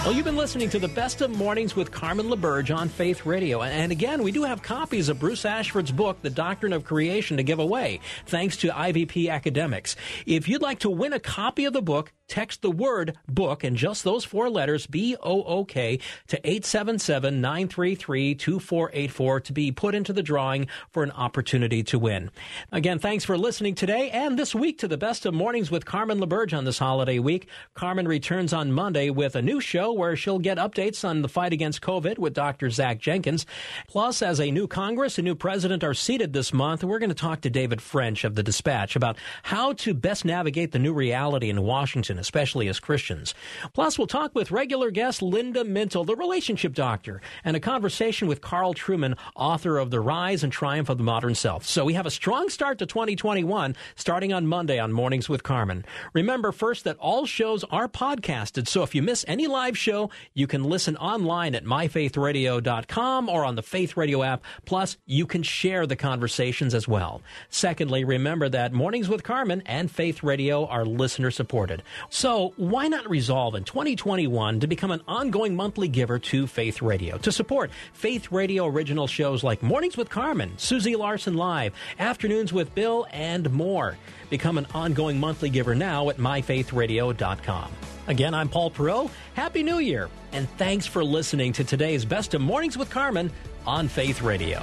Well, 0.08 0.16
you've 0.16 0.24
been 0.24 0.36
listening 0.36 0.70
to 0.70 0.78
the 0.78 0.88
best 0.88 1.20
of 1.20 1.30
mornings 1.36 1.76
with 1.76 1.92
Carmen 1.92 2.30
LaBerge 2.30 2.74
on 2.74 2.88
Faith 2.88 3.26
Radio. 3.26 3.60
And 3.60 3.92
again, 3.92 4.22
we 4.22 4.32
do 4.32 4.42
have 4.42 4.62
copies 4.62 5.10
of 5.10 5.18
Bruce 5.18 5.44
Ashford's 5.44 5.92
book, 5.92 6.22
The 6.22 6.30
Doctrine 6.30 6.72
of 6.72 6.82
Creation, 6.82 7.36
to 7.36 7.42
give 7.42 7.58
away, 7.58 8.00
thanks 8.24 8.56
to 8.56 8.68
IVP 8.68 9.28
Academics. 9.28 9.96
If 10.24 10.48
you'd 10.48 10.62
like 10.62 10.78
to 10.78 10.88
win 10.88 11.12
a 11.12 11.20
copy 11.20 11.66
of 11.66 11.74
the 11.74 11.82
book, 11.82 12.10
text 12.28 12.62
the 12.62 12.70
word 12.70 13.16
book 13.26 13.64
and 13.64 13.76
just 13.76 14.04
those 14.04 14.24
four 14.24 14.48
letters, 14.48 14.86
B 14.86 15.16
O 15.20 15.42
O 15.42 15.64
K, 15.64 15.98
to 16.28 16.38
877 16.44 17.40
933 17.40 18.34
2484 18.34 19.40
to 19.40 19.52
be 19.52 19.72
put 19.72 19.94
into 19.94 20.12
the 20.12 20.22
drawing 20.22 20.68
for 20.90 21.02
an 21.02 21.10
opportunity 21.12 21.82
to 21.84 21.98
win. 21.98 22.30
Again, 22.70 22.98
thanks 22.98 23.24
for 23.24 23.36
listening 23.36 23.74
today 23.74 24.10
and 24.10 24.38
this 24.38 24.54
week 24.54 24.78
to 24.78 24.88
the 24.88 24.98
best 24.98 25.26
of 25.26 25.34
mornings 25.34 25.70
with 25.70 25.84
Carmen 25.84 26.20
LaBerge 26.20 26.56
on 26.56 26.64
this 26.64 26.78
holiday 26.78 27.18
week. 27.18 27.48
Carmen 27.74 28.06
returns 28.06 28.52
on 28.52 28.72
Monday 28.72 29.10
with 29.10 29.34
a 29.34 29.42
new 29.42 29.60
show 29.60 29.92
where 29.92 30.16
she'll 30.16 30.38
get 30.38 30.58
updates 30.58 31.08
on 31.08 31.22
the 31.22 31.28
fight 31.28 31.52
against 31.52 31.80
COVID 31.80 32.18
with 32.18 32.34
Dr. 32.34 32.70
Zach 32.70 32.98
Jenkins. 32.98 33.46
Plus, 33.88 34.22
as 34.22 34.40
a 34.40 34.50
new 34.50 34.66
Congress 34.66 35.18
and 35.18 35.24
new 35.24 35.34
president 35.34 35.82
are 35.82 35.94
seated 35.94 36.32
this 36.32 36.52
month, 36.52 36.84
we're 36.84 36.98
going 36.98 37.08
to 37.08 37.14
talk 37.14 37.40
to 37.42 37.50
David 37.50 37.80
French 37.80 38.24
of 38.24 38.34
the 38.34 38.42
Dispatch 38.42 38.96
about 38.96 39.16
how 39.42 39.72
to 39.74 39.94
best 39.94 40.24
navigate 40.24 40.72
the 40.72 40.78
new 40.78 40.92
reality 40.92 41.48
in 41.48 41.62
Washington, 41.62 42.17
especially 42.18 42.68
as 42.68 42.80
Christians. 42.80 43.34
Plus, 43.72 43.98
we'll 43.98 44.06
talk 44.06 44.34
with 44.34 44.50
regular 44.50 44.90
guest 44.90 45.22
Linda 45.22 45.64
Mintle, 45.64 46.06
the 46.06 46.16
relationship 46.16 46.74
doctor, 46.74 47.20
and 47.44 47.56
a 47.56 47.60
conversation 47.60 48.28
with 48.28 48.40
Carl 48.40 48.74
Trueman, 48.74 49.16
author 49.34 49.78
of 49.78 49.90
The 49.90 50.00
Rise 50.00 50.44
and 50.44 50.52
Triumph 50.52 50.88
of 50.88 50.98
the 50.98 51.04
Modern 51.04 51.34
Self. 51.34 51.64
So 51.64 51.84
we 51.84 51.94
have 51.94 52.06
a 52.06 52.10
strong 52.10 52.48
start 52.48 52.78
to 52.78 52.86
2021, 52.86 53.76
starting 53.96 54.32
on 54.32 54.46
Monday 54.46 54.78
on 54.78 54.92
Mornings 54.92 55.28
with 55.28 55.42
Carmen. 55.42 55.84
Remember 56.12 56.52
first 56.52 56.84
that 56.84 56.96
all 56.98 57.26
shows 57.26 57.64
are 57.64 57.88
podcasted, 57.88 58.68
so 58.68 58.82
if 58.82 58.94
you 58.94 59.02
miss 59.02 59.24
any 59.28 59.46
live 59.46 59.76
show, 59.76 60.10
you 60.34 60.46
can 60.46 60.64
listen 60.64 60.96
online 60.96 61.54
at 61.54 61.64
myfaithradio.com 61.64 63.28
or 63.28 63.44
on 63.44 63.54
the 63.54 63.62
Faith 63.62 63.96
Radio 63.96 64.22
app. 64.22 64.42
Plus, 64.64 64.96
you 65.06 65.26
can 65.26 65.42
share 65.42 65.86
the 65.86 65.96
conversations 65.96 66.74
as 66.74 66.88
well. 66.88 67.22
Secondly, 67.48 68.04
remember 68.04 68.48
that 68.48 68.72
Mornings 68.72 69.08
with 69.08 69.22
Carmen 69.22 69.62
and 69.66 69.90
Faith 69.90 70.22
Radio 70.22 70.66
are 70.66 70.84
listener 70.84 71.30
supported. 71.30 71.82
So, 72.10 72.54
why 72.56 72.88
not 72.88 73.08
resolve 73.08 73.54
in 73.54 73.64
2021 73.64 74.60
to 74.60 74.66
become 74.66 74.90
an 74.90 75.02
ongoing 75.06 75.54
monthly 75.54 75.88
giver 75.88 76.18
to 76.18 76.46
Faith 76.46 76.80
Radio 76.80 77.18
to 77.18 77.30
support 77.30 77.70
Faith 77.92 78.32
Radio 78.32 78.66
original 78.66 79.06
shows 79.06 79.44
like 79.44 79.62
Mornings 79.62 79.96
with 79.96 80.08
Carmen, 80.08 80.56
Susie 80.56 80.96
Larson 80.96 81.34
Live, 81.34 81.74
Afternoons 81.98 82.52
with 82.52 82.74
Bill, 82.74 83.06
and 83.12 83.50
more. 83.52 83.98
Become 84.30 84.58
an 84.58 84.66
ongoing 84.74 85.20
monthly 85.20 85.50
giver 85.50 85.74
now 85.74 86.08
at 86.08 86.16
myfaithradio.com. 86.16 87.72
Again, 88.06 88.32
I'm 88.32 88.48
Paul 88.48 88.70
Perot. 88.70 89.10
Happy 89.34 89.62
New 89.62 89.78
Year, 89.78 90.08
and 90.32 90.48
thanks 90.56 90.86
for 90.86 91.04
listening 91.04 91.52
to 91.52 91.64
today's 91.64 92.06
Best 92.06 92.32
of 92.32 92.40
Mornings 92.40 92.78
with 92.78 92.88
Carmen 92.88 93.30
on 93.66 93.86
Faith 93.86 94.22
Radio. 94.22 94.62